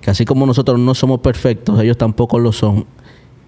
que 0.00 0.10
así 0.10 0.24
como 0.24 0.46
nosotros 0.46 0.78
no 0.78 0.94
somos 0.94 1.20
perfectos, 1.20 1.80
ellos 1.80 1.98
tampoco 1.98 2.38
lo 2.38 2.52
son. 2.52 2.86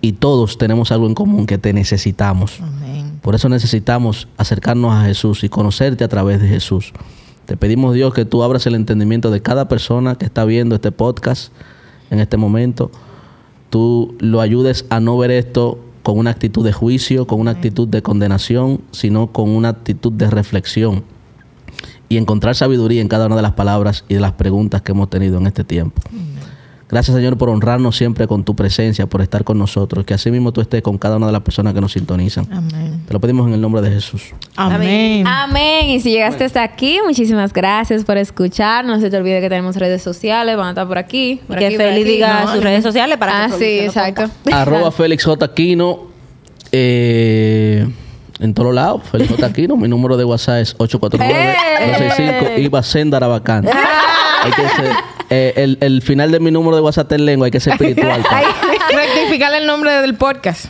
y 0.01 0.13
todos 0.13 0.59
tenemos 0.59 0.91
algo 0.91 1.07
en 1.07 1.15
común 1.15 1.47
que 1.47 1.59
te 1.59 1.73
necesitamos. 1.73 2.61
Amén. 2.61 3.21
Por 3.23 3.35
eso 3.35 3.49
necesitamos 3.49 4.27
acercarnos 4.37 4.93
a 4.95 5.05
Jesús 5.05 5.45
y 5.45 5.49
conocerte 5.49 6.03
a 6.03 6.09
través 6.09 6.41
de 6.41 6.49
Jesús. 6.49 6.93
Te 7.47 7.57
pedimos 7.57 7.95
Dios 7.95 8.13
que 8.13 8.25
tú 8.25 8.43
abras 8.43 8.67
el 8.67 8.75
entendimiento 8.75 9.31
de 9.31 9.41
cada 9.41 9.69
persona 9.69 10.17
que 10.17 10.27
está 10.27 10.45
viendo 10.45 10.75
este 10.75 10.91
podcast 10.91 11.53
en 12.11 12.19
este 12.19 12.37
momento. 12.37 12.91
Tú 13.71 14.17
lo 14.19 14.41
ayudes 14.41 14.85
a 14.91 14.99
no 14.99 15.17
ver 15.17 15.31
esto 15.31 15.79
con 16.03 16.19
una 16.19 16.31
actitud 16.31 16.65
de 16.65 16.73
juicio, 16.73 17.27
con 17.27 17.41
una 17.41 17.53
actitud 17.53 17.87
de 17.87 18.03
condenación, 18.03 18.81
sino 18.91 19.29
con 19.29 19.49
una 19.51 19.69
actitud 19.69 20.13
de 20.13 20.29
reflexión 20.29 21.05
y 22.09 22.17
encontrar 22.17 22.55
sabiduría 22.55 23.01
en 23.01 23.09
cada 23.09 23.27
una 23.27 23.37
de 23.37 23.43
las 23.43 23.53
palabras 23.53 24.05
y 24.09 24.15
de 24.15 24.21
las 24.21 24.33
preguntas 24.33 24.83
que 24.83 24.93
hemos 24.93 25.09
tenido 25.09 25.39
en 25.39 25.47
este 25.47 25.65
tiempo. 25.65 26.03
Gracias 26.89 27.17
Señor 27.17 27.37
por 27.37 27.49
honrarnos 27.49 27.97
siempre 27.97 28.29
con 28.29 28.45
tu 28.45 28.55
presencia, 28.55 29.07
por 29.07 29.21
estar 29.21 29.43
con 29.43 29.59
nosotros, 29.59 30.05
que 30.05 30.15
así 30.15 30.31
mismo 30.31 30.53
tú 30.53 30.61
estés 30.61 30.83
con 30.83 30.99
cada 30.99 31.17
una 31.17 31.27
de 31.27 31.33
las 31.33 31.43
personas 31.43 31.75
que 31.75 31.81
nos 31.81 31.91
sintonizan. 31.93 32.47
Amén. 32.53 33.03
Te 33.09 33.13
lo 33.13 33.19
pedimos 33.21 33.49
en 33.49 33.55
el 33.55 33.61
nombre 33.61 33.83
de 33.83 33.91
Jesús. 33.91 34.23
Amén. 34.55 35.27
Amén. 35.27 35.91
Y 35.91 35.99
si 36.01 36.11
llegaste 36.13 36.45
hasta 36.45 36.63
aquí, 36.63 37.01
muchísimas 37.05 37.53
gracias 37.53 38.05
por 38.05 38.17
escuchar. 38.19 38.85
No 38.85 39.01
se 39.01 39.11
te 39.11 39.17
olvide 39.17 39.41
que 39.41 39.49
tenemos 39.49 39.75
redes 39.75 40.01
sociales, 40.01 40.57
van 40.57 40.67
a 40.67 40.71
estar 40.71 40.87
por 40.87 40.99
aquí. 40.99 41.33
Y 41.33 41.47
por 41.49 41.59
que 41.59 41.67
aquí, 41.67 41.77
por 41.77 41.87
Feli 41.87 42.03
aquí. 42.03 42.11
diga 42.11 42.45
No, 42.45 42.55
sus 42.55 42.63
redes 42.63 42.85
sociales 42.85 43.19
para 43.19 43.45
Ah, 43.45 43.47
que 43.49 43.53
sí, 43.55 43.59
producción 43.59 44.05
lo 44.05 44.09
exacto. 44.09 44.31
Arroba 44.53 44.91
Félix 44.97 45.25
J. 45.25 45.45
Aquino. 45.45 45.99
eh, 46.71 47.85
en 48.39 48.55
todos 48.55 48.73
lados, 48.75 49.03
Félix 49.11 49.31
J. 49.31 49.45
Aquino. 49.47 49.77
Mi 49.77 49.89
número 49.89 50.17
de 50.17 50.23
WhatsApp 50.25 50.59
es 50.61 50.77
849-265 50.79 52.59
Iba 52.59 52.83
Senda 52.83 53.17
Arabacán. 53.17 53.67
Hay 54.47 54.53
que 54.53 54.69
ser, 54.69 54.97
eh, 55.31 55.53
el, 55.57 55.79
el 55.81 56.03
final 56.03 56.31
de 56.31 56.41
mi 56.41 56.51
número 56.51 56.77
de 56.77 56.83
WhatsApp 56.83 57.11
en 57.13 57.27
lengua 57.27 57.47
hay 57.47 57.51
que 57.51 57.61
ser 57.61 57.73
espiritual. 57.73 58.25
Rectificar 58.95 59.53
el 59.55 59.67
nombre 59.67 59.91
del 60.01 60.15
podcast. 60.15 60.67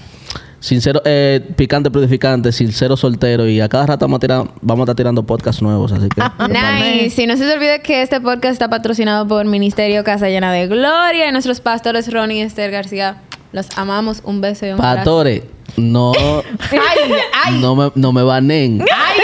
Sincero, 0.60 1.02
eh, 1.04 1.42
picante, 1.54 1.90
purificante, 1.90 2.50
sincero, 2.50 2.96
soltero. 2.96 3.46
Y 3.46 3.60
a 3.60 3.68
cada 3.68 3.86
rato 3.86 4.06
vamos 4.06 4.16
a, 4.16 4.20
tirar, 4.20 4.46
vamos 4.62 4.82
a 4.82 4.84
estar 4.84 4.96
tirando 4.96 5.22
podcasts 5.24 5.62
nuevos. 5.62 5.92
Así 5.92 6.08
que. 6.08 6.22
Nice. 6.48 7.22
Y 7.22 7.26
no 7.26 7.36
se 7.36 7.44
te 7.44 7.52
olvide 7.52 7.82
que 7.82 8.02
este 8.02 8.20
podcast 8.20 8.52
está 8.52 8.68
patrocinado 8.68 9.28
por 9.28 9.44
Ministerio 9.44 10.02
Casa 10.02 10.28
Llena 10.28 10.52
de 10.52 10.66
Gloria 10.66 11.28
y 11.28 11.32
nuestros 11.32 11.60
pastores 11.60 12.10
Ronnie 12.12 12.38
y 12.38 12.42
Esther 12.42 12.70
García. 12.70 13.18
Los 13.52 13.68
amamos. 13.76 14.22
Un 14.24 14.40
beso 14.40 14.66
y 14.66 14.70
un 14.70 14.74
abrazo. 14.74 14.96
Pastores, 14.96 15.42
no, 15.76 16.12
Ay, 16.70 17.12
ay. 17.44 17.58
no, 17.60 17.76
me, 17.76 17.92
no 17.94 18.12
me 18.12 18.22
banen. 18.22 18.82
Ay, 18.82 19.20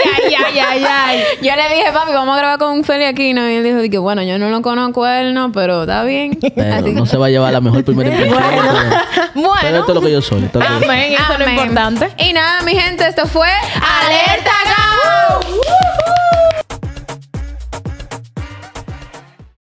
ay, 0.59 0.83
ay, 0.83 0.85
ay. 0.85 1.23
Yo 1.41 1.55
le 1.55 1.75
dije, 1.75 1.91
papi, 1.93 2.11
vamos 2.13 2.35
a 2.35 2.39
grabar 2.39 2.59
con 2.59 2.71
un 2.71 2.83
Feli 2.83 3.05
Aquino. 3.05 3.49
Y 3.49 3.55
él 3.55 3.63
dijo, 3.63 3.77
que 3.91 3.97
bueno, 3.97 4.23
yo 4.23 4.37
no 4.37 4.49
lo 4.49 4.61
conozco 4.61 5.03
a 5.03 5.19
él, 5.21 5.33
no, 5.33 5.51
pero 5.51 5.81
está 5.81 6.03
bien. 6.03 6.37
Pero 6.55 6.75
Así 6.75 6.91
no 6.91 7.05
se 7.05 7.17
va 7.17 7.27
a 7.27 7.29
llevar 7.29 7.51
la 7.53 7.61
mejor 7.61 7.83
primera 7.83 8.09
impresión. 8.09 8.41
pero- 8.49 9.01
Pero 9.33 9.47
Bueno. 9.49 9.79
esto 9.79 9.91
es 9.91 9.95
lo 9.95 10.01
que 10.01 10.11
yo 10.11 10.21
soy. 10.21 10.43
esto 10.45 10.59
es 10.59 10.69
lo 10.69 10.79
que 10.79 10.85
yo 10.85 10.91
soy. 10.91 10.95
Amén. 10.95 11.13
Eso 11.13 11.33
es 11.33 11.39
lo 11.39 11.45
Amén. 11.45 11.57
importante. 11.59 12.09
Y 12.17 12.33
nada, 12.33 12.61
mi 12.61 12.71
gente, 12.75 13.07
esto 13.07 13.25
fue 13.27 13.47
Alerta 13.49 14.51